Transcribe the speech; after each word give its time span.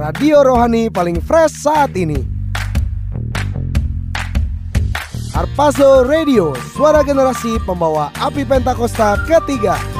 radio 0.00 0.40
rohani 0.40 0.88
paling 0.88 1.20
fresh 1.20 1.60
saat 1.60 1.92
ini. 1.92 2.16
Harpazo 5.36 6.08
Radio, 6.08 6.56
suara 6.72 7.04
generasi 7.04 7.60
pembawa 7.68 8.08
api 8.16 8.48
Pentakosta 8.48 9.20
ketiga. 9.28 9.99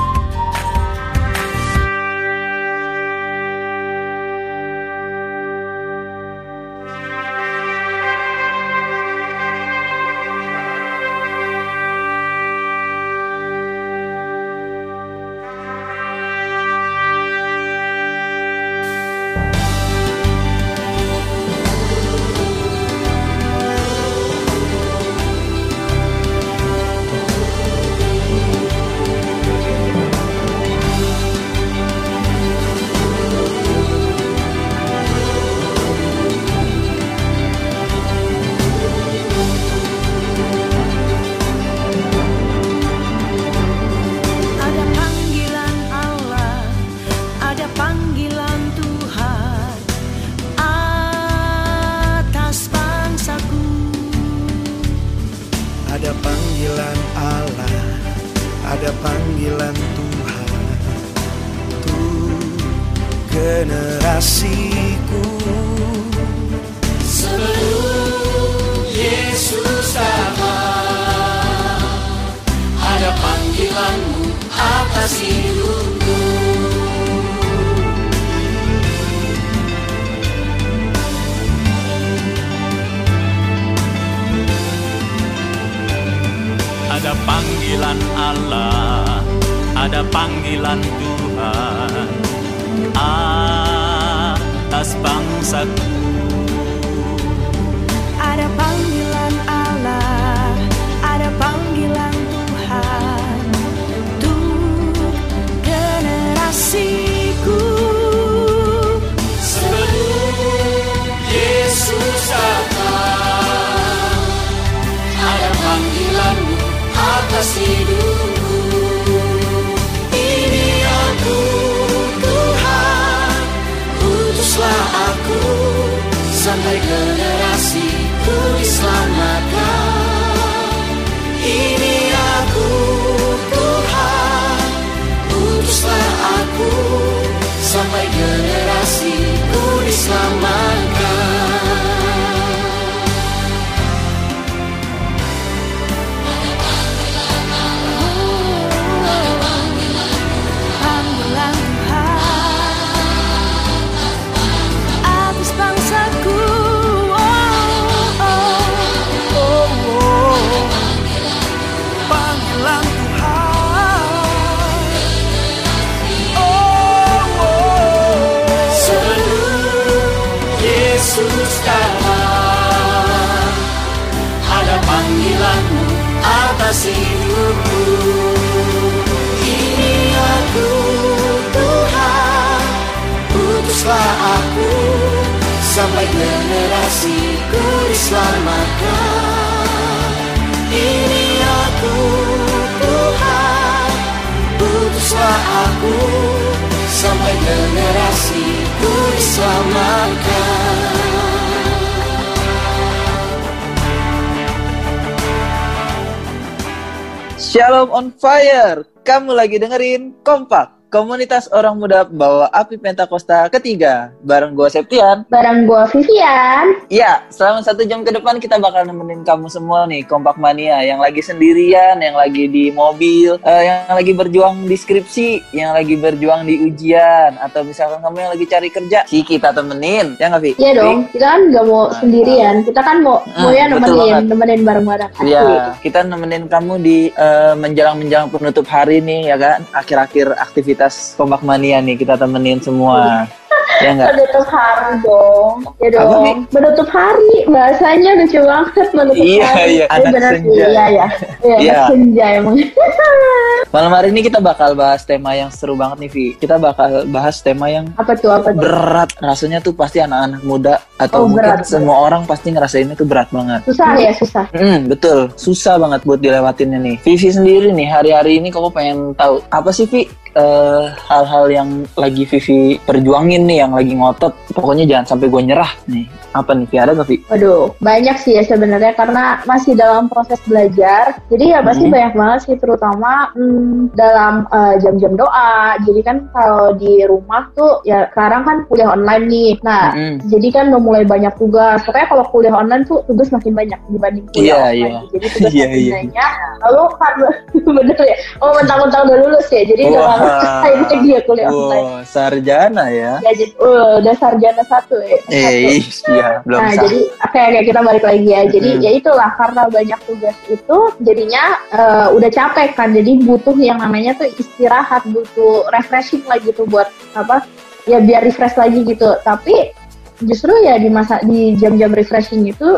Kamu 209.05 209.37
lagi 209.37 209.61
dengerin 209.61 210.25
Kompak, 210.25 210.80
komunitas 210.91 211.47
orang 211.55 211.79
muda 211.79 212.03
bawa 212.03 212.51
api 212.51 212.75
Pentakosta 212.75 213.47
ketiga. 213.47 214.11
Bareng 214.27 214.59
gue 214.59 214.67
Septian. 214.67 215.23
Bareng 215.31 215.65
gua 215.65 215.87
Vivian. 215.87 216.75
Iya, 216.91 217.23
selama 217.31 217.63
satu 217.63 217.87
jam 217.87 218.03
ke 218.03 218.11
depan 218.11 218.43
kita 218.43 218.59
bakal 218.59 218.83
nemenin 218.83 219.23
kamu 219.23 219.47
semua 219.47 219.87
nih, 219.87 220.03
Kompak 220.03 220.35
Mania. 220.35 220.83
Yang 220.83 221.01
lagi 221.01 221.21
sendirian, 221.23 222.03
yang 222.03 222.19
lagi 222.19 222.51
di 222.51 222.75
mobil, 222.75 223.39
eh, 223.47 223.63
yang 223.71 223.95
lagi 223.95 224.11
berjuang 224.11 224.67
di 224.67 224.75
skripsi, 224.75 225.55
yang 225.55 225.71
lagi 225.73 225.95
berjuang 225.95 226.43
di 226.43 226.59
ujian. 226.59 227.39
Atau 227.39 227.63
misalkan 227.63 228.03
kamu 228.03 228.17
yang 228.19 228.31
lagi 228.35 228.47
cari 228.51 228.69
kerja, 228.69 228.99
si 229.07 229.23
kita 229.23 229.55
temenin. 229.55 230.19
Ya 230.19 230.27
nggak, 230.27 230.43
Vi? 230.43 230.53
Iya 230.59 230.73
dong, 230.83 231.07
kita 231.15 231.27
kan 231.31 231.41
nggak 231.55 231.65
mau 231.71 231.83
Nah. 231.87 231.95
sendirian. 232.03 232.55
Kita 232.67 232.81
kan 232.83 232.97
mau 233.01 233.23
Hmm, 233.31 233.47
mau 233.47 233.51
ya 233.55 233.65
nemenin, 233.71 234.27
nemenin 234.27 234.61
bareng-bareng. 234.67 235.11
Iya, 235.23 235.77
kita 235.79 236.03
nemenin 236.03 236.51
kamu 236.51 236.75
di 236.83 236.99
eh, 237.15 237.55
menjelang-menjelang 237.55 238.27
penutup 238.35 238.67
hari 238.67 238.99
nih, 238.99 239.31
ya 239.31 239.37
kan? 239.39 239.63
Akhir-akhir 239.71 240.35
aktivitas 240.35 240.80
Kompak 240.89 241.43
Mania 241.43 241.81
nih, 241.81 241.97
kita 241.97 242.15
temenin 242.15 242.57
semua. 242.57 243.27
ya 243.85 243.91
nggak? 243.93 244.13
Menutup 244.13 244.47
hari 244.47 244.93
dong. 245.01 245.57
Ya 245.79 245.89
Apa, 245.91 245.99
dong. 246.05 246.23
Vi? 246.23 246.33
Menutup 246.53 246.89
hari. 246.89 247.35
Bahasanya 247.47 248.11
lucu 248.17 248.41
banget 248.41 248.89
menutup 248.93 249.25
Iya, 249.25 249.45
hari. 249.47 249.57
iya, 249.57 249.67
Iya, 249.67 249.85
anak 249.91 250.13
benar 250.13 250.31
sih. 250.31 250.39
senja. 250.39 250.53
Iya, 250.53 250.85
iya. 250.87 251.07
Iya, 251.41 251.57
Iya. 251.59 251.81
senja 251.89 252.27
emang. 252.37 252.57
Malam 253.71 253.93
hari 253.95 254.11
ini 254.11 254.21
kita 254.21 254.43
bakal 254.43 254.75
bahas 254.75 255.07
tema 255.07 255.31
yang 255.33 255.47
seru 255.49 255.79
banget 255.79 255.97
nih, 256.03 256.11
Vi. 256.11 256.27
Kita 256.35 256.59
bakal 256.59 257.07
bahas 257.07 257.39
tema 257.39 257.71
yang 257.71 257.87
apa 257.95 258.19
tuh, 258.19 258.29
apa 258.29 258.51
tuh? 258.51 258.59
berat. 258.59 259.11
Rasanya 259.17 259.63
tuh 259.63 259.71
pasti 259.71 260.03
anak-anak 260.03 260.43
muda 260.43 260.75
atau 260.99 261.23
Oh, 261.23 261.31
mungkin 261.31 261.55
berat, 261.55 261.63
semua 261.65 261.97
orang 262.03 262.27
pasti 262.27 262.51
ngerasain 262.51 262.91
itu 262.91 263.07
berat 263.07 263.31
banget. 263.31 263.63
Susah 263.65 263.95
ya, 263.95 264.11
susah. 264.13 264.45
Hmm, 264.51 264.91
betul. 264.91 265.31
Susah 265.39 265.79
banget 265.79 266.03
buat 266.03 266.19
dilewatinnya 266.19 266.83
nih. 266.83 266.97
Vivi 267.01 267.31
sendiri 267.31 267.71
nih, 267.71 267.87
hari-hari 267.87 268.43
ini 268.43 268.51
kamu 268.51 268.69
pengen 268.69 268.99
tahu 269.15 269.39
apa 269.49 269.71
sih, 269.71 269.87
Vi? 269.87 270.11
Eh, 270.35 270.85
hal-hal 270.95 271.45
yang 271.51 271.69
lagi 271.99 272.27
Vivi 272.27 272.79
perjuangin 272.83 273.47
nih, 273.47 273.67
yang 273.67 273.73
lagi 273.75 273.95
ngotot. 273.95 274.35
Pokoknya 274.55 274.85
jangan 274.87 275.17
sampai 275.17 275.27
gue 275.27 275.43
nyerah 275.43 275.73
nih. 275.91 276.07
Apa 276.31 276.55
nih, 276.55 276.67
Vi? 276.67 276.77
Ada 276.79 276.95
gak, 276.95 277.07
Vi? 277.07 277.17
Waduh, 277.27 277.75
banyak 277.79 278.17
sih 278.17 278.39
ya 278.39 278.43
sebenarnya 278.43 278.95
karena 278.95 279.43
masih 279.45 279.75
dalam 279.75 280.07
proses 280.07 280.39
belajar. 280.47 281.19
Jadi 281.27 281.51
ya 281.51 281.59
pasti 281.61 281.85
Mhm. 281.85 281.93
banyak 281.93 282.13
banget 282.15 282.39
sih 282.47 282.55
terutama 282.55 283.35
hmm, 283.35 283.91
dalam 283.93 284.47
eh, 284.47 284.75
jam-jam 284.79 285.19
doa. 285.19 285.75
Jadi 285.83 286.01
kan 286.01 286.31
kalau 286.31 286.71
di 286.73 287.03
rumah 287.03 287.51
tuh 287.53 287.83
ya 287.83 288.07
sekarang 288.11 288.47
kan 288.47 288.57
kuliah 288.67 288.95
online 288.95 289.27
nih. 289.27 289.51
Nah, 289.61 289.91
Mm-mm. 289.91 290.23
jadi 290.31 290.49
kan 290.51 290.65
udah 290.71 290.81
mulai 290.81 291.03
banyak 291.03 291.35
tugas. 291.35 291.83
Pokoknya 291.83 292.07
kalau 292.07 292.25
kuliah 292.31 292.55
online 292.55 292.87
tuh 292.87 293.03
tugas 293.05 293.29
makin 293.31 293.53
banyak 293.53 293.81
dibanding 293.91 294.25
kuliah 294.31 294.39
Iya, 294.41 294.55
offline. 294.55 294.79
iya. 294.79 295.01
Jadi 295.11 295.27
tugas 295.35 295.51
Iya, 295.53 295.67
makin 295.67 295.81
iya. 295.83 295.93
banyak. 295.99 296.31
Lalu 296.61 296.83
karena 296.95 297.29
bener 297.81 297.99
ya. 298.01 298.17
Oh, 298.39 298.51
mentang-mentang 298.55 299.03
udah 299.03 299.19
lulus 299.19 299.47
ya. 299.51 299.63
Jadi 299.67 299.83
udah 299.83 299.99
Wah. 299.99 300.15
lama 300.15 300.27
selesai 300.39 300.73
lagi 300.87 301.09
ya 301.11 301.21
kuliah 301.27 301.47
online. 301.49 301.83
Wow, 301.83 302.01
sarjana 302.07 302.85
ya. 302.87 303.13
Ya 303.19 303.31
jadi 303.35 303.53
uh, 303.59 303.99
udah 303.99 304.15
sarjana 304.15 304.63
satu 304.63 304.95
ya. 305.03 305.19
Eh, 305.27 305.83
iya, 306.21 306.37
belum 306.45 306.61
Nah, 306.61 306.73
jadi 306.77 306.99
oke 307.25 307.41
oke 307.41 307.61
kita 307.65 307.81
balik 307.81 308.05
lagi 308.05 308.29
ya. 308.29 308.43
Jadi 308.47 308.71
Mm-mm. 308.77 308.85
ya 308.85 308.91
itulah 308.93 309.31
karena 309.35 309.63
banyak 309.73 310.01
tugas 310.05 310.37
itu 310.47 310.79
jadinya 311.01 311.45
eh, 311.73 312.07
udah 312.13 312.31
capek 312.31 312.69
kan. 312.77 312.93
Jadi 312.93 313.25
butuh 313.25 313.57
yang 313.57 313.81
namanya 313.81 314.13
tuh 314.21 314.29
istirahat, 314.29 315.09
butuh 315.09 315.67
refreshing 315.73 316.23
lagi 316.29 316.53
tuh 316.53 316.69
buat 316.69 316.87
apa? 317.17 317.49
Ya 317.89 317.99
biar 317.99 318.21
refresh 318.23 318.61
lagi 318.61 318.85
gitu. 318.85 319.17
Tapi 319.25 319.73
justru 320.21 320.53
ya 320.61 320.77
di 320.77 320.93
masa 320.93 321.17
di 321.25 321.57
jam-jam 321.57 321.97
refreshing 321.97 322.45
itu 322.45 322.77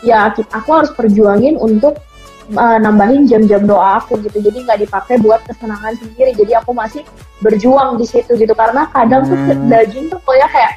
ya 0.00 0.32
aku 0.32 0.70
harus 0.72 0.90
perjuangin 0.96 1.60
untuk 1.60 2.00
eh, 2.52 2.78
nambahin 2.80 3.28
jam-jam 3.28 3.68
doa 3.68 4.00
aku 4.00 4.16
gitu. 4.24 4.40
Jadi 4.40 4.64
nggak 4.64 4.80
dipakai 4.88 5.20
buat 5.20 5.44
kesenangan 5.44 6.00
sendiri. 6.00 6.32
Jadi 6.32 6.56
aku 6.56 6.72
masih 6.72 7.04
berjuang 7.42 7.98
di 7.98 8.06
situ 8.06 8.38
gitu 8.38 8.54
karena 8.54 8.86
kadang 8.94 9.26
tuh 9.26 9.34
Hmm. 9.34 9.66
daging 9.66 10.06
tuh 10.06 10.22
kayak 10.22 10.48
kayak 10.54 10.72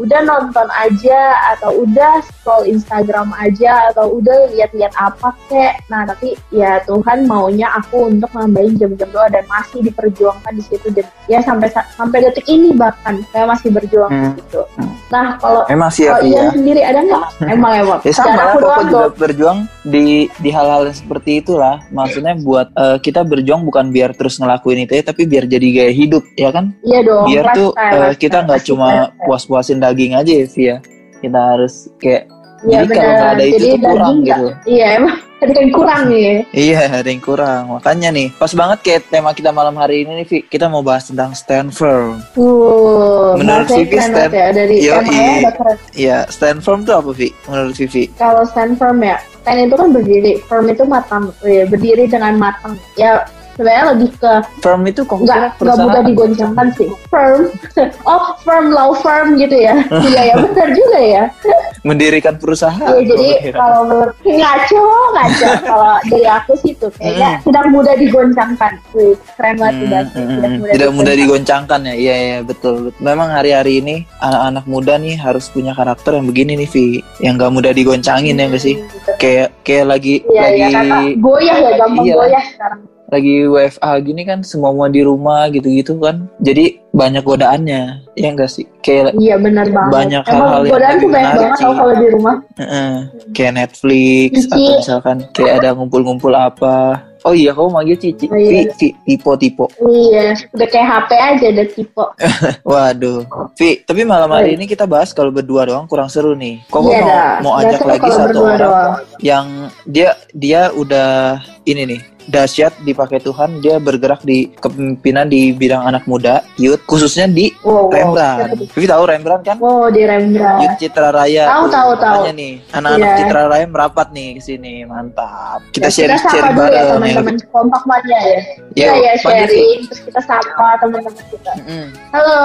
udah 0.00 0.20
nonton 0.24 0.68
aja 0.72 1.20
atau 1.56 1.84
udah 1.84 2.24
scroll 2.24 2.64
Instagram 2.64 3.30
aja 3.36 3.92
atau 3.92 4.16
udah 4.16 4.48
lihat-lihat 4.50 4.92
apa 4.96 5.36
kek. 5.46 5.84
Nah 5.92 6.08
tapi 6.08 6.34
ya 6.50 6.80
Tuhan 6.84 7.28
maunya 7.28 7.68
aku 7.76 8.08
untuk 8.08 8.32
nambahin 8.32 8.80
jam-jam 8.80 9.08
doa 9.12 9.28
dan 9.28 9.44
masih 9.46 9.84
diperjuangkan 9.84 10.52
di 10.56 10.64
situ 10.64 10.88
dan 10.90 11.04
ya 11.28 11.44
sampai 11.44 11.68
sampai 11.94 12.18
detik 12.24 12.48
ini 12.48 12.72
bahkan 12.72 13.20
saya 13.30 13.44
masih 13.46 13.68
berjuang 13.70 14.08
Hmm. 14.10 14.32
di 14.34 14.42
situ. 14.42 14.62
Nah 15.10 15.36
kalau 15.38 15.62
Emang 15.68 15.90
sih 15.92 16.06
ya, 16.06 16.16
kalau 16.18 16.26
ya. 16.26 16.50
sendiri 16.50 16.80
ada 16.80 17.00
nggak? 17.02 17.24
Emang 17.46 17.72
emang. 17.76 17.98
Ya 18.02 18.12
sama 18.12 18.32
lah, 18.32 18.44
aku 18.56 18.82
juga 18.88 19.06
berjuang 19.14 19.58
di 19.84 20.26
di 20.38 20.50
hal-hal 20.50 20.88
seperti 20.90 21.42
itulah. 21.42 21.82
Maksudnya 21.90 22.34
buat 22.38 22.70
eh, 22.72 22.96
kita 22.98 23.22
berjuang 23.22 23.62
bukan 23.62 23.90
biar 23.90 24.14
terus 24.14 24.38
ngelakuin 24.38 24.86
itu 24.86 24.96
ya, 24.96 25.02
tapi 25.04 25.26
biar 25.26 25.44
jadi 25.44 25.66
gaya 25.70 25.92
hidup, 25.92 26.24
ya 26.34 26.50
kan? 26.50 26.72
Iya 26.80 27.00
dong. 27.04 27.24
biar 27.26 27.44
tuh 27.52 27.70
lifestyle, 27.70 27.90
lifestyle. 28.00 28.18
kita 28.18 28.38
nggak 28.46 28.60
cuma 28.64 28.88
puas-puasin 29.22 29.78
daging 29.90 30.14
aja 30.14 30.32
ya, 30.32 30.46
Vi 30.46 30.62
ya. 30.64 30.76
Kita 31.18 31.40
harus 31.50 31.74
kayak 31.96 32.24
Iya 32.60 32.84
jadi 32.84 32.92
kalau 32.92 33.08
nggak 33.10 33.30
ada 33.30 33.40
itu 33.42 33.56
Jadi 33.56 33.66
tuh 33.66 33.78
kurang 33.82 34.14
nggak- 34.14 34.36
gitu. 34.36 34.46
Iya 34.68 34.86
emang 34.94 35.16
ada 35.40 35.52
yang 35.56 35.72
kurang 35.72 36.02
nih. 36.06 36.28
Iya, 36.52 36.80
ada 36.92 37.08
yang 37.08 37.22
kurang. 37.24 37.62
Makanya 37.70 38.08
nih, 38.12 38.28
pas 38.30 38.52
banget 38.52 38.78
kayak 38.84 39.00
tema 39.08 39.30
kita 39.32 39.48
malam 39.50 39.72
hari 39.74 40.04
ini 40.04 40.12
nih, 40.14 40.26
Vi. 40.28 40.38
Kita 40.44 40.68
mau 40.68 40.84
bahas 40.84 41.08
tentang 41.08 41.32
stand 41.32 41.72
firm. 41.72 42.20
Uh, 42.36 43.32
Menurut 43.34 43.64
Vivi, 43.66 43.96
keren 43.96 44.12
Stan- 44.12 44.28
banget 44.28 44.36
ya 44.36 44.46
dari 44.52 44.76
udah 44.84 45.54
keren. 45.56 45.76
Iya, 45.96 46.18
stand 46.28 46.60
firm 46.60 46.84
tuh 46.84 46.94
apa, 46.94 47.10
Vi? 47.10 47.32
Menurut 47.48 47.72
Vivi? 47.74 48.04
Kalau 48.12 48.44
stand 48.44 48.76
firm 48.76 49.00
ya, 49.00 49.16
stand 49.40 49.58
itu 49.64 49.74
kan 49.74 49.88
berdiri, 49.88 50.32
firm 50.44 50.68
itu 50.68 50.84
matang, 50.84 51.32
ya, 51.40 51.64
berdiri 51.64 52.04
dengan 52.04 52.36
matang. 52.36 52.76
Ya 52.94 53.24
sebenarnya 53.60 53.84
lebih 53.92 54.08
ke 54.16 54.32
Firm 54.64 54.82
itu 54.88 55.00
kok 55.04 55.18
nggak 55.20 55.60
nggak 55.60 55.76
mudah 55.76 56.02
digoncangkan 56.02 56.66
sih. 56.72 56.88
Firm, 57.12 57.52
oh 58.08 58.32
firm 58.40 58.72
law 58.72 58.96
firm 58.96 59.36
gitu 59.36 59.52
ya. 59.52 59.76
Iya 60.10 60.32
ya 60.32 60.34
benar 60.40 60.68
juga 60.72 60.98
ya. 60.98 61.24
mendirikan 61.88 62.36
perusahaan. 62.36 62.80
Iya 62.80 63.04
jadi 63.04 63.28
Gua 63.28 63.40
kira. 63.44 63.56
kalau 63.56 63.80
menurut 63.84 64.14
ngaco 64.20 64.82
ngaco 65.12 65.48
kalau 65.60 65.94
dari 66.08 66.24
aku 66.24 66.52
sih 66.60 66.72
tuh 66.76 66.90
kayaknya 66.96 67.30
tidak 67.44 67.64
mudah 67.68 67.94
digoncangkan. 67.96 68.72
Wih, 68.96 69.12
keren 69.36 69.54
banget 69.56 69.68
Hmm, 69.70 69.82
tidak 69.86 70.02
hmm, 70.12 70.28
hmm. 70.40 70.72
tidak 70.72 70.90
mudah 70.92 71.14
digoncangkan 71.14 71.80
ya 71.84 71.94
iya 71.94 72.16
iya 72.16 72.38
betul, 72.42 72.90
memang 72.98 73.28
hari-hari 73.28 73.80
ini 73.80 73.96
anak-anak 74.18 74.64
muda 74.64 74.94
nih 74.96 75.16
harus 75.16 75.48
punya 75.48 75.72
karakter 75.72 76.16
yang 76.16 76.26
begini 76.26 76.52
nih 76.56 76.68
Vi 76.68 76.86
yang 77.18 77.36
gak 77.36 77.50
mudah 77.50 77.72
digoncangin 77.72 78.34
ya 78.34 78.46
gak 78.46 78.60
sih 78.60 78.76
kayak 79.16 79.52
kayak 79.62 79.86
lagi 79.88 80.14
Iya 80.22 80.40
lagi 80.42 80.60
iya 80.60 80.80
goyah 81.16 81.56
ya 81.56 81.70
gampang 81.76 82.04
Iya. 82.04 82.14
goyah 82.16 82.44
sekarang. 82.50 82.80
Lagi 83.10 83.44
WFA 83.44 83.92
gini 84.00 84.22
kan 84.22 84.40
semua 84.40 84.70
mau 84.70 84.86
di 84.86 85.00
rumah 85.00 85.46
gitu-gitu 85.48 85.98
kan 85.98 86.30
jadi 86.38 86.78
banyak 86.90 87.22
godaannya 87.22 87.82
ya 88.12 88.28
enggak 88.28 88.48
sih 88.48 88.66
kayak 88.80 89.14
Iya 89.14 89.36
benar 89.36 89.66
banget. 89.68 89.92
Banyak 89.92 90.22
hal-hal 90.24 90.60
yang 90.60 90.72
godaan 90.72 90.94
tuh 90.96 91.08
banyak 91.08 91.32
banget 91.36 91.58
kalau 91.60 91.92
di 91.92 92.06
rumah. 92.08 92.36
eh, 92.56 92.96
kayak 93.30 93.52
Netflix 93.56 94.30
Cici. 94.40 94.48
atau 94.48 94.74
misalkan 94.76 95.16
kayak 95.30 95.54
ada 95.56 95.68
ngumpul-ngumpul 95.72 96.32
apa 96.32 96.98
oh 97.20 97.30
iya 97.30 97.52
kamu 97.52 97.68
manggil 97.70 97.96
Cici 97.96 98.26
Oh, 98.26 98.34
iya. 98.34 98.66
Vi, 98.72 98.90
Tipo 99.06 99.30
Tipo 99.34 99.64
Iya, 99.78 100.34
udah 100.50 100.66
kayak 100.66 100.86
HP 100.88 101.10
aja 101.14 101.46
ada 101.48 101.64
tipe. 101.64 102.04
Waduh, 102.64 103.22
Vi, 103.54 103.70
tapi 103.80 104.02
malam 104.02 104.28
hari 104.28 104.54
ini 104.54 104.64
kita 104.64 104.82
bahas 104.84 105.10
kalau 105.10 105.30
berdua 105.30 105.64
doang 105.64 105.86
kurang 105.86 106.06
seru 106.06 106.32
nih. 106.32 106.58
Kok 106.66 106.80
Iya 106.80 106.98
mau 106.98 107.06
dah. 107.06 107.34
mau 107.40 107.52
ajak 107.56 107.80
lagi 107.84 108.08
satu 108.08 108.38
orang 108.40 108.58
doang. 108.58 108.92
yang 109.20 109.46
dia 109.84 110.10
dia 110.32 110.70
udah 110.72 111.38
ini 111.64 111.86
nih 111.88 112.00
dahsyat 112.30 112.72
dipakai 112.80 113.18
Tuhan, 113.18 113.58
dia 113.58 113.76
bergerak 113.76 114.22
di 114.22 114.48
kepemimpinan 114.54 115.26
di 115.26 115.50
bidang 115.50 115.82
anak 115.84 116.06
muda, 116.06 116.46
youth, 116.54 116.80
khususnya 116.84 117.26
di 117.26 117.50
Wow, 117.60 117.86
wow. 117.86 117.92
Rembrandt. 117.92 118.70
Vivi 118.70 118.86
tahu 118.86 119.02
Rembrandt 119.04 119.42
kan? 119.42 119.56
Oh, 119.58 119.90
di 119.90 120.02
Rembrandt. 120.02 120.62
Youth 120.62 120.76
Citra 120.78 121.10
Raya. 121.10 121.44
Tahu, 121.44 121.64
tahu, 121.66 121.90
tahu. 121.96 122.14
makanya 122.22 122.32
nih, 122.32 122.52
anak-anak 122.70 123.02
Iya. 123.04 123.18
Citra 123.18 123.42
Raya 123.44 123.66
merapat 123.66 124.06
nih 124.10 124.28
ke 124.32 124.40
sini, 124.40 124.72
mantap. 124.84 125.58
Kita 125.70 125.90
Ya, 125.90 125.92
sharing 125.92 126.16
dulu 126.16 126.38
ya 126.40 126.54
bareng 126.54 126.72
ya. 126.72 126.94
teman-teman 126.94 127.36
kompak 127.50 127.82
mania 127.84 128.18
ya. 128.20 128.40
Iya 128.70 128.86
Yuk, 128.86 128.94
ya 128.96 129.12
sharing 129.18 129.78
terus 129.84 130.00
kita 130.00 130.20
sapa 130.22 130.66
teman-teman 130.78 131.24
kita. 131.26 131.52
Mm-mm. 131.58 131.84
Halo, 132.10 132.38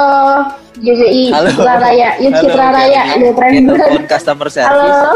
GBI 0.76 1.24
Halo. 1.30 1.48
Citra 1.54 1.76
Raya, 1.78 2.10
Yuk 2.18 2.32
Halo, 2.32 2.42
Citra 2.42 2.68
Raya, 2.72 3.02
Kita 3.06 3.38
Rembrandt. 3.38 4.08
customer 4.10 4.48
service. 4.50 4.74
Halo. 4.74 5.14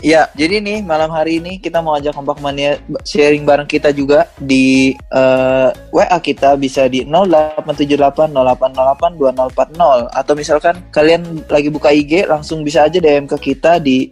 Ya, 0.00 0.32
jadi 0.32 0.64
nih 0.64 0.80
malam 0.80 1.12
hari 1.12 1.36
ini 1.36 1.60
kita 1.60 1.84
mau 1.84 1.92
ajak 1.92 2.16
kompak 2.16 2.40
mania 2.40 2.80
sharing 3.04 3.44
bareng 3.44 3.68
kita 3.68 3.92
juga 3.92 4.32
di 4.40 4.96
eh, 4.96 5.68
WA 5.92 6.18
kita 6.18 6.56
bisa 6.56 6.88
di 6.88 7.04
087808082040 7.04 9.76
atau 10.08 10.32
misalkan 10.32 10.80
kalian 10.88 11.44
lagi 11.52 11.68
buka 11.68 11.92
IG 11.92 12.24
langsung 12.24 12.64
bisa 12.64 12.88
aja 12.88 12.96
DM 12.96 13.28
ke 13.28 13.52
kita 13.52 13.76
di 13.76 14.08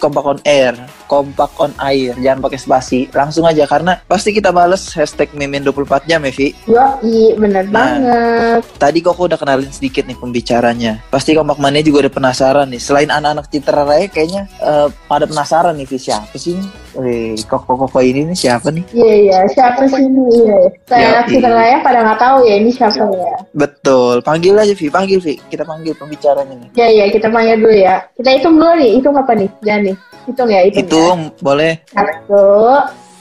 @kompakonair, 0.00 0.74
kompak 1.06 1.52
on 1.60 1.70
air, 1.78 2.16
jangan 2.18 2.40
pakai 2.42 2.58
spasi, 2.58 3.04
langsung 3.12 3.44
aja 3.44 3.68
karena 3.68 4.00
pasti 4.08 4.32
kita 4.32 4.48
bales 4.50 4.90
hashtag 4.96 5.28
mimin 5.36 5.60
24 5.62 6.08
jam 6.08 6.24
ya 6.24 6.32
Vi. 6.34 6.56
Yoi, 6.66 7.36
bener 7.36 7.68
Nah. 7.68 7.70
banget. 7.70 8.64
Tadi 8.80 9.04
Koko 9.04 9.28
udah 9.28 9.36
kenalin 9.36 9.68
sedikit 9.68 10.08
nih 10.08 10.16
pembicaranya. 10.16 11.04
Pasti 11.12 11.36
kompak 11.36 11.60
mania 11.60 11.84
juga 11.84 12.08
udah 12.08 12.14
penasaran 12.16 12.72
nih. 12.72 12.80
Selain 12.80 13.12
anak-anak 13.12 13.44
Citra 13.52 13.84
Raya 13.84 14.08
kayaknya 14.08 14.47
eh, 14.60 14.88
pada 15.06 15.24
penasaran 15.28 15.74
nih 15.76 15.86
Vi 15.86 15.98
siapa 15.98 16.36
sih? 16.36 16.58
Wih, 16.98 17.38
Koko-Koko 17.46 18.02
ini 18.02 18.26
nih 18.26 18.36
siapa 18.36 18.72
nih? 18.74 18.84
Iya 18.90 19.14
iya, 19.22 19.38
siapa 19.52 19.86
sih 19.86 20.02
ini? 20.02 20.26
Saya 20.88 21.22
Citra 21.28 21.52
Raya 21.52 21.78
pada 21.84 22.02
nggak 22.02 22.20
tahu 22.20 22.38
ya 22.48 22.54
ini 22.58 22.70
siapa 22.74 23.06
ya. 23.12 23.36
Betul, 23.54 24.20
panggil 24.26 24.58
aja 24.58 24.74
Vi, 24.74 24.86
panggil 24.90 25.18
Vi. 25.22 25.38
Kita 25.48 25.62
panggil 25.62 25.94
pembicaranya 25.94 26.54
nih. 26.58 26.68
Iya 26.74 26.88
iya, 26.88 27.04
kita 27.12 27.30
panggil 27.30 27.56
dulu 27.62 27.74
ya. 27.76 28.02
Kita 28.18 28.28
hitung 28.34 28.56
dulu 28.58 28.72
nih, 28.76 28.90
hitung 28.98 29.14
apa 29.14 29.32
nih? 29.38 29.48
Jangan 29.62 29.82
nih, 29.86 29.96
hitung 30.26 30.48
ya, 30.50 30.60
hitung. 30.66 30.82
Itu 30.82 31.00
ya. 31.00 31.14
boleh. 31.44 31.72
Satu, 31.94 32.44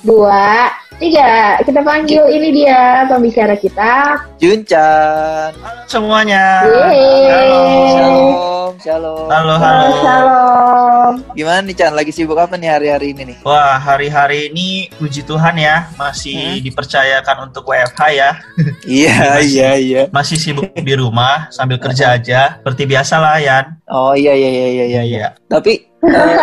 dua, 0.02 0.70
tiga. 0.98 1.58
Kita 1.62 1.82
panggil 1.82 2.30
ini 2.30 2.50
dia 2.54 3.06
pembicara 3.08 3.56
kita. 3.56 4.22
Junchan. 4.38 5.52
semuanya. 5.88 6.68
Yeay. 6.68 7.48
Shalom, 7.96 8.72
shalom. 8.78 9.28
Halo, 9.32 9.54
Halo, 9.56 9.56
halo. 9.56 9.88
Shalom. 10.04 11.14
Gimana 11.32 11.64
nih 11.64 11.74
Chan? 11.74 11.96
Lagi 11.96 12.12
sibuk 12.12 12.36
apa 12.36 12.60
nih 12.60 12.68
hari-hari 12.68 13.16
ini 13.16 13.34
nih? 13.34 13.38
Wah, 13.48 13.80
hari-hari 13.80 14.52
ini 14.52 14.92
puji 15.00 15.24
Tuhan 15.24 15.56
ya, 15.56 15.88
masih 15.96 16.60
Hmm. 16.60 16.64
dipercayakan 16.68 17.38
untuk 17.48 17.64
WFH 17.72 18.02
ya. 18.12 18.30
Iya, 18.84 19.40
iya, 19.40 19.70
iya. 19.80 20.02
Masih 20.12 20.36
sibuk 20.36 20.68
di 20.76 20.94
rumah 20.94 21.48
sambil 21.50 21.80
kerja 21.80 22.20
aja. 22.20 22.60
Seperti 22.60 22.84
biasa 22.84 23.16
lah, 23.16 23.40
Yan. 23.40 23.66
Oh 23.88 24.12
iya, 24.12 24.36
iya, 24.36 24.50
iya, 24.52 24.68
iya, 24.68 24.86
iya. 24.86 25.02
iya. 25.08 25.28
Tapi 25.48 25.88
eh, 26.04 26.36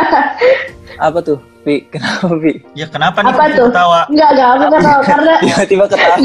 apa 1.06 1.20
tuh? 1.20 1.36
Vi, 1.64 1.88
kenapa 1.88 2.28
Vi? 2.36 2.52
Ya 2.76 2.86
kenapa 2.86 3.24
nih 3.24 3.32
Apa 3.32 3.44
tuh? 3.56 3.68
ketawa? 3.72 4.00
Enggak, 4.12 4.28
enggak, 4.36 4.48
aku 4.52 4.64
ketawa 4.68 5.00
karena 5.00 5.32
Tiba-tiba 5.40 5.84
ketawa. 5.88 6.16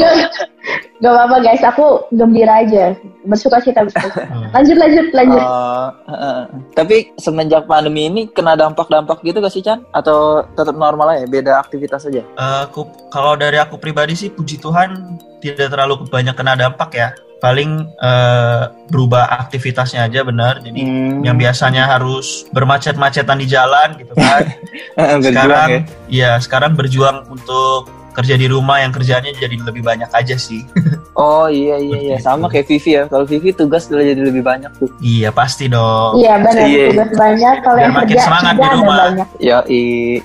Enggak 1.00 1.14
apa-apa 1.16 1.38
guys, 1.40 1.64
aku 1.64 2.04
gembira 2.12 2.60
aja. 2.60 2.92
Bersuka 3.24 3.64
cita, 3.64 3.88
bersuka 3.88 4.08
cita. 4.12 4.28
Hmm. 4.36 4.52
Lanjut, 4.52 4.78
lanjut, 4.78 5.08
lanjut. 5.12 5.42
Oh, 5.42 5.88
heeh. 6.12 6.40
tapi 6.76 6.96
semenjak 7.16 7.66
pandemi 7.66 8.08
ini 8.08 8.22
kena 8.28 8.56
dampak-dampak 8.56 9.24
gitu 9.24 9.40
gak 9.40 9.52
sih 9.52 9.64
Chan? 9.64 9.80
Atau 9.92 10.44
tetap 10.54 10.76
normal 10.76 11.16
aja, 11.16 11.26
beda 11.26 11.58
aktivitas 11.58 12.04
aja? 12.06 12.20
Eh, 12.22 12.60
aku 12.64 12.84
kalau 13.10 13.40
dari 13.40 13.58
aku 13.58 13.80
pribadi 13.80 14.14
sih 14.14 14.30
puji 14.30 14.60
Tuhan 14.60 15.18
tidak 15.40 15.72
terlalu 15.72 16.04
banyak 16.08 16.36
kena 16.36 16.54
dampak 16.54 16.92
ya. 16.94 17.10
Paling 17.40 17.88
eh, 17.96 18.64
berubah 18.92 19.32
aktivitasnya 19.40 20.04
aja 20.06 20.28
benar. 20.28 20.60
Jadi 20.60 20.82
Hmm. 20.84 21.24
yang 21.24 21.40
biasanya 21.40 21.88
harus 21.88 22.44
bermacet-macetan 22.52 23.40
di 23.40 23.48
jalan 23.48 23.96
gitu 23.96 24.12
kan. 24.12 24.44
Berjuang 25.00 25.22
sekarang 25.24 25.70
ya. 25.70 25.82
ya 26.12 26.32
sekarang 26.40 26.72
berjuang 26.76 27.24
untuk 27.32 27.88
kerja 28.12 28.34
di 28.34 28.46
rumah 28.46 28.78
yang 28.78 28.90
kerjanya 28.90 29.30
jadi 29.32 29.56
lebih 29.60 29.82
banyak 29.82 30.10
aja 30.10 30.36
sih. 30.36 30.64
Oh 31.20 31.52
iya 31.52 31.76
iya 31.76 32.00
iya, 32.00 32.18
sama 32.18 32.48
kayak 32.48 32.72
Vivi 32.72 32.96
ya. 32.96 33.04
Kalau 33.04 33.28
Vivi 33.28 33.52
tugas 33.52 33.92
udah 33.92 34.00
jadi 34.00 34.24
lebih 34.24 34.40
banyak 34.40 34.72
tuh. 34.80 34.88
iya 35.04 35.28
pasti 35.30 35.68
dong. 35.68 36.16
Iya, 36.16 36.40
benar. 36.40 36.64
Iya. 36.64 36.86
Tugas 36.96 37.12
banyak. 37.12 37.56
Kalau 37.60 37.76
yang 37.76 37.92
makin 37.92 38.08
kerja, 38.10 38.24
semangat 38.24 38.54
di 38.56 38.68
rumah. 38.72 38.96
banyak. 39.04 39.28
Ya, 39.36 39.58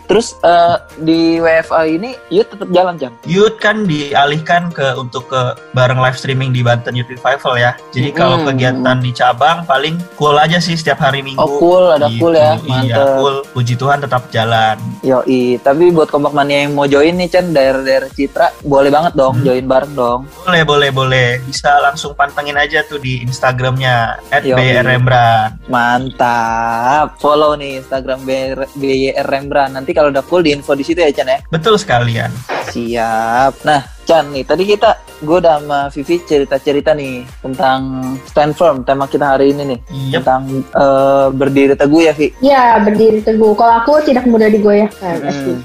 terus 0.07 0.39
eh, 0.39 0.75
di 1.01 1.21
WFA 1.37 1.81
ini 1.89 2.15
Yud 2.31 2.47
tetap 2.47 2.69
jalan 2.71 2.95
Chan? 2.95 3.11
Youth 3.25 3.59
kan 3.59 3.83
dialihkan 3.85 4.71
ke 4.71 4.95
untuk 4.95 5.27
ke 5.27 5.43
bareng 5.73 5.99
live 5.99 6.15
streaming 6.15 6.55
di 6.55 6.63
Banten 6.63 6.95
Youth 6.95 7.11
Revival 7.11 7.55
ya. 7.57 7.75
Jadi 7.91 8.09
kalau 8.11 8.37
Hmm. 8.37 8.47
kegiatan 8.47 8.97
di 8.99 9.11
cabang 9.11 9.67
paling 9.67 9.99
cool 10.15 10.37
aja 10.37 10.59
sih 10.59 10.75
setiap 10.75 11.01
hari 11.01 11.21
Minggu. 11.21 11.39
Oh 11.39 11.59
cool, 11.59 11.91
ada 11.91 12.07
Gitu. 12.07 12.23
cool 12.23 12.35
ya, 12.35 12.55
Iya, 12.55 12.71
mantep. 12.95 13.07
cool. 13.17 13.35
Puji 13.51 13.75
Tuhan 13.75 13.99
tetap 13.99 14.31
jalan. 14.31 14.79
Yoi, 15.03 15.59
tapi 15.59 15.91
buat 15.91 16.07
kompak 16.07 16.31
mania 16.31 16.63
yang 16.63 16.73
mau 16.73 16.87
join 16.87 17.15
nih 17.15 17.27
Chan 17.29 17.51
daerah-daerah 17.75 18.11
Citra, 18.15 18.47
boleh 18.63 18.91
banget 18.95 19.13
dong 19.19 19.35
Hmm. 19.35 19.45
join 19.45 19.67
bareng 19.67 19.95
dong. 19.99 20.21
Boleh, 20.47 20.63
boleh, 20.63 20.91
boleh. 20.95 21.29
Bisa 21.43 21.75
langsung 21.83 22.15
pantengin 22.15 22.55
aja 22.55 22.87
tuh 22.87 23.03
di 23.03 23.27
Instagramnya. 23.27 24.23
@brembran. 24.31 25.59
Mantap. 25.67 27.19
Follow 27.19 27.59
nih 27.59 27.83
Instagram 27.83 28.23
BYR. 28.23 29.27
Nanti 29.75 29.91
kalau 29.91 30.15
udah 30.15 30.23
full 30.23 30.47
di 30.47 30.55
info 30.55 30.79
di 30.79 30.87
situ 30.87 31.03
ya 31.03 31.11
Chan 31.11 31.27
ya. 31.27 31.39
Betul 31.51 31.75
sekalian. 31.75 32.31
Siap. 32.71 33.67
Nah, 33.67 33.94
Chan 34.05 34.29
nih, 34.31 34.45
tadi 34.45 34.69
kita 34.69 35.01
gue 35.25 35.37
udah 35.41 35.57
sama 35.57 35.81
Vivi 35.89 36.17
cerita-cerita 36.21 36.93
nih 36.93 37.25
tentang 37.41 37.81
stand 38.29 38.53
firm 38.53 38.85
tema 38.85 39.09
kita 39.09 39.35
hari 39.37 39.57
ini 39.57 39.75
nih. 39.75 39.81
Yep. 39.89 40.21
Tentang 40.21 40.43
eh, 40.61 41.27
berdiri 41.33 41.75
teguh 41.75 42.01
ya, 42.05 42.13
Vi. 42.13 42.29
Ya, 42.45 42.65
berdiri 42.85 43.25
teguh. 43.25 43.57
Kalau 43.57 43.75
aku 43.81 44.05
tidak 44.05 44.29
mudah 44.29 44.53
digoyahkan. 44.53 45.17
Hmm. 45.25 45.65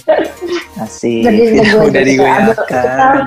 Asik. 0.80 1.28
Berdiri 1.28 1.56
teguh. 1.60 1.82
Udah 1.84 2.02
aja 2.02 2.14
kita. 2.16 2.32
Ambil- 2.40 2.56
kita 2.56 2.72
digoyahkan. 2.80 3.24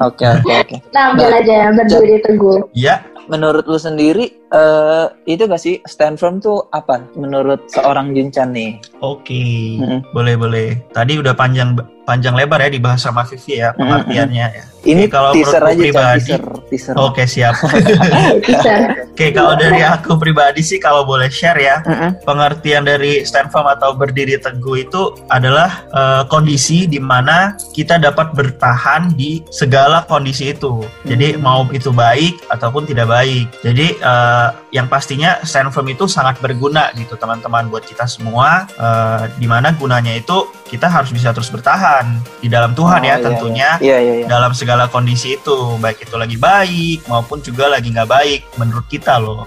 Oke, 0.00 0.24
oke, 0.24 0.52
oke. 0.64 0.76
Kita 0.80 1.00
ambil 1.12 1.28
aja 1.34 1.56
berdiri 1.74 2.16
teguh. 2.22 2.58
Ya, 2.72 3.02
Menurut 3.24 3.64
lu 3.64 3.80
sendiri, 3.80 4.36
eh 4.52 5.06
itu 5.24 5.48
gak 5.48 5.60
sih 5.60 5.80
stand 5.88 6.20
firm 6.20 6.44
tuh 6.44 6.68
apa? 6.68 7.00
Menurut 7.16 7.72
seorang 7.72 8.12
Junchan 8.12 8.52
nih. 8.52 8.76
Oke. 9.06 9.44
Mm-mm. 9.76 10.00
Boleh, 10.10 10.34
boleh. 10.34 10.68
Tadi 10.88 11.16
udah 11.16 11.32
panjang 11.32 11.74
panjang 12.04 12.32
lebar 12.32 12.60
ya 12.60 12.68
dibahas 12.68 13.00
sama 13.00 13.24
Vivi 13.24 13.56
ya 13.56 13.72
pengertiannya 13.72 14.46
ya. 14.50 14.64
Ini 14.84 15.08
kalau 15.08 15.32
teaser 15.32 15.64
aja, 15.64 15.72
pribadi- 15.74 16.36
Teaser, 16.36 16.40
teaser. 16.68 16.94
Oke, 16.98 17.24
siap. 17.24 17.56
Bisa. 18.44 18.72
Oke, 19.08 19.30
kalau 19.30 19.54
dari 19.54 19.80
aku 19.80 20.14
pribadi 20.14 20.60
sih 20.60 20.76
kalau 20.76 21.02
boleh 21.02 21.28
share 21.28 21.56
ya, 21.56 21.80
Mm-mm. 21.82 22.20
pengertian 22.22 22.84
dari 22.84 23.24
stand 23.24 23.48
firm 23.48 23.64
atau 23.64 23.94
berdiri 23.94 24.36
teguh 24.36 24.84
itu 24.84 25.02
adalah 25.28 25.88
eh, 25.88 26.22
kondisi 26.26 26.84
di 26.84 26.98
mana 26.98 27.56
kita 27.72 27.96
dapat 27.96 28.32
bertahan 28.32 29.14
di 29.14 29.40
segala 29.48 30.04
kondisi 30.04 30.50
itu. 30.50 30.84
Jadi 31.02 31.34
Hmm. 31.34 31.40
mau 31.40 31.60
itu 31.70 31.88
baik 31.88 32.44
ataupun 32.48 32.84
tidak 32.84 33.08
baik. 33.08 33.48
Jadi 33.62 33.96
eh, 33.96 34.48
yang 34.70 34.86
pastinya 34.86 35.40
stand 35.42 35.70
firm 35.70 35.88
itu 35.88 36.04
sangat 36.06 36.36
berguna 36.38 36.92
gitu 36.94 37.16
teman-teman 37.16 37.66
buat 37.66 37.82
kita 37.82 38.04
semua. 38.04 38.68
eh, 38.76 38.93
di 39.34 39.46
mana 39.46 39.72
gunanya 39.72 40.12
itu 40.12 40.36
kita 40.64 40.86
harus 40.86 41.08
bisa 41.08 41.30
terus 41.30 41.48
bertahan 41.48 42.02
di 42.38 42.48
dalam 42.48 42.72
Tuhan 42.72 42.96
Oh, 42.96 43.04
ya 43.04 43.14
iya, 43.14 43.16
tentunya 43.20 43.70
Iya, 43.78 43.96
iya, 43.96 44.14
iya. 44.16 44.26
dalam 44.26 44.50
segala 44.50 44.86
kondisi 44.86 45.34
itu 45.34 45.54
baik 45.76 46.02
itu 46.02 46.14
lagi 46.14 46.34
baik 46.34 47.04
maupun 47.04 47.38
juga 47.38 47.68
lagi 47.68 47.88
nggak 47.88 48.06
baik 48.06 48.40
menurut 48.56 48.82
kita 48.84 49.16
loh 49.16 49.46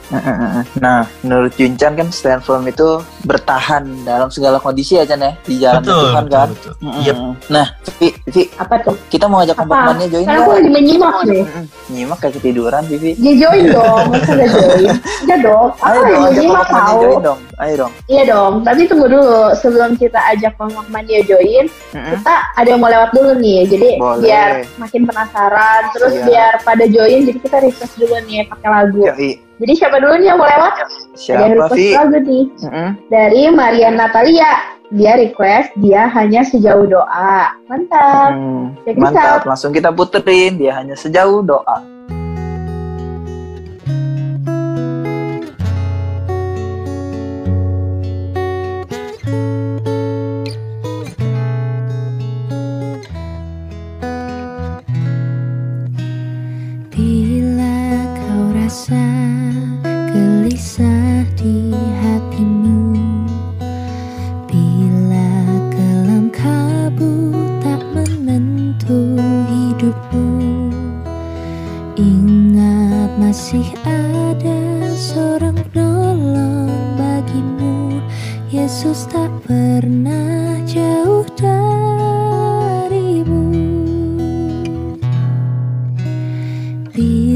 Nah, 0.78 1.04
menurut 1.22 1.52
Junchan 1.54 1.94
kan 1.94 2.08
stand 2.10 2.42
firm 2.42 2.64
itu 2.64 3.02
bertahan 3.24 3.84
dalam 4.04 4.28
segala 4.28 4.58
kondisi 4.58 4.96
ya 4.96 5.04
Chan 5.04 5.20
ya 5.20 5.32
di 5.42 5.56
jalan 5.58 5.82
betul 5.82 6.00
Tuhan 6.06 6.24
betul, 6.24 6.32
kan. 6.34 6.48
betul. 6.50 6.74
Mm-mm. 6.80 7.04
Yep. 7.04 7.18
Nah, 7.50 7.68
Vi, 7.98 8.08
Vi, 8.26 8.42
Apa 8.56 8.76
tuh? 8.80 8.96
kita 9.08 9.26
mau 9.26 9.42
ajak 9.42 9.58
Apa? 9.58 9.66
kompak 9.66 10.08
join 10.08 10.24
Kan 10.24 10.38
aku 10.38 10.52
lagi 10.54 10.70
menyimak 10.70 11.14
nih. 11.26 11.44
Nyimak 11.88 12.18
kayak 12.20 12.34
ketiduran, 12.38 12.84
Vivi. 12.86 13.12
Dia 13.18 13.34
join 13.38 13.64
dong, 13.68 14.06
masa 14.08 14.32
gak 14.34 14.50
join? 14.50 14.96
Enggak 15.24 15.40
dong, 15.42 15.68
aku 15.74 15.88
Ayo 15.88 15.98
lagi 15.98 16.14
dong, 16.14 16.22
ajak 16.22 16.36
menyimak 16.38 16.68
tahu. 16.70 17.00
join 17.02 17.20
dong. 17.24 17.40
Ayo 17.58 17.74
dong. 17.76 17.92
Iya 18.06 18.24
dong, 18.28 18.54
tapi 18.62 18.82
tunggu 18.86 19.08
dulu 19.10 19.37
sebelum 19.58 19.96
kita 19.98 20.20
ajak 20.36 20.56
Kompak 20.56 20.88
Mania 20.94 21.22
join, 21.26 21.70
Mm-mm. 21.94 22.12
kita 22.18 22.36
ada 22.56 22.68
yang 22.68 22.82
mau 22.82 22.92
lewat 22.92 23.12
dulu 23.14 23.38
nih. 23.40 23.66
Jadi 23.70 23.90
Boleh. 23.98 24.22
biar 24.24 24.50
makin 24.82 25.02
penasaran, 25.08 25.82
terus 25.96 26.14
Siap. 26.18 26.26
biar 26.28 26.52
pada 26.64 26.86
join, 26.88 27.20
jadi 27.26 27.40
kita 27.40 27.58
request 27.64 27.94
dulu 27.98 28.16
nih 28.28 28.46
pakai 28.50 28.70
lagu. 28.70 29.04
Yoi. 29.08 29.32
Jadi 29.58 29.74
siapa 29.74 29.98
dulu 29.98 30.14
nih 30.22 30.28
yang 30.30 30.38
mau 30.38 30.46
lewat? 30.46 30.74
Siapa, 31.18 31.50
request 31.50 31.78
Vi? 31.82 31.88
lagu 31.98 32.18
nih 32.22 32.44
Mm-mm. 32.68 32.88
dari 33.10 33.42
Maria 33.50 33.90
Natalia. 33.94 34.52
Dia 34.88 35.20
request 35.20 35.76
dia 35.84 36.08
hanya 36.16 36.48
sejauh 36.48 36.88
doa. 36.88 37.52
Mantap. 37.68 38.32
Hmm, 38.32 38.72
mantap, 38.96 39.44
langsung 39.44 39.76
kita 39.76 39.92
puterin. 39.92 40.56
Dia 40.56 40.80
hanya 40.80 40.96
sejauh 40.96 41.44
doa. 41.44 41.84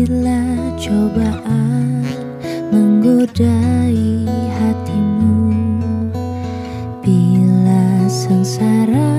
Bila 0.02 0.74
cobaan 0.82 2.02
menggodai 2.74 4.26
hatimu 4.50 5.54
Bila 7.06 8.10
sengsara 8.10 9.14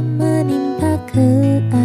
menimpa 0.00 0.96
keadaanmu 1.12 1.84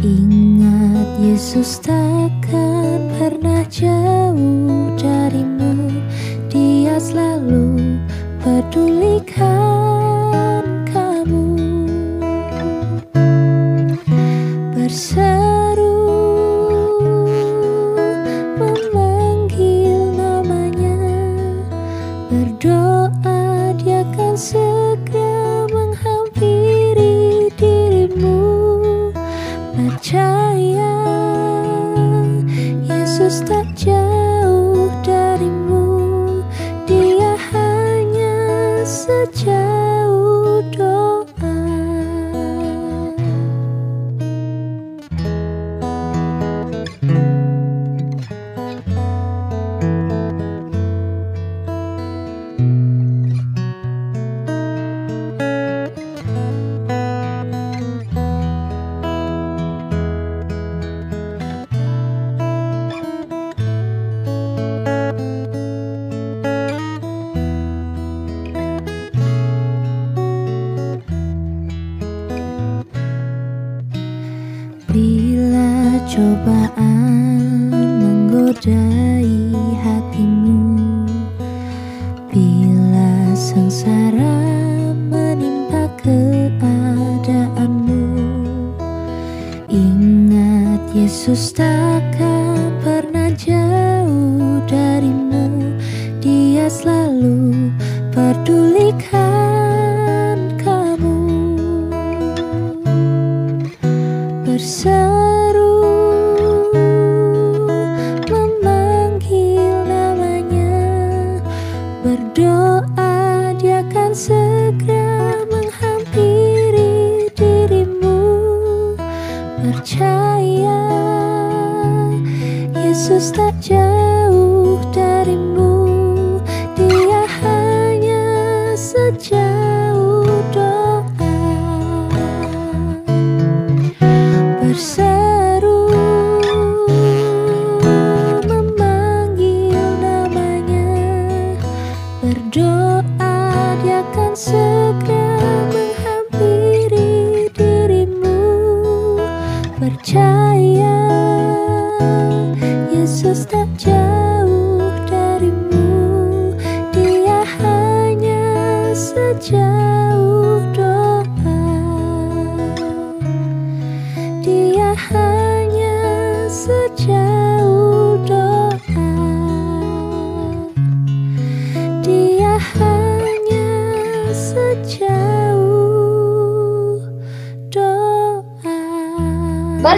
Ingat 0.00 1.20
Yesus 1.20 1.76
takkan 1.76 3.12
pernah 3.20 3.68
jauh 3.68 4.96
darimu. 4.96 6.00
Dia 6.48 6.96
selalu 6.96 8.00
pedulikan 8.40 9.23
selalu 96.68 97.68
pedulikan 98.08 98.73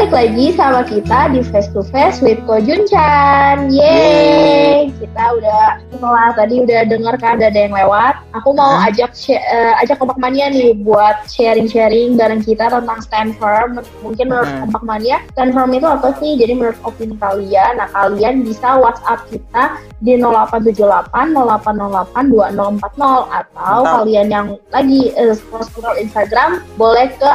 Balik 0.07 0.39
lagi 0.39 0.47
sama 0.55 0.87
kita 0.87 1.35
di 1.35 1.43
Face 1.43 1.67
to 1.75 1.83
Face 1.91 2.23
with 2.23 2.39
Ko 2.47 2.63
Junchan. 2.63 3.75
Yeay! 3.75 4.95
Kita 5.03 5.35
udah 5.35 5.83
setelah 5.91 6.31
tadi 6.31 6.63
udah 6.63 6.87
dengar 6.87 7.19
kan 7.19 7.43
ada 7.43 7.51
yang 7.51 7.75
lewat. 7.75 8.15
Aku 8.47 8.55
mau 8.55 8.79
Hah? 8.79 8.95
ajak 8.95 9.11
eh, 9.27 9.75
ajak 9.83 9.99
Kompak 9.99 10.23
Mania 10.23 10.47
nih 10.47 10.71
buat 10.87 11.27
sharing-sharing 11.27 12.15
bareng 12.15 12.47
kita 12.47 12.71
tentang 12.71 13.03
stand 13.03 13.35
firm. 13.43 13.83
Mungkin 14.07 14.31
menurut 14.31 14.47
Hmm. 14.47 14.71
Kompak 14.71 14.87
Mania, 14.87 15.19
stand 15.35 15.51
firm 15.51 15.75
itu 15.75 15.83
apa 15.83 16.15
sih? 16.23 16.39
Jadi 16.39 16.55
menurut 16.55 16.79
opini 16.87 17.19
kalian, 17.19 17.83
nah 17.83 17.91
kalian 17.91 18.47
bisa 18.47 18.79
WhatsApp 18.79 19.27
kita 19.35 19.83
di 19.99 20.15
0878 20.15 21.35
0808 21.35 22.31
2040 22.31 23.27
atau 23.35 23.83
Mantap. 23.83 23.95
kalian 23.99 24.27
yang 24.31 24.47
lagi 24.71 25.11
eh, 25.19 25.35
scroll-scroll 25.35 25.99
Instagram 25.99 26.63
boleh 26.79 27.11
ke 27.19 27.31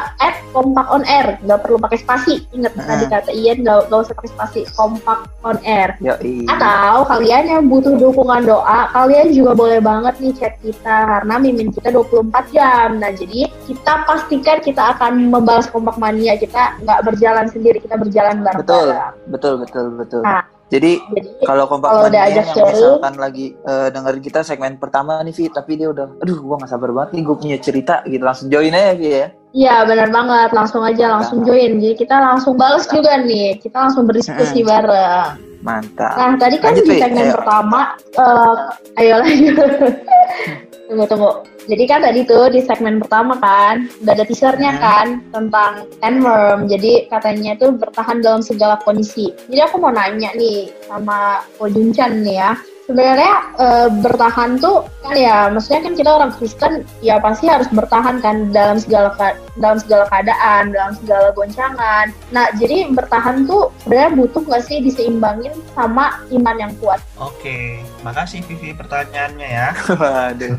@kompakonair 0.55 1.41
nggak 1.43 1.59
perlu 1.59 1.75
pakai 1.75 1.99
spasi 1.99 2.45
ingat 2.53 2.71
Heeh. 2.77 2.85
tadi 2.85 3.05
kata 3.09 3.31
Ian 3.33 3.57
nggak 3.65 3.89
nggak 3.89 3.99
usah 3.99 4.15
pakai 4.15 4.31
spasi 4.31 4.61
kompak 4.77 5.27
on 5.41 5.57
air 5.65 5.97
Yoi. 5.99 6.45
atau 6.47 7.03
kalian 7.03 7.43
yang 7.49 7.63
butuh 7.65 7.97
dukungan 7.97 8.45
doa 8.45 8.87
kalian 8.93 9.33
juga 9.33 9.51
boleh 9.57 9.81
banget 9.81 10.15
nih 10.21 10.33
chat 10.37 10.53
kita 10.61 11.00
karena 11.03 11.35
mimin 11.37 11.69
kita 11.69 11.89
24 11.89 12.21
jam 12.49 12.97
nah 12.97 13.11
jadi 13.11 13.49
kita 13.63 13.93
pastikan 14.03 14.57
kita 14.59 14.83
akan 14.93 15.27
membalas 15.27 15.67
kompak 15.67 15.95
mania 15.95 16.35
kita 16.35 16.77
nggak 16.79 16.99
berjalan 17.03 17.45
sendiri 17.47 17.77
kita 17.77 17.95
berjalan 17.95 18.41
Betul, 18.41 18.89
bareng-bareng 18.91 19.13
betul, 19.27 19.53
betul, 19.57 19.85
betul. 19.95 20.21
Nah, 20.21 20.43
Jadi 20.71 21.03
jadi 21.03 21.29
kalau 21.43 21.67
kompak 21.67 21.91
kalau 21.91 22.07
mania 22.07 22.31
yang 22.31 22.47
sharing- 22.47 22.71
misalkan 22.71 23.15
lagi 23.19 23.45
eh, 23.59 23.87
dengerin 23.91 24.23
kita 24.23 24.39
segmen 24.39 24.79
pertama 24.79 25.19
nih 25.19 25.35
Vi, 25.35 25.51
tapi 25.51 25.75
dia 25.75 25.91
udah, 25.91 26.07
aduh 26.17 26.39
gua 26.39 26.63
gak 26.63 26.71
sabar 26.71 26.95
banget 26.95 27.19
nih 27.19 27.23
gue 27.27 27.35
punya 27.35 27.57
cerita 27.59 27.95
gitu 28.07 28.23
langsung 28.23 28.47
join 28.47 28.71
aja 28.71 28.95
Vi 28.95 29.09
ya. 29.11 29.27
Iya 29.51 29.75
benar 29.83 30.07
banget, 30.09 30.55
langsung 30.55 30.79
aja 30.79 31.11
langsung 31.11 31.43
join. 31.43 31.75
Jadi 31.75 31.99
kita 31.99 32.15
langsung 32.15 32.55
balas 32.55 32.87
juga 32.87 33.19
nih, 33.19 33.59
kita 33.59 33.83
langsung 33.83 34.07
berdiskusi 34.07 34.63
Hmm. 34.63 34.69
bareng. 34.71 35.50
Mantap. 35.61 36.13
Nah 36.17 36.33
tadi 36.37 36.57
kan 36.57 36.73
Lanjut, 36.73 36.85
di 36.89 36.97
segmen 36.97 37.25
Ayo. 37.29 37.33
pertama, 37.37 37.79
eh, 38.17 38.55
ayo 39.01 39.13
lanjut. 39.21 39.57
tunggu 40.89 41.05
tunggu. 41.07 41.31
Jadi 41.61 41.83
kan 41.85 42.01
tadi 42.01 42.25
tuh 42.25 42.49
di 42.49 42.59
segmen 42.65 42.97
pertama 42.97 43.37
kan, 43.37 43.85
udah 44.01 44.11
ada 44.17 44.25
teasernya 44.25 44.71
Hmm. 44.75 44.81
kan 44.81 45.07
tentang 45.29 45.71
Enworm. 46.01 46.65
Jadi 46.65 47.05
katanya 47.07 47.53
tuh 47.55 47.77
bertahan 47.77 48.19
dalam 48.19 48.41
segala 48.41 48.81
kondisi. 48.81 49.29
Jadi 49.47 49.61
aku 49.61 49.77
mau 49.77 49.93
nanya 49.93 50.33
nih 50.33 50.73
sama 50.89 51.45
Ko 51.55 51.69
Junchan 51.69 52.25
nih 52.25 52.41
ya. 52.41 52.51
Sebenarnya 52.91 53.35
eh, 53.55 53.87
bertahan 54.03 54.59
tuh 54.59 54.83
kan 54.99 55.15
ya, 55.15 55.47
maksudnya 55.47 55.81
kan 55.87 55.93
kita 55.95 56.09
orang 56.11 56.31
Kristen 56.35 56.83
ya 56.99 57.23
pasti 57.23 57.47
harus 57.47 57.71
bertahan 57.71 58.19
kan 58.19 58.51
dalam 58.51 58.75
segala 58.83 59.15
dalam 59.55 59.79
segala 59.79 60.11
keadaan, 60.11 60.75
dalam 60.75 60.93
segala 60.99 61.31
goncangan. 61.31 62.11
Nah 62.35 62.51
jadi 62.59 62.91
bertahan 62.91 63.47
tuh 63.47 63.71
sebenarnya 63.87 64.11
butuh 64.19 64.43
nggak 64.43 64.63
sih 64.67 64.83
diseimbangin 64.83 65.55
sama 65.71 66.19
iman 66.35 66.55
yang 66.59 66.73
kuat? 66.83 66.99
Oke, 67.15 67.79
makasih 68.01 68.41
Vivi 68.43 68.73
pertanyaannya 68.73 69.47
ya. 69.47 69.67
Waduh. 70.01 70.55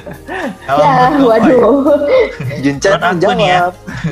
Kalau 0.66 0.80
ya, 0.80 0.90
menurut 1.10 1.10
aku 1.10 1.20
ya, 1.20 1.28
waduh. 1.28 1.72
Juncan 2.60 2.90
Menurut 2.90 3.04
aku 3.04 3.30
nih 3.34 3.48
ya. 3.48 3.60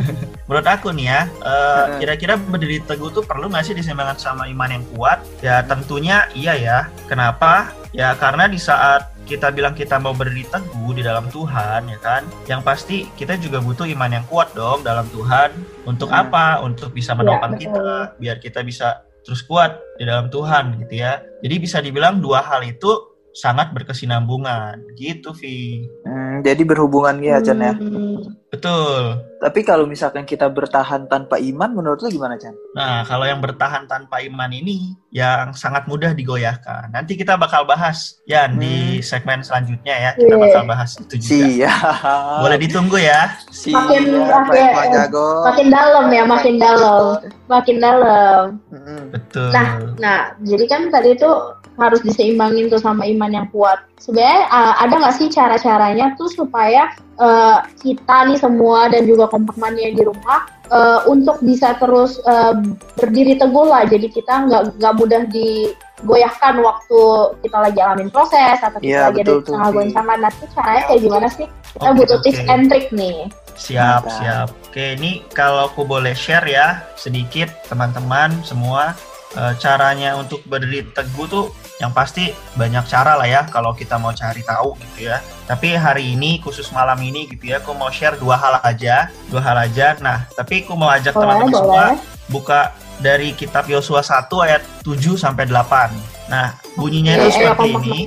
menurut 0.48 0.68
aku 0.68 0.88
nih 0.92 1.06
ya, 1.06 1.20
eh, 1.24 1.48
Heeh. 1.48 1.98
kira-kira 1.98 2.34
berdiri 2.36 2.78
teguh 2.84 3.08
tuh 3.08 3.24
perlu 3.24 3.48
nggak 3.48 3.64
sih 3.64 3.72
diseimbangkan 3.72 4.18
sama 4.18 4.44
iman 4.46 4.68
yang 4.70 4.84
kuat? 4.92 5.24
Ya 5.40 5.64
tentunya 5.64 6.28
iya 6.32 6.52
ya. 6.52 6.78
Kenapa? 7.08 7.72
Ya 7.92 8.12
karena 8.14 8.48
di 8.48 8.56
saat 8.56 9.08
kita 9.22 9.48
bilang 9.48 9.72
kita 9.72 9.96
mau 9.96 10.12
berdiri 10.12 10.44
teguh 10.44 10.92
di 10.92 11.00
dalam 11.00 11.30
Tuhan, 11.30 11.88
ya 11.88 11.98
kan? 12.00 12.22
Yang 12.44 12.60
pasti 12.66 12.96
kita 13.14 13.38
juga 13.38 13.62
butuh 13.62 13.86
iman 13.86 14.10
yang 14.12 14.26
kuat 14.28 14.52
dong 14.52 14.82
dalam 14.82 15.06
Tuhan. 15.08 15.54
Untuk 15.84 16.10
Hmm. 16.10 16.20
apa? 16.26 16.60
Untuk 16.60 16.90
bisa 16.90 17.14
Ya, 17.14 17.18
menopang 17.18 17.54
betul. 17.54 17.70
kita, 17.70 17.84
biar 18.18 18.36
kita 18.36 18.60
bisa 18.60 19.00
terus 19.22 19.42
kuat 19.46 19.78
di 19.98 20.04
dalam 20.04 20.28
Tuhan, 20.28 20.82
gitu 20.82 21.02
ya. 21.02 21.22
Jadi 21.42 21.54
bisa 21.58 21.78
dibilang 21.78 22.18
dua 22.18 22.42
hal 22.42 22.62
itu 22.66 22.90
sangat 23.32 23.72
berkesinambungan, 23.72 24.92
gitu, 24.98 25.32
Vi. 25.32 25.88
Hmm, 26.04 26.44
jadi 26.44 26.62
berhubungan 26.68 27.16
ya 27.24 27.40
Chan 27.40 27.58
ya. 27.58 27.72
Hmm, 27.72 28.41
Betul. 28.52 29.16
Tapi 29.40 29.64
kalau 29.64 29.88
misalkan 29.88 30.28
kita 30.28 30.44
bertahan 30.46 31.08
tanpa 31.08 31.40
iman, 31.40 31.72
menurut 31.72 32.04
lu 32.04 32.12
gimana 32.12 32.36
Chan? 32.36 32.52
Nah, 32.76 33.00
kalau 33.02 33.24
yang 33.24 33.40
bertahan 33.40 33.88
tanpa 33.88 34.20
iman 34.20 34.52
ini 34.52 34.92
yang 35.08 35.56
sangat 35.56 35.88
mudah 35.88 36.12
digoyahkan. 36.12 36.92
Nanti 36.92 37.16
kita 37.16 37.40
bakal 37.40 37.64
bahas 37.64 38.20
ya 38.22 38.44
di 38.46 39.00
segmen 39.00 39.40
selanjutnya 39.40 39.96
ya. 39.96 40.10
Kita 40.14 40.36
Iya. 40.36 40.42
bakal 40.44 40.62
bahas 40.68 40.90
itu 40.94 41.14
juga. 41.16 41.48
Siap. 41.48 42.44
Boleh 42.44 42.58
ditunggu 42.60 42.98
ya. 43.00 43.20
Siap. 43.48 43.72
Makin- 43.88 44.20
makin- 44.20 44.74
Pak 44.76 44.86
Jago. 44.92 45.28
makin 45.42 45.66
dalam 45.72 46.06
ya, 46.06 46.22
makin 46.22 46.54
dalam, 46.60 47.00
makin 47.48 47.76
dalam. 47.80 48.42
Mm-mm. 48.68 49.00
Betul. 49.10 49.48
Nah, 49.48 49.66
Nah, 49.96 50.18
jadi 50.44 50.64
kan 50.68 50.92
tadi 50.92 51.16
tuh 51.16 51.56
harus 51.80 52.04
diseimbangin 52.04 52.68
tuh 52.68 52.76
sama 52.76 53.08
iman 53.08 53.32
yang 53.32 53.48
kuat. 53.48 53.80
Sebenarnya 53.96 54.44
uh, 54.46 54.76
ada 54.76 54.92
nggak 54.92 55.16
sih 55.16 55.32
cara-caranya 55.32 56.12
tuh 56.14 56.28
supaya 56.28 56.92
uh, 57.18 57.64
kita 57.80 58.30
nih 58.30 58.38
semua 58.38 58.88
dan 58.92 59.04
juga 59.04 59.28
kompak 59.28 59.56
mania 59.58 59.92
di 59.92 60.02
rumah 60.04 60.48
uh, 60.72 61.00
untuk 61.08 61.40
bisa 61.44 61.76
terus 61.76 62.20
uh, 62.24 62.56
berdiri 62.96 63.36
teguh 63.36 63.66
lah. 63.68 63.84
Jadi 63.84 64.08
kita 64.08 64.48
nggak 64.48 64.62
nggak 64.80 64.94
mudah 64.96 65.22
digoyahkan 65.28 66.54
waktu 66.62 67.00
kita 67.44 67.58
lagi 67.58 67.78
alamin 67.82 68.08
proses 68.08 68.58
atau 68.60 68.78
kita 68.80 68.88
Iya, 68.88 69.02
lagi 69.10 69.20
ada 69.24 69.32
betul 69.36 69.52
tengah 69.52 69.68
goncangan. 69.72 70.18
Nah, 70.22 70.30
itu 70.32 70.46
caranya 70.56 70.82
kayak 70.88 71.00
gimana 71.00 71.26
sih? 71.28 71.46
Kita 71.72 71.88
Oke, 71.88 71.96
butuh 71.98 72.18
tips 72.24 72.40
oke. 72.40 72.52
and 72.52 72.64
trick 72.68 72.86
nih. 72.92 73.16
Siap, 73.52 74.02
siap. 74.08 74.48
Oke, 74.72 74.96
ini 74.96 75.20
kalau 75.36 75.68
aku 75.68 75.84
boleh 75.84 76.16
share 76.16 76.48
ya 76.48 76.80
sedikit 76.96 77.52
teman-teman 77.68 78.32
semua 78.42 78.96
eh, 79.36 79.54
caranya 79.60 80.16
untuk 80.16 80.44
berdiri 80.44 80.88
teguh 80.92 81.26
tuh 81.28 81.46
yang 81.80 81.90
pasti 81.90 82.30
banyak 82.54 82.86
cara 82.86 83.18
lah 83.18 83.26
ya 83.26 83.42
kalau 83.50 83.74
kita 83.74 83.98
mau 83.98 84.14
cari 84.14 84.46
tahu 84.46 84.78
gitu 84.78 85.10
ya. 85.10 85.18
Tapi 85.50 85.74
hari 85.74 86.14
ini 86.14 86.38
khusus 86.38 86.70
malam 86.70 86.96
ini 87.02 87.26
gitu 87.26 87.50
ya, 87.50 87.58
aku 87.58 87.74
mau 87.74 87.90
share 87.90 88.14
dua 88.16 88.38
hal 88.38 88.62
aja, 88.62 89.10
dua 89.28 89.42
hal 89.42 89.58
aja. 89.58 89.98
Nah, 89.98 90.24
tapi 90.38 90.62
aku 90.62 90.78
mau 90.78 90.88
ajak 90.88 91.12
teman-teman 91.12 91.50
semua 91.50 91.86
buka 92.30 92.70
dari 93.02 93.34
kitab 93.34 93.66
Yosua 93.66 94.00
1 94.00 94.30
ayat 94.46 94.62
7 94.86 95.18
sampai 95.18 95.50
8. 95.50 95.90
Nah, 96.30 96.54
bunyinya 96.78 97.18
Ya, 97.18 97.26
itu 97.26 97.28
ya, 97.28 97.52
seperti 97.52 97.68
kompak 97.74 97.82
ini. 97.82 97.98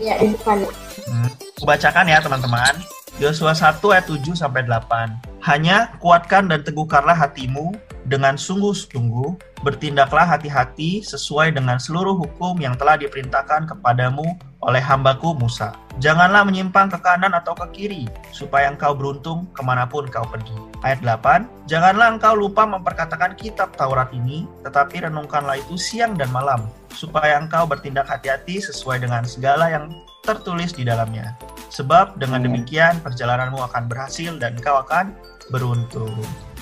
Hmm, 1.05 1.29
aku 1.59 1.63
bacakan 1.67 2.05
ya 2.07 2.17
teman-teman. 2.23 2.73
Yosua 3.19 3.51
1 3.51 3.79
ayat 3.91 4.05
7 4.07 4.33
sampai 4.33 4.63
8. 4.63 5.19
Hanya 5.43 5.93
kuatkan 5.99 6.47
dan 6.49 6.63
teguhkanlah 6.63 7.13
hatimu 7.13 7.75
dengan 8.05 8.37
sungguh-sungguh, 8.37 9.61
bertindaklah 9.65 10.29
hati-hati 10.29 11.01
sesuai 11.01 11.57
dengan 11.57 11.81
seluruh 11.81 12.13
hukum 12.13 12.61
yang 12.61 12.77
telah 12.77 13.01
diperintahkan 13.01 13.65
kepadamu 13.65 14.37
oleh 14.61 14.81
hambaku 14.81 15.33
Musa. 15.33 15.73
Janganlah 15.97 16.45
menyimpang 16.45 16.93
ke 16.93 17.01
kanan 17.01 17.33
atau 17.33 17.57
ke 17.57 17.65
kiri, 17.73 18.05
supaya 18.29 18.69
engkau 18.69 18.93
beruntung 18.93 19.49
ke 19.57 19.61
mana 19.65 19.89
pun 19.89 20.05
kau 20.05 20.25
pergi. 20.25 20.53
Ayat 20.85 21.01
8, 21.01 21.65
Janganlah 21.65 22.17
engkau 22.17 22.37
lupa 22.37 22.69
memperkatakan 22.69 23.33
kitab 23.37 23.73
Taurat 23.73 24.13
ini, 24.13 24.45
tetapi 24.61 25.05
renungkanlah 25.05 25.57
itu 25.57 25.77
siang 25.77 26.13
dan 26.13 26.29
malam, 26.29 26.69
supaya 26.93 27.41
engkau 27.41 27.65
bertindak 27.65 28.05
hati-hati 28.05 28.61
sesuai 28.61 29.01
dengan 29.01 29.25
segala 29.25 29.69
yang 29.73 29.89
tertulis 30.21 30.73
di 30.73 30.85
dalamnya. 30.85 31.37
Sebab 31.73 32.21
dengan 32.21 32.45
demikian 32.45 33.01
perjalananmu 33.01 33.61
akan 33.65 33.89
berhasil 33.89 34.33
dan 34.37 34.57
engkau 34.57 34.81
akan 34.81 35.13
beruntung. 35.53 36.13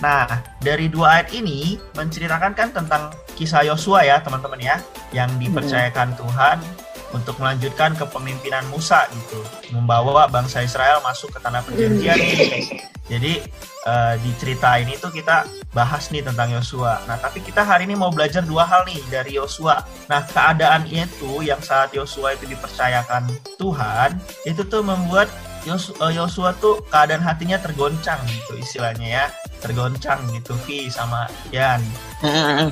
Nah, 0.02 0.42
dari 0.64 0.90
dua 0.90 1.20
ayat 1.20 1.30
ini 1.36 1.78
menceritakan 1.94 2.52
kan 2.58 2.70
tentang 2.74 3.14
kisah 3.38 3.68
Yosua 3.68 4.08
ya, 4.08 4.18
teman-teman 4.24 4.60
ya, 4.62 4.78
yang 5.14 5.30
dipercayakan 5.38 6.18
Tuhan 6.18 6.58
untuk 7.14 7.38
melanjutkan 7.38 7.94
kepemimpinan 7.94 8.66
Musa 8.74 9.06
gitu, 9.14 9.40
membawa 9.70 10.26
bangsa 10.26 10.66
Israel 10.66 11.00
masuk 11.06 11.38
ke 11.38 11.40
tanah 11.40 11.62
perjanjian. 11.62 12.18
Jadi 13.06 13.46
eh, 13.86 14.14
di 14.18 14.32
cerita 14.42 14.82
ini 14.82 14.98
tuh 14.98 15.14
kita 15.14 15.46
bahas 15.76 16.10
nih 16.10 16.26
tentang 16.26 16.50
Yosua. 16.50 17.06
Nah, 17.06 17.22
tapi 17.22 17.46
kita 17.46 17.62
hari 17.62 17.86
ini 17.86 17.94
mau 17.94 18.10
belajar 18.10 18.42
dua 18.42 18.66
hal 18.66 18.90
nih 18.90 18.98
dari 19.14 19.38
Yosua. 19.38 19.86
Nah, 20.10 20.26
keadaan 20.26 20.90
itu 20.90 21.46
yang 21.46 21.62
saat 21.62 21.94
Yosua 21.94 22.34
itu 22.34 22.50
dipercayakan 22.50 23.30
Tuhan, 23.62 24.18
itu 24.50 24.66
tuh 24.66 24.82
membuat 24.82 25.30
Yosua 25.66 26.52
tuh 26.56 26.84
keadaan 26.88 27.20
hatinya 27.20 27.56
tergoncang 27.56 28.20
gitu 28.26 28.56
istilahnya 28.56 29.08
ya. 29.08 29.26
Tergoncang 29.58 30.20
gitu 30.30 30.52
Vi 30.68 30.88
sama 30.88 31.24
Yan. 31.50 31.80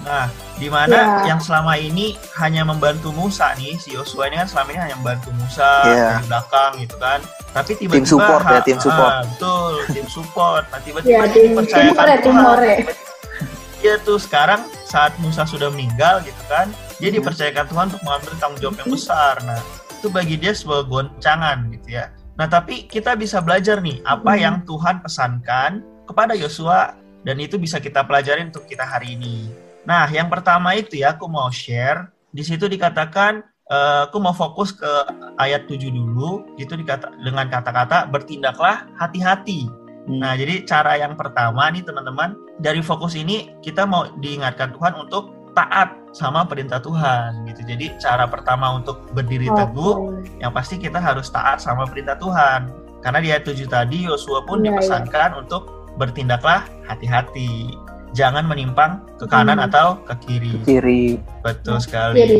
Nah, 0.01 0.27
di 0.55 0.67
mana 0.67 1.23
Ya. 1.23 1.35
yang 1.35 1.39
selama 1.39 1.73
ini 1.73 2.19
hanya 2.35 2.63
membantu 2.63 3.11
Musa 3.11 3.55
nih, 3.55 3.75
si 3.75 3.91
Yosua 3.91 4.27
ini 4.27 4.35
kan 4.37 4.47
selama 4.47 4.67
ini 4.71 4.79
hanya 4.81 4.95
membantu 4.97 5.31
Musa 5.33 5.71
Iya. 5.83 6.07
dari 6.13 6.23
belakang 6.25 6.71
gitu 6.79 6.95
kan. 6.97 7.19
Tapi 7.51 7.71
tiba-tiba 7.75 7.95
Tim 7.97 8.05
support 8.05 8.43
ya, 8.43 8.51
ha- 8.53 8.63
tim 8.63 8.77
support. 8.77 9.07
ah, 9.09 9.21
betul, 9.25 9.73
tim 9.89 10.07
support. 10.07 10.63
Nah, 10.65 10.77
Ya, 10.77 10.83
tiba-tiba 10.83 11.15
dia 11.17 11.23
tim 11.25 11.31
tim 11.33 11.43
dipercayakan 11.49 11.95
hore, 11.97 12.13
tim 12.13 12.23
Tuhan. 12.25 12.43
hore. 12.45 12.75
Dia 13.81 13.95
tuh 13.99 14.19
sekarang 14.19 14.61
saat 14.85 15.11
Musa 15.17 15.41
sudah 15.43 15.67
meninggal 15.67 16.21
gitu 16.21 16.43
kan, 16.45 16.67
dia 16.95 17.09
dipercayakan 17.09 17.65
Tuhan 17.65 17.85
untuk 17.89 18.03
mengambil 18.03 18.31
tanggung 18.37 18.59
jawab 18.61 18.75
yang 18.77 18.89
besar. 18.89 19.35
Nah, 19.41 19.59
itu 19.91 20.07
bagi 20.07 20.35
dia 20.35 20.51
sebuah 20.51 20.85
goncangan 20.85 21.71
gitu 21.71 21.87
ya. 21.93 22.07
Nah, 22.41 22.49
tapi 22.49 22.89
kita 22.89 23.13
bisa 23.13 23.37
belajar 23.37 23.85
nih 23.85 24.01
apa 24.01 24.33
Hmm. 24.33 24.41
yang 24.41 24.55
Tuhan 24.65 25.05
pesankan 25.05 25.85
kepada 26.09 26.33
Yosua 26.33 26.97
dan 27.21 27.37
itu 27.37 27.61
bisa 27.61 27.77
kita 27.77 28.01
pelajarin 28.01 28.49
untuk 28.49 28.65
kita 28.65 28.81
hari 28.81 29.13
ini. 29.13 29.45
Nah, 29.85 30.09
yang 30.09 30.25
pertama 30.25 30.73
itu 30.73 31.05
ya 31.05 31.13
aku 31.13 31.29
mau 31.29 31.53
share. 31.53 32.09
Di 32.33 32.41
situ 32.41 32.65
dikatakan 32.65 33.45
eh, 33.71 34.09
aku 34.09 34.17
mau 34.17 34.33
fokus 34.33 34.73
ke 34.73 34.89
ayat 35.37 35.69
7 35.69 35.93
dulu. 35.93 36.57
Itu 36.57 36.73
dikata 36.73 37.13
dengan 37.21 37.45
kata-kata 37.45 38.09
bertindaklah 38.09 38.89
hati-hati. 38.97 39.69
Nah, 40.09 40.33
jadi 40.33 40.65
cara 40.65 40.97
yang 40.97 41.13
pertama 41.13 41.69
nih 41.69 41.85
teman-teman, 41.85 42.33
dari 42.57 42.81
fokus 42.81 43.13
ini 43.13 43.53
kita 43.61 43.85
mau 43.85 44.09
diingatkan 44.17 44.73
Tuhan 44.73 44.97
untuk 44.97 45.40
taat 45.51 45.89
sama 46.11 46.43
perintah 46.43 46.79
Tuhan 46.79 47.47
gitu. 47.47 47.63
Jadi 47.63 47.95
cara 47.99 48.27
pertama 48.27 48.75
untuk 48.75 49.03
berdiri 49.11 49.47
teguh 49.51 50.15
yang 50.39 50.51
pasti 50.51 50.75
kita 50.75 50.99
harus 50.99 51.31
taat 51.31 51.59
sama 51.59 51.87
perintah 51.87 52.15
Tuhan. 52.19 52.71
Karena 53.01 53.19
di 53.19 53.27
ayat 53.33 53.43
7 53.47 53.65
tadi 53.65 54.05
Yosua 54.05 54.45
pun 54.45 54.61
Iya, 54.61 54.77
dipesankan 54.77 55.33
untuk 55.39 55.67
bertindaklah 55.97 56.63
hati-hati. 56.85 57.73
Jangan 58.11 58.43
menyimpang 58.43 58.99
ke 59.15 59.25
kanan 59.25 59.55
Hmm. 59.55 59.67
atau 59.71 59.87
ke 60.03 60.13
kiri. 60.27 60.53
Kiri. 60.67 61.03
Betul 61.47 61.79
sekali. 61.79 62.19
Jadi, 62.19 62.39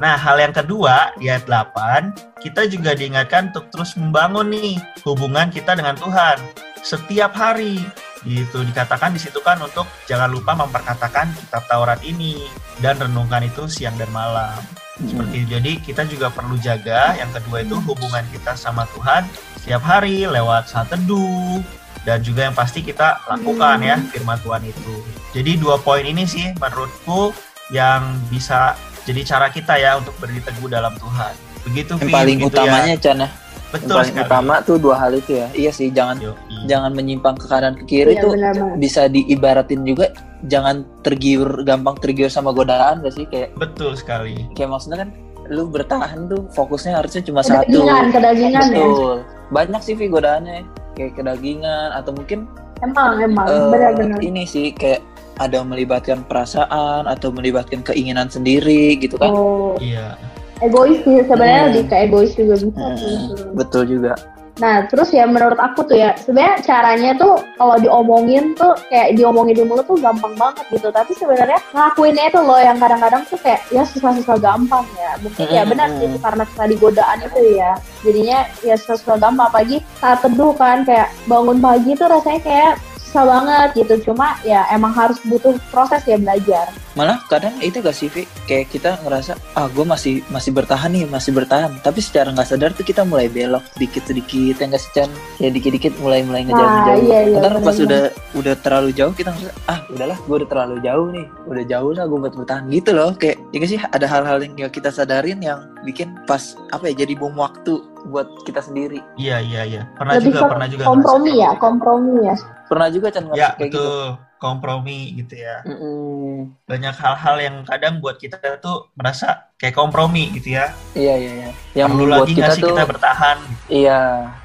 Nah, 0.00 0.16
hal 0.16 0.40
yang 0.40 0.56
kedua 0.56 1.12
di 1.20 1.28
ayat 1.28 1.44
8, 1.44 2.16
kita 2.40 2.64
juga 2.66 2.96
diingatkan 2.96 3.52
untuk 3.52 3.68
terus 3.68 3.92
membangun 4.00 4.48
nih 4.48 4.80
hubungan 5.04 5.52
kita 5.52 5.76
dengan 5.76 5.92
Tuhan 6.00 6.40
setiap 6.80 7.36
hari. 7.36 7.84
Gitu 8.24 8.64
dikatakan 8.68 9.16
di 9.16 9.20
situ 9.20 9.40
kan 9.40 9.56
untuk 9.60 9.88
jangan 10.04 10.28
lupa 10.28 10.52
memperkatakan 10.52 11.32
kitab 11.32 11.64
Taurat 11.68 12.00
ini 12.04 12.44
dan 12.84 13.00
renungkan 13.00 13.44
itu 13.44 13.64
siang 13.66 13.96
dan 13.96 14.08
malam. 14.12 14.60
Seperti 15.00 15.48
itu. 15.48 15.56
jadi 15.56 15.72
kita 15.80 16.02
juga 16.12 16.28
perlu 16.28 16.60
jaga 16.60 17.16
yang 17.16 17.32
kedua 17.32 17.64
itu 17.64 17.80
hubungan 17.88 18.20
kita 18.36 18.52
sama 18.52 18.84
Tuhan 18.92 19.24
setiap 19.56 19.80
hari 19.80 20.28
lewat 20.28 20.68
saat 20.68 20.92
teduh 20.92 21.64
dan 22.04 22.20
juga 22.20 22.48
yang 22.48 22.56
pasti 22.56 22.84
kita 22.84 23.24
lakukan 23.24 23.80
ya 23.80 23.96
firman 24.12 24.36
Tuhan 24.44 24.60
itu. 24.68 25.00
Jadi 25.32 25.56
dua 25.56 25.80
poin 25.80 26.04
ini 26.04 26.28
sih 26.28 26.52
menurutku 26.60 27.32
yang 27.72 28.18
bisa 28.28 28.76
jadi 29.08 29.24
cara 29.24 29.48
kita 29.48 29.80
ya 29.80 29.96
untuk 29.96 30.12
berdiri 30.20 30.44
teguh 30.44 30.68
dalam 30.68 30.92
Tuhan. 31.00 31.32
Begitu 31.64 31.92
Yang 31.96 32.12
paling 32.12 32.38
utamanya 32.44 32.94
ya. 32.96 33.00
Chan 33.00 33.16
ya. 33.20 33.28
Yang 33.28 33.70
Betul 33.70 33.96
paling 33.96 34.14
sekali. 34.16 34.26
utama 34.26 34.54
tuh 34.66 34.76
dua 34.82 34.94
hal 34.98 35.12
itu 35.14 35.32
ya. 35.38 35.48
Iya 35.54 35.70
sih, 35.70 35.88
jangan 35.94 36.18
Yoi. 36.18 36.49
Jangan 36.66 36.92
menyimpang 36.92 37.34
ke 37.34 37.46
kanan 37.46 37.72
ke 37.74 37.84
kiri 37.86 38.12
Iya, 38.12 38.22
tuh 38.22 38.32
benar 38.34 38.52
banget. 38.52 38.76
bisa 38.78 39.02
diibaratin 39.06 39.80
juga 39.82 40.06
jangan 40.44 40.76
tergiur 41.00 41.62
gampang 41.62 41.96
tergiur 41.96 42.28
sama 42.28 42.50
godaan 42.50 43.00
gak 43.00 43.12
sih 43.12 43.24
kayak 43.24 43.52
Betul 43.54 43.92
sekali. 43.94 44.48
kayak 44.52 44.70
maksudnya 44.70 44.98
kan 44.98 45.10
lu 45.46 45.66
bertahan 45.66 46.26
tuh 46.26 46.46
fokusnya 46.50 46.94
harusnya 46.94 47.20
cuma 47.20 47.40
satu 47.40 47.66
kedagingan, 47.66 48.04
kedagingan 48.10 48.62
ya. 48.62 48.78
betul 48.78 49.14
banyak 49.48 49.80
sih 49.80 49.94
Vi 49.94 50.06
godaannya 50.06 50.62
kayak 50.94 51.12
kedagingan 51.14 51.88
atau 51.92 52.10
mungkin 52.10 52.46
Emang, 52.80 53.20
emang, 53.20 53.44
eh, 53.44 53.68
benar-benar. 53.68 54.18
ini 54.20 54.42
sih 54.42 54.72
kayak 54.72 55.04
ada 55.36 55.60
melibatkan 55.60 56.24
perasaan 56.24 57.04
atau 57.04 57.28
melibatkan 57.28 57.80
keinginan 57.82 58.26
sendiri 58.26 58.96
gitu 58.96 59.16
kan 59.16 59.28
Oh, 59.28 59.76
Iya. 59.76 60.16
egois 60.60 60.96
sih 60.98 61.20
sebenarnya 61.20 61.58
Hmm. 61.58 61.68
lebih 61.70 61.84
ke 61.86 61.96
egois 61.98 62.32
juga 62.32 62.54
bisa. 62.56 62.80
Hmm, 62.80 63.20
betul 63.54 63.82
juga 63.86 64.12
Nah, 64.60 64.84
terus 64.92 65.08
ya 65.10 65.24
menurut 65.24 65.56
aku 65.56 65.88
tuh 65.88 65.96
ya, 65.96 66.12
sebenarnya 66.20 66.60
caranya 66.60 67.10
tuh 67.16 67.40
kalau 67.56 67.80
diomongin 67.80 68.52
tuh 68.54 68.76
kayak 68.92 69.16
diomongin 69.16 69.56
di 69.56 69.64
mulut 69.64 69.88
tuh 69.88 69.96
gampang 69.96 70.36
banget 70.36 70.64
gitu. 70.68 70.92
Tapi 70.92 71.16
sebenarnya 71.16 71.58
ngelakuinnya 71.72 72.24
itu 72.28 72.40
loh 72.44 72.60
yang 72.60 72.76
kadang-kadang 72.76 73.24
tuh 73.26 73.40
kayak 73.40 73.64
ya 73.72 73.82
susah-susah 73.88 74.36
gampang 74.36 74.84
ya. 75.00 75.16
Mungkin 75.24 75.46
ya 75.48 75.62
benar 75.64 75.88
sih 75.96 76.08
karena 76.20 76.44
tadi 76.44 76.74
godaan 76.76 77.18
itu 77.24 77.40
ya. 77.56 77.72
Jadinya 78.04 78.38
ya 78.60 78.74
susah-susah 78.76 79.16
gampang 79.16 79.48
apalagi 79.48 79.80
saat 79.96 80.20
teduh 80.20 80.52
kan 80.52 80.84
kayak 80.84 81.08
bangun 81.24 81.58
pagi 81.58 81.96
tuh 81.96 82.12
rasanya 82.12 82.40
kayak 82.44 82.72
susah 83.10 83.26
banget 83.26 83.68
gitu. 83.74 83.94
Cuma 84.10 84.38
ya 84.46 84.70
emang 84.70 84.94
harus 84.94 85.18
butuh 85.26 85.58
proses 85.74 86.06
ya 86.06 86.14
belajar. 86.14 86.70
malah 86.98 87.22
kadang 87.30 87.54
itu 87.62 87.78
gak 87.78 87.94
sih 87.94 88.10
Vi? 88.10 88.26
kayak 88.50 88.66
kita 88.74 88.98
ngerasa 89.06 89.38
ah 89.54 89.70
gue 89.70 89.86
masih 89.86 90.26
masih 90.26 90.50
bertahan 90.50 90.90
nih 90.90 91.06
masih 91.06 91.30
bertahan 91.30 91.70
tapi 91.86 92.02
secara 92.02 92.34
nggak 92.34 92.50
sadar 92.50 92.74
tuh 92.74 92.82
kita 92.82 93.06
mulai 93.06 93.30
belok 93.30 93.62
sedikit 93.78 94.10
sedikit 94.10 94.58
ya 94.58 94.66
nggak 94.66 94.82
sih 94.82 94.90
Chan 94.98 95.10
kayak 95.38 95.54
dikit 95.54 95.70
dikit 95.70 95.92
mulai 96.02 96.26
mulai 96.26 96.42
ngejauh 96.50 96.66
ngejauh 96.66 97.02
iya, 97.06 97.18
iya, 97.30 97.38
Ntar 97.38 97.62
pas 97.62 97.78
udah 97.78 98.02
udah 98.34 98.54
terlalu 98.58 98.90
jauh 98.90 99.14
kita 99.14 99.30
ngerasa 99.30 99.54
ah 99.70 99.78
udahlah 99.86 100.18
gue 100.18 100.34
udah 100.42 100.48
terlalu 100.50 100.76
jauh 100.82 101.06
nih 101.14 101.26
udah 101.46 101.64
jauh 101.70 101.90
lah 101.94 102.04
gue 102.10 102.18
buat 102.26 102.34
bertahan 102.42 102.64
gitu 102.74 102.90
loh 102.90 103.10
kayak 103.14 103.36
ya 103.54 103.56
nggak 103.62 103.70
sih 103.70 103.80
ada 103.80 104.06
hal-hal 104.10 104.38
yang 104.42 104.72
kita 104.74 104.90
sadarin 104.90 105.38
yang 105.38 105.70
bikin 105.86 106.10
pas 106.26 106.58
apa 106.74 106.90
ya 106.90 107.06
jadi 107.06 107.14
bom 107.14 107.38
waktu 107.38 107.78
buat 108.10 108.26
kita 108.48 108.66
sendiri 108.66 108.98
Iya, 109.14 109.38
iya, 109.44 109.62
iya. 109.62 109.82
Pernah 109.94 110.16
Lebih 110.18 110.32
juga, 110.32 110.48
pernah 110.48 110.68
juga. 110.72 110.84
kompromi 110.88 111.32
ya, 111.36 111.52
gitu. 111.52 111.60
kompromi 111.62 112.14
ya. 112.24 112.36
Pernah 112.70 112.86
juga 112.86 113.10
Chan 113.10 113.26
Ya, 113.34 113.58
kayak 113.58 113.74
gitu 113.74 113.82
betul. 113.82 114.30
Kompromi 114.40 115.12
gitu 115.18 115.34
ya. 115.36 115.60
Mm-mm. 115.66 116.54
Banyak 116.64 116.94
hal-hal 116.96 117.36
yang 117.42 117.56
kadang 117.66 117.98
buat 117.98 118.16
kita 118.16 118.38
tuh 118.62 118.88
merasa 118.94 119.50
kayak 119.58 119.76
kompromi 119.76 120.30
gitu 120.32 120.54
ya. 120.56 120.72
iya 120.94 121.18
iya 121.18 121.32
iya 121.36 121.50
yang 121.76 121.92
Perlu 121.92 122.06
lagi 122.08 122.32
kita 122.32 122.54
sih 122.56 122.62
tuh 122.62 122.72
kita 122.72 122.88
bertahan? 122.88 123.36
iya 123.68 123.98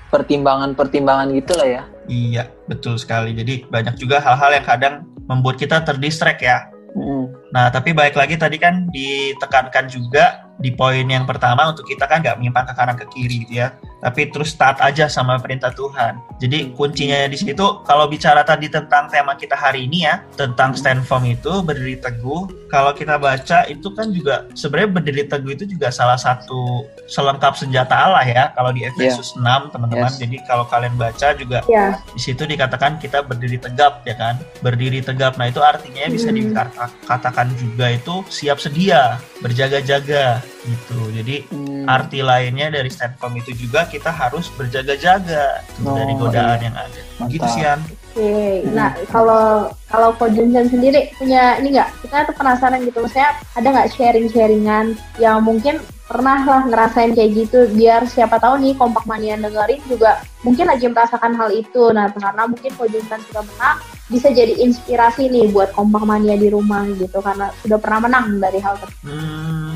pertimbangan-pertimbangan 0.10 1.32
gitu 1.32 1.54
lah 1.56 1.70
ya 1.70 1.84
Iya, 2.06 2.54
betul 2.70 3.02
sekali. 3.02 3.34
Jadi 3.34 3.66
banyak 3.66 3.98
juga 3.98 4.22
hal-hal 4.22 4.54
yang 4.54 4.66
kadang 4.66 4.94
membuat 5.26 5.58
kita 5.58 5.82
terdistract 5.82 6.38
ya. 6.38 6.70
Mm. 6.94 7.34
Nah, 7.50 7.74
tapi 7.74 7.98
baik 7.98 8.14
lagi 8.14 8.38
tadi 8.38 8.62
kan 8.62 8.86
ditekankan 8.94 9.90
juga 9.90 10.45
di 10.56 10.72
poin 10.72 11.04
yang 11.04 11.28
pertama 11.28 11.68
untuk 11.68 11.84
kita 11.84 12.08
kan 12.08 12.24
nggak 12.24 12.40
menyimpang 12.40 12.66
ke 12.66 12.74
kanan 12.74 12.96
ke 12.96 13.06
kiri 13.12 13.44
gitu 13.44 13.60
ya. 13.60 13.76
Tapi 14.00 14.30
terus 14.30 14.54
taat 14.54 14.78
aja 14.80 15.10
sama 15.10 15.36
perintah 15.36 15.74
Tuhan. 15.74 16.22
Jadi 16.38 16.72
kuncinya 16.72 17.26
di 17.26 17.36
situ 17.36 17.82
kalau 17.84 18.06
bicara 18.06 18.46
tadi 18.46 18.70
tentang 18.70 19.10
tema 19.10 19.34
kita 19.34 19.54
hari 19.54 19.90
ini 19.90 20.06
ya 20.06 20.22
tentang 20.38 20.78
stand 20.78 21.02
firm 21.04 21.26
itu 21.26 21.60
berdiri 21.60 21.98
teguh 21.98 22.46
kalau 22.70 22.94
kita 22.94 23.18
baca 23.18 23.66
itu 23.66 23.88
kan 23.92 24.14
juga 24.14 24.46
sebenarnya 24.54 24.90
berdiri 24.94 25.24
teguh 25.26 25.52
itu 25.54 25.66
juga 25.66 25.90
salah 25.90 26.16
satu 26.16 26.86
selengkap 27.08 27.58
senjata 27.58 27.98
Allah 27.98 28.24
ya 28.24 28.44
kalau 28.54 28.70
di 28.70 28.86
Efesus 28.86 29.34
6 29.34 29.74
teman-teman. 29.74 30.08
Yes. 30.08 30.22
jadi 30.22 30.38
kalau 30.46 30.66
kalian 30.66 30.96
baca 30.96 31.28
juga 31.34 31.60
Ya, 31.66 31.98
di 32.14 32.22
situ 32.22 32.46
dikatakan 32.46 33.02
kita 33.02 33.26
berdiri 33.26 33.58
tegap 33.58 34.06
ya 34.06 34.14
kan 34.14 34.38
berdiri 34.62 35.02
tegap. 35.02 35.34
Nah 35.36 35.50
itu 35.50 35.60
artinya 35.60 36.06
bisa 36.08 36.30
Hmm. 36.30 36.38
dikatakan 36.54 37.48
juga 37.58 37.90
itu 37.90 38.22
siap 38.30 38.62
sedia 38.62 39.18
berjaga-jaga 39.42 40.45
gitu 40.64 41.00
jadi 41.12 41.36
Hmm. 41.50 41.86
arti 41.86 42.20
lainnya 42.22 42.74
dari 42.74 42.90
firm 42.90 43.34
itu 43.38 43.52
juga 43.54 43.86
kita 43.86 44.10
harus 44.10 44.50
berjaga-jaga 44.54 45.62
Oh, 45.86 45.94
dari 45.94 46.14
godaan 46.16 46.58
iya. 46.58 46.66
yang 46.66 46.76
ada 46.76 47.02
Mantap. 47.22 47.30
gitu 47.30 47.48
sih 47.54 47.64
An 47.64 47.82
Oke, 48.16 48.64
nah 48.72 48.96
kalau 49.12 49.68
kalau 49.92 50.16
Ko 50.16 50.32
Junjun 50.32 50.72
sendiri 50.72 51.12
punya 51.20 51.60
ini 51.60 51.76
nggak? 51.76 52.00
Kita 52.00 52.24
tuh 52.24 52.32
penasaran 52.32 52.80
gitu, 52.88 53.04
maksudnya 53.04 53.36
ada 53.52 53.68
nggak 53.68 53.92
sharing-sharingan 53.92 54.96
yang 55.20 55.44
mungkin 55.44 55.84
pernah 56.08 56.48
lah 56.48 56.64
ngerasain 56.64 57.12
kayak 57.12 57.36
gitu, 57.36 57.68
biar 57.76 58.08
siapa 58.08 58.40
tahu 58.40 58.56
nih 58.64 58.72
kompak 58.80 59.04
mania 59.04 59.36
dengerin 59.36 59.84
juga 59.92 60.24
mungkin 60.48 60.64
lagi 60.64 60.88
merasakan 60.88 61.36
hal 61.36 61.52
itu. 61.52 61.92
Nah, 61.92 62.08
karena 62.16 62.48
mungkin 62.48 62.72
Ko 62.80 62.88
Junjun 62.88 63.20
sudah 63.20 63.44
menang, 63.44 63.78
bisa 64.08 64.32
jadi 64.32 64.64
inspirasi 64.64 65.28
nih 65.28 65.52
buat 65.52 65.76
kompak 65.76 66.08
mania 66.08 66.40
di 66.40 66.48
rumah 66.48 66.88
gitu, 66.96 67.20
karena 67.20 67.52
sudah 67.68 67.84
pernah 67.84 68.08
menang 68.08 68.40
dari 68.40 68.64
hal 68.64 68.80
tersebut. 68.80 69.12
Hmm, 69.12 69.76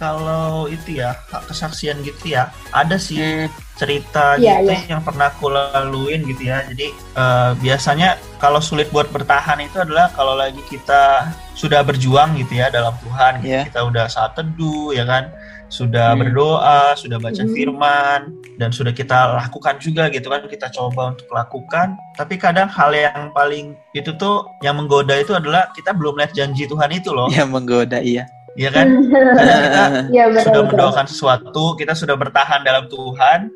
kalau 0.00 0.64
itu 0.66 0.96
ya 0.96 1.12
kesaksian 1.44 2.00
gitu 2.00 2.32
ya 2.32 2.48
ada 2.72 2.96
sih 2.96 3.20
Hmm. 3.20 3.52
cerita 3.76 4.36
Iya, 4.36 4.60
gitu 4.60 4.72
iya. 4.74 4.78
yang 4.90 5.00
pernah 5.00 5.28
aku 5.28 5.48
laluin 5.48 6.20
gitu 6.22 6.42
ya 6.46 6.64
jadi 6.66 6.86
eh, 6.92 7.50
biasanya 7.56 8.08
kalau 8.36 8.60
sulit 8.60 8.88
buat 8.88 9.08
bertahan 9.08 9.56
itu 9.58 9.76
adalah 9.78 10.08
kalau 10.10 10.32
lagi 10.34 10.60
kita 10.66 11.28
sudah 11.54 11.80
berjuang 11.80 12.36
gitu 12.36 12.56
ya 12.56 12.68
dalam 12.68 12.92
Tuhan 12.98 13.40
gitu. 13.40 13.48
Iya. 13.50 13.62
kita 13.68 13.80
udah 13.82 14.04
saat 14.06 14.32
teduh 14.34 14.90
ya 14.90 15.04
kan 15.04 15.28
sudah 15.70 16.12
Hmm. 16.12 16.20
berdoa 16.20 16.92
sudah 16.94 17.16
baca 17.16 17.40
Hmm. 17.40 17.54
firman 17.54 18.20
dan 18.56 18.68
sudah 18.68 18.90
kita 18.90 19.14
lakukan 19.38 19.78
juga 19.78 20.08
gitu 20.08 20.26
kan 20.26 20.42
kita 20.44 20.66
coba 20.68 21.14
untuk 21.14 21.30
lakukan 21.30 21.94
tapi 22.12 22.36
kadang 22.36 22.66
hal 22.66 22.90
yang 22.90 23.30
paling 23.30 23.72
itu 23.92 24.10
tuh 24.12 24.44
yang 24.60 24.74
menggoda 24.74 25.14
itu 25.14 25.30
adalah 25.30 25.70
kita 25.70 25.92
belum 25.92 26.18
lihat 26.18 26.32
janji 26.32 26.66
Tuhan 26.66 26.90
itu 26.90 27.10
loh 27.10 27.30
yang 27.30 27.48
menggoda 27.48 28.02
iya 28.02 28.26
ya 28.58 28.70
kan 28.70 28.86
kita 29.06 29.84
Iya 30.14 30.24
betul 30.30 30.42
sudah 30.46 30.62
mendoakan 30.66 31.06
sesuatu, 31.06 31.64
kita 31.74 31.92
sudah 31.94 32.16
bertahan 32.18 32.60
dalam 32.62 32.90
Tuhan, 32.90 33.50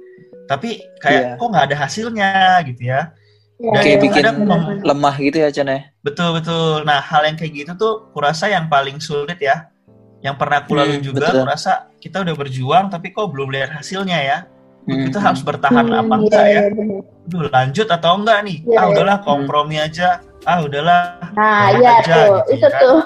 tapi 0.47 0.83
kayak 1.01 1.23
Iya. 1.25 1.39
kok 1.41 1.49
nggak 1.51 1.65
ada 1.73 1.77
hasilnya 1.79 2.31
gitu 2.69 2.83
ya. 2.89 3.11
Iya, 3.55 3.71
Dan 3.71 3.83
Kayak 3.87 3.89
iya, 3.89 4.03
bikin 4.03 4.23
kadang 4.23 4.37
benar, 4.43 4.51
mem- 4.51 4.67
benar. 4.67 4.85
lemah 4.91 5.15
gitu 5.23 5.37
ya 5.39 5.49
Chan 5.55 5.69
ya 5.71 5.81
Betul 6.03 6.29
betul. 6.35 6.83
Nah 6.83 6.99
hal 7.01 7.23
yang 7.23 7.37
kayak 7.39 7.53
gitu 7.55 7.73
tuh, 7.79 7.95
kurasa 8.11 8.51
yang 8.51 8.67
paling 8.67 8.99
sulit 8.99 9.39
ya. 9.39 9.71
Yang 10.21 10.37
pernah 10.43 10.59
aku 10.65 10.73
lalui 10.75 10.99
Hmm, 10.99 11.07
juga, 11.07 11.27
betul. 11.31 11.43
kurasa 11.47 11.73
kita 12.01 12.17
udah 12.27 12.35
berjuang, 12.35 12.85
tapi 12.91 13.15
kok 13.15 13.31
belum 13.31 13.55
lihat 13.55 13.71
hasilnya 13.73 14.19
ya. 14.21 14.39
Hmm, 14.85 15.07
Kita 15.09 15.17
hmm. 15.23 15.27
harus 15.31 15.41
bertahan 15.41 15.87
Hmm, 15.87 15.97
apa 15.97 16.15
iya, 16.15 16.21
enggak 16.21 16.45
ya? 16.45 16.61
iya. 16.61 16.99
Aduh, 17.25 17.43
lanjut 17.49 17.87
atau 17.89 18.11
enggak 18.21 18.39
nih? 18.45 18.59
Iya, 18.65 18.77
ah 18.77 18.85
iya. 18.85 18.91
udahlah 18.93 19.17
kompromi 19.23 19.77
aja. 19.81 20.09
Ah 20.45 20.59
udahlah. 20.61 21.01
Nah, 21.33 21.73
iya 21.73 21.91
aja 22.05 22.05
tuh, 22.05 22.37
gitu 22.53 22.53
itu 22.59 22.67
ya 22.69 22.71
kan. 22.75 22.81
tuh. 22.85 22.99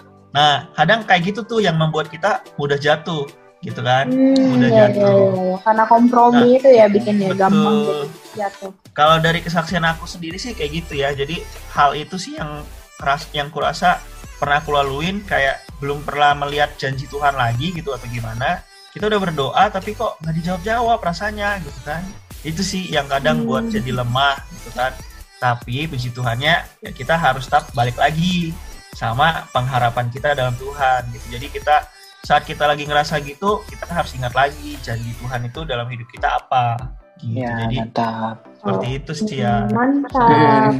Nah 0.32 0.68
kadang 0.72 1.04
kayak 1.04 1.32
gitu 1.32 1.40
tuh 1.42 1.60
yang 1.60 1.76
membuat 1.76 2.12
kita 2.12 2.44
mudah 2.60 2.76
jatuh, 2.76 3.24
gitu 3.58 3.80
kan? 3.82 4.06
Hmm, 4.06 4.54
Mudah 4.54 4.68
iya, 4.70 4.76
iya, 4.76 4.86
jatuh. 4.94 5.18
iya, 5.18 5.42
iya. 5.42 5.56
Karena 5.66 5.84
kompromi 5.88 6.48
itu 6.54 6.68
ya 6.70 6.86
bikinnya 6.86 7.28
gampang 7.34 7.76
Betul. 7.82 7.98
jadi 8.06 8.36
jatuh. 8.38 8.70
Kalau 8.94 9.16
dari 9.18 9.40
kesaksian 9.42 9.82
aku 9.82 10.04
sendiri 10.06 10.38
sih 10.38 10.54
kayak 10.54 10.70
gitu 10.84 10.92
ya. 10.98 11.10
Jadi 11.10 11.42
hal 11.74 11.94
itu 11.94 12.16
sih 12.18 12.38
yang 12.38 12.62
keras 12.98 13.26
yang 13.34 13.50
kurasa 13.50 13.98
pernah 14.38 14.62
aku 14.62 14.70
laluin 14.70 15.22
kayak 15.26 15.66
belum 15.82 16.02
pernah 16.02 16.34
melihat 16.34 16.74
janji 16.78 17.06
Tuhan 17.06 17.34
lagi 17.34 17.74
gitu 17.74 17.90
atau 17.90 18.06
gimana. 18.06 18.62
Kita 18.94 19.06
udah 19.06 19.20
berdoa 19.20 19.64
tapi 19.70 19.94
kok 19.94 20.18
nggak 20.22 20.34
dijawab-jawab 20.38 20.98
rasanya 21.02 21.58
gitu 21.62 21.80
kan. 21.82 22.02
Itu 22.46 22.62
sih 22.62 22.86
yang 22.90 23.10
kadang 23.10 23.42
Hmm. 23.42 23.46
buat 23.50 23.64
jadi 23.70 23.90
lemah 23.90 24.38
gitu 24.54 24.70
kan. 24.74 24.94
Tapi 25.38 25.86
puji 25.86 26.10
Tuhannya 26.10 26.54
ya 26.82 26.90
kita 26.90 27.14
harus 27.14 27.46
tetap 27.46 27.70
balik 27.70 27.94
lagi 27.94 28.50
sama 28.96 29.48
pengharapan 29.52 30.08
kita 30.08 30.32
dalam 30.36 30.54
Tuhan 30.56 31.08
gitu. 31.12 31.26
Jadi 31.36 31.46
kita 31.52 31.88
saat 32.24 32.44
kita 32.44 32.66
lagi 32.66 32.84
ngerasa 32.84 33.20
gitu, 33.24 33.62
kita 33.68 33.88
harus 33.88 34.12
ingat 34.16 34.34
lagi 34.34 34.76
janji 34.84 35.14
Tuhan 35.22 35.48
itu 35.48 35.60
dalam 35.64 35.86
hidup 35.88 36.08
kita 36.12 36.38
apa. 36.40 36.76
Gitu. 37.18 37.42
ya 37.42 37.66
Jadi 37.66 37.76
mantap 37.82 38.36
seperti 38.58 38.86
itu 38.94 39.12
sih 39.14 39.38
ya. 39.42 39.66
Mantap. 39.70 40.74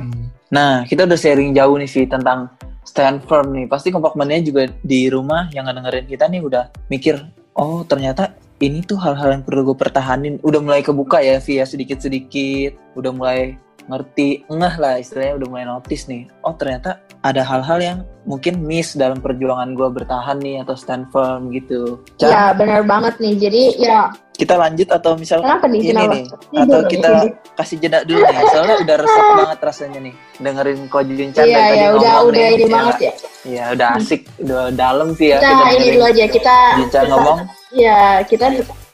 Nah, 0.49 0.87
kita 0.87 1.05
udah 1.05 1.19
sharing 1.19 1.51
jauh 1.53 1.77
nih 1.77 1.91
Vi 1.91 2.07
tentang 2.07 2.49
stand 2.87 3.27
firm 3.27 3.53
nih. 3.53 3.67
Pasti 3.67 3.91
kompak 3.91 4.15
mania 4.17 4.41
juga 4.41 4.71
di 4.87 5.11
rumah 5.13 5.51
yang 5.53 5.67
dengerin 5.69 6.07
kita 6.09 6.31
nih 6.31 6.41
udah 6.41 6.71
mikir, 6.89 7.21
oh 7.59 7.85
ternyata 7.85 8.33
ini 8.59 8.83
tuh 8.83 8.99
hal-hal 8.99 9.39
yang 9.39 9.43
perlu 9.47 9.71
gue 9.71 9.77
pertahanin. 9.79 10.41
Udah 10.43 10.59
mulai 10.59 10.83
kebuka 10.83 11.23
ya 11.23 11.39
Vi 11.39 11.63
ya 11.63 11.67
sedikit-sedikit. 11.67 12.75
Udah 12.99 13.15
mulai 13.15 13.55
ngerti, 13.89 14.29
ngeh 14.47 14.75
lah 14.77 14.95
istilahnya 14.97 15.35
udah 15.37 15.49
mulai 15.49 15.67
notice 15.67 16.05
nih. 16.07 16.29
Oh 16.41 16.53
ternyata 16.53 16.91
ada 17.19 17.41
hal-hal 17.41 17.79
yang 17.79 17.99
mungkin 18.23 18.61
miss 18.61 18.93
dalam 18.93 19.19
perjuangan 19.19 19.73
gue 19.73 19.89
bertahan 19.91 20.39
nih 20.39 20.61
atau 20.61 20.73
stand 20.73 21.09
firm 21.09 21.51
gitu. 21.51 21.99
Chan, 22.15 22.29
Ya 22.29 22.43
benar 22.53 22.85
banget 22.85 23.17
nih. 23.19 23.35
Jadi 23.39 23.63
ya 23.79 24.09
kita 24.33 24.55
lanjut 24.55 24.87
atau 24.87 25.13
misal 25.13 25.41
kenapa 25.41 25.67
nih? 25.67 25.81
ini 25.81 25.91
Kenapa? 25.91 26.15
nih 26.15 26.25
Ini 26.49 26.59
atau 26.63 26.79
dulu, 26.79 26.89
kita 26.89 27.09
ini 27.11 27.29
kasih 27.53 27.77
jeda 27.79 27.99
dulu 28.01 28.21
nih 28.23 28.39
soalnya 28.47 28.77
udah 28.79 28.97
resep 29.01 29.25
banget 29.41 29.59
rasanya 29.61 29.99
nih 30.01 30.15
dengerin 30.39 30.81
Ko 30.87 30.99
Juncan 31.03 31.43
Iya 31.43 31.57
dari 31.59 31.67
tadi 31.67 31.75
ya 31.75 31.89
udah 31.91 31.99
ngomong 32.15 32.29
udah 32.29 32.39
nih. 32.39 32.47
ini 32.49 32.63
Ya, 32.63 32.71
banget 32.71 32.97
ya. 32.99 33.13
Iya 33.43 33.65
udah 33.73 33.89
asik 33.97 34.21
udah 34.39 34.61
dalam 34.71 35.09
sih 35.13 35.29
ya 35.29 35.39
Kita 35.41 35.67
ini 35.73 35.87
dulu 35.91 36.05
aja 36.07 36.25
kita. 36.29 36.57
Juncan 36.77 36.87
kita- 36.87 37.11
ngomong 37.11 37.39
Ya 37.69 37.99
kita 38.23 38.47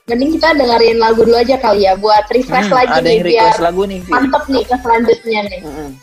mending 0.04 0.36
kita 0.36 0.52
dengerin 0.52 1.00
lagu 1.00 1.24
dulu 1.24 1.32
aja 1.32 1.56
kali 1.56 1.88
ya 1.88 1.96
buat 1.96 2.28
refresh 2.28 2.68
hmm, 2.68 2.76
lagi 2.76 2.92
ada 2.92 3.08
nih 3.08 3.16
yang 3.16 3.24
biar 3.24 3.40
request 3.48 3.60
lagu 3.64 3.82
nih 3.88 3.98
Vi. 4.04 4.10
mantep 4.12 4.44
nih 4.52 4.62
ke 4.68 4.76
selanjutnya 4.84 5.40
nih. 5.48 5.60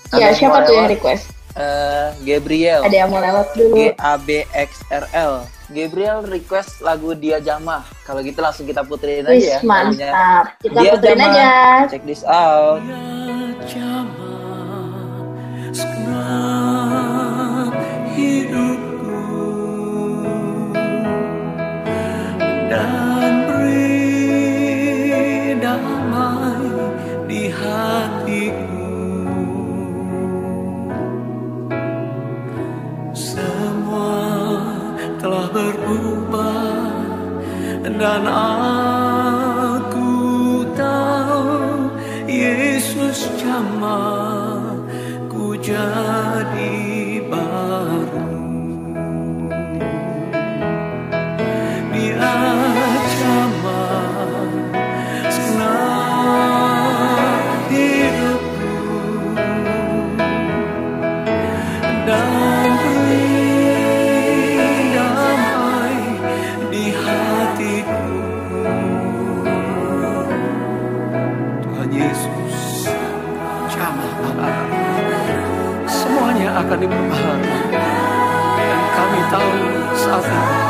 Ada 0.10 0.18
Ya 0.18 0.28
siapa 0.34 0.58
tuh 0.66 0.74
yang 0.74 0.90
request? 0.90 1.24
Eh, 1.52 2.08
Gabriel 2.26 2.82
Ada 2.82 2.96
yang 2.96 3.10
mau 3.14 3.22
lewat 3.22 3.48
dulu. 3.54 3.76
G 3.78 3.94
A 4.02 4.16
B 4.18 4.42
X 4.58 4.82
R 4.90 5.06
L 5.14 5.46
Gabriel 5.70 6.26
request 6.26 6.82
lagu 6.82 7.14
Dia 7.14 7.38
Jamah 7.38 7.86
kalau 8.02 8.26
gitu 8.26 8.42
langsung 8.42 8.66
kita 8.66 8.82
puterin 8.82 9.22
aja 9.22 9.38
Wis 9.38 9.46
ya 9.46 9.60
mantap. 9.62 10.58
Kita 10.58 10.80
Dia 10.82 10.92
puterin 10.98 11.18
Jamah. 11.22 11.30
aja. 11.30 11.52
check 11.86 12.04
this 12.10 12.24
out 12.26 12.82
hidupku 13.62 14.32
dan 18.50 18.81
berubah. 35.54 36.90
Dan 38.02 38.26
aku 38.26 40.10
tahu 40.74 41.92
Yesus 42.26 43.30
jamah 43.38 44.74
ku 45.30 45.54
jadi 45.60 47.01
akan 76.72 76.88
dibahas. 76.88 77.44
Dan 78.56 78.80
kami 78.96 79.20
tahu 79.28 79.52
saat 79.92 80.24
ini 80.24 80.61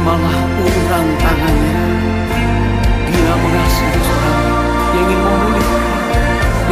terimalah 0.00 0.40
uluran 0.64 1.06
tangannya. 1.20 1.76
Dia 3.12 3.32
mengasihi 3.36 4.00
seorang 4.00 4.40
yang 4.96 5.04
ingin 5.04 5.20
memulihkan, 5.20 6.00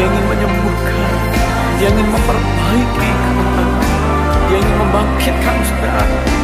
yang 0.00 0.08
ingin 0.08 0.24
menyembuhkan, 0.32 1.12
yang 1.76 1.92
ingin 1.92 2.08
memperbaiki 2.08 3.10
keadaan, 3.20 3.68
yang 4.48 4.60
ingin 4.64 4.76
membangkitkan 4.80 5.56
saudara. 5.60 6.37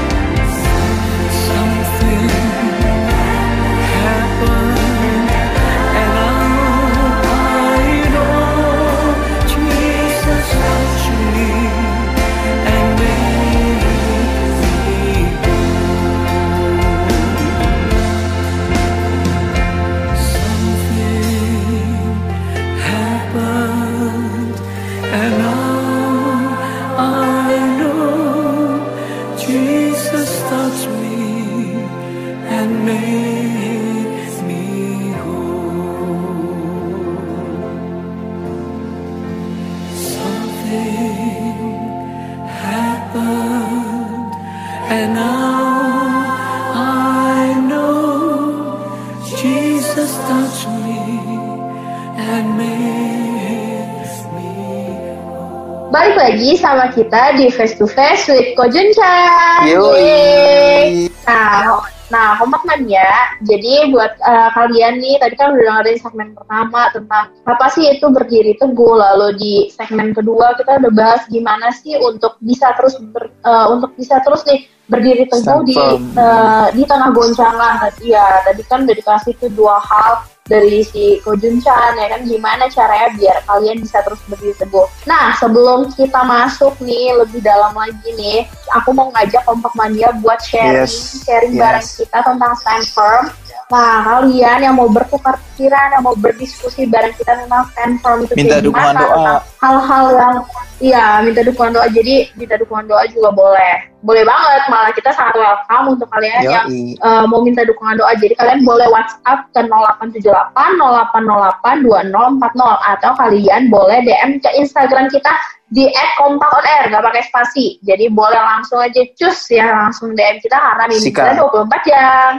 Lagi 56.45 56.61
sama 56.61 56.93
kita 56.93 57.41
di 57.41 57.49
Face 57.49 57.73
to 57.81 57.89
Face 57.89 58.29
with 58.29 58.53
Kojunchan. 58.53 59.65
Yoi. 59.65 59.97
Yeay. 59.97 61.09
Nah, 61.25 61.81
nah 62.13 62.37
kompak 62.37 62.69
mania. 62.69 63.33
Jadi 63.49 63.89
buat 63.89 64.13
eh, 64.13 64.49
kalian 64.53 65.01
nih, 65.01 65.17
tadi 65.25 65.41
kan 65.41 65.57
udah 65.57 65.81
dengerin 65.81 65.97
segmen 66.05 66.37
pertama 66.37 66.93
tentang 66.93 67.33
apa 67.49 67.67
sih 67.73 67.97
itu 67.97 68.13
berdiri 68.13 68.61
teguh. 68.61 68.93
Lalu 68.93 69.41
di 69.41 69.55
segmen 69.73 70.13
kedua 70.13 70.53
kita 70.61 70.85
udah 70.85 70.93
bahas 70.93 71.25
gimana 71.33 71.73
sih 71.73 71.97
untuk 71.97 72.37
bisa 72.45 72.77
terus 72.77 73.01
ber- 73.01 73.33
eh, 73.33 73.67
untuk 73.73 73.97
bisa 73.97 74.21
terus 74.21 74.45
nih 74.45 74.69
berdiri 74.85 75.25
teguh 75.25 75.65
di 75.65 75.73
firm. 75.73 76.13
eh, 76.13 76.69
di 76.77 76.85
tengah 76.85 77.09
goncangan 77.09 77.89
tadi 77.89 78.13
ya. 78.13 78.45
Tadi 78.45 78.61
kan 78.69 78.85
udah 78.85 78.97
dikasih 79.01 79.33
tuh 79.41 79.49
dua 79.57 79.81
hal 79.81 80.29
dari 80.45 80.85
si 80.85 81.25
Kojunchan 81.25 81.97
ya 81.97 82.07
kan 82.13 82.21
gimana 82.29 82.69
caranya 82.69 83.17
biar 83.17 83.37
kalian 83.49 83.81
bisa 83.81 84.05
terus 84.05 84.21
berdiri 84.29 84.53
teguh. 84.61 84.85
Nah 85.09 85.33
sebelum 85.41 85.89
kita 85.97 86.21
masuk 86.21 86.77
nih 86.85 87.17
lebih 87.17 87.41
dalam 87.41 87.73
lagi 87.73 88.13
nih, 88.13 88.45
aku 88.77 88.93
mau 88.93 89.09
ngajak 89.17 89.41
kompak 89.49 89.73
mania 89.73 90.13
buat 90.21 90.37
sharing 90.45 90.85
Yes, 90.85 91.25
sharing 91.25 91.57
yes. 91.57 91.61
bareng 91.65 91.87
kita 91.97 92.19
tentang 92.29 92.53
stand 92.61 92.85
firm. 92.93 93.25
Nah 93.73 94.05
kalian 94.05 94.59
yang 94.61 94.75
mau 94.77 94.89
bertukar 94.89 95.41
pikiran, 95.53 95.97
yang 95.97 96.03
mau 96.05 96.13
berdiskusi 96.15 96.85
bareng 96.85 97.17
kita 97.17 97.33
tentang 97.45 97.65
stand 97.73 97.95
firm 98.05 98.19
itu 98.25 98.33
Minta 98.37 98.61
dukungan 98.61 98.93
gimana, 98.93 99.01
doa. 99.01 99.35
hal-hal 99.63 100.05
yang 100.13 100.37
Iya, 100.83 101.23
minta 101.23 101.41
dukungan 101.47 101.71
doa. 101.71 101.87
Jadi 101.87 102.35
minta 102.35 102.59
dukungan 102.59 102.91
doa 102.91 103.07
juga 103.07 103.31
boleh. 103.31 103.89
Boleh 104.03 104.27
banget, 104.27 104.69
malah 104.69 104.93
kita 104.93 105.15
sangat 105.15 105.39
welcome 105.39 105.97
untuk 105.97 106.11
kalian 106.13 106.45
yang 106.45 106.67
Yoi. 106.69 106.99
uh, 107.01 107.25
mau 107.31 107.41
minta 107.41 107.63
dukungan 107.63 107.95
doa. 107.97 108.13
Jadi 108.19 108.35
kalian 108.35 108.67
boleh 108.67 108.85
WhatsApp 108.91 109.49
ke 109.55 109.65
0878 109.65 110.53
0808 110.53 111.89
2040 111.89 112.91
atau 112.91 113.11
kalian 113.17 113.63
boleh 113.71 113.99
DM 114.03 114.43
ke 114.43 114.51
Instagram 114.61 115.07
kita 115.09 115.33
di 115.73 115.89
@kompakonair 116.21 116.91
nggak 116.91 117.05
pakai 117.07 117.23
spasi. 117.33 117.79
Jadi 117.87 118.11
boleh 118.13 118.37
langsung 118.37 118.83
aja 118.83 119.01
cus 119.17 119.39
ya 119.49 119.71
langsung 119.89 120.13
DM 120.13 120.43
kita 120.43 120.59
karena 120.59 120.85
Sikat. 120.91 121.39
kita 121.39 121.49
24 121.49 121.89
jam. 121.89 122.31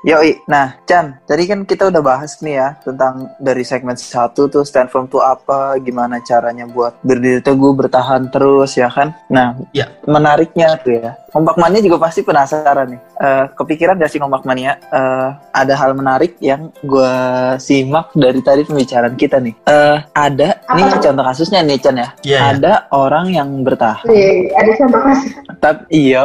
Yoi, 0.00 0.38
nah 0.46 0.78
Chan, 0.86 1.18
tadi 1.26 1.44
kan 1.44 1.66
kita 1.66 1.90
udah 1.90 1.98
bahas 1.98 2.38
nih 2.38 2.54
ya 2.56 2.68
tentang 2.80 3.26
dari 3.36 3.60
segmen 3.60 3.98
satu 3.98 4.46
tuh 4.46 4.62
stand 4.62 4.86
firm 4.86 5.04
tuh 5.04 5.18
apa, 5.18 5.74
gimana 5.82 6.22
caranya 6.22 6.64
buat 6.64 6.94
berdiri 7.02 7.42
teguh, 7.42 7.74
bertahan 7.74 8.30
terus 8.30 8.78
ya 8.78 8.86
kan. 8.86 9.10
Nah, 9.26 9.58
Ya. 9.74 9.90
menariknya 10.06 10.78
tuh 10.78 10.94
ya, 10.96 11.18
Kompak 11.28 11.58
Mania 11.58 11.82
juga 11.82 11.98
pasti 12.00 12.22
penasaran 12.22 12.94
nih. 12.94 13.00
Eh, 13.16 13.44
kepikiran 13.52 13.98
gak 13.98 14.08
sih 14.08 14.16
Kompak 14.16 14.46
Mania 14.46 14.78
eh, 14.86 15.28
ada 15.52 15.74
hal 15.74 15.92
menarik 15.92 16.38
yang 16.38 16.70
gue 16.80 17.12
simak 17.58 18.14
dari 18.14 18.40
tadi 18.40 18.62
pembicaraan 18.62 19.18
kita 19.18 19.42
nih. 19.42 19.52
Eh, 19.66 19.98
ada, 20.14 20.62
Apa 20.64 20.78
nih 20.78 21.02
contoh 21.02 21.24
kasusnya 21.26 21.60
nih 21.60 21.76
Chan 21.76 21.96
ya. 21.96 22.08
Iya, 22.22 22.30
iya. 22.30 22.40
ada 22.54 22.72
orang 22.94 23.34
yang 23.34 23.48
bertahan 23.60 24.06
Wih, 24.06 24.48
ada 24.54 24.70
contoh 24.78 25.00
kasih. 25.02 25.30
tapi 25.58 25.82
iya, 25.90 26.22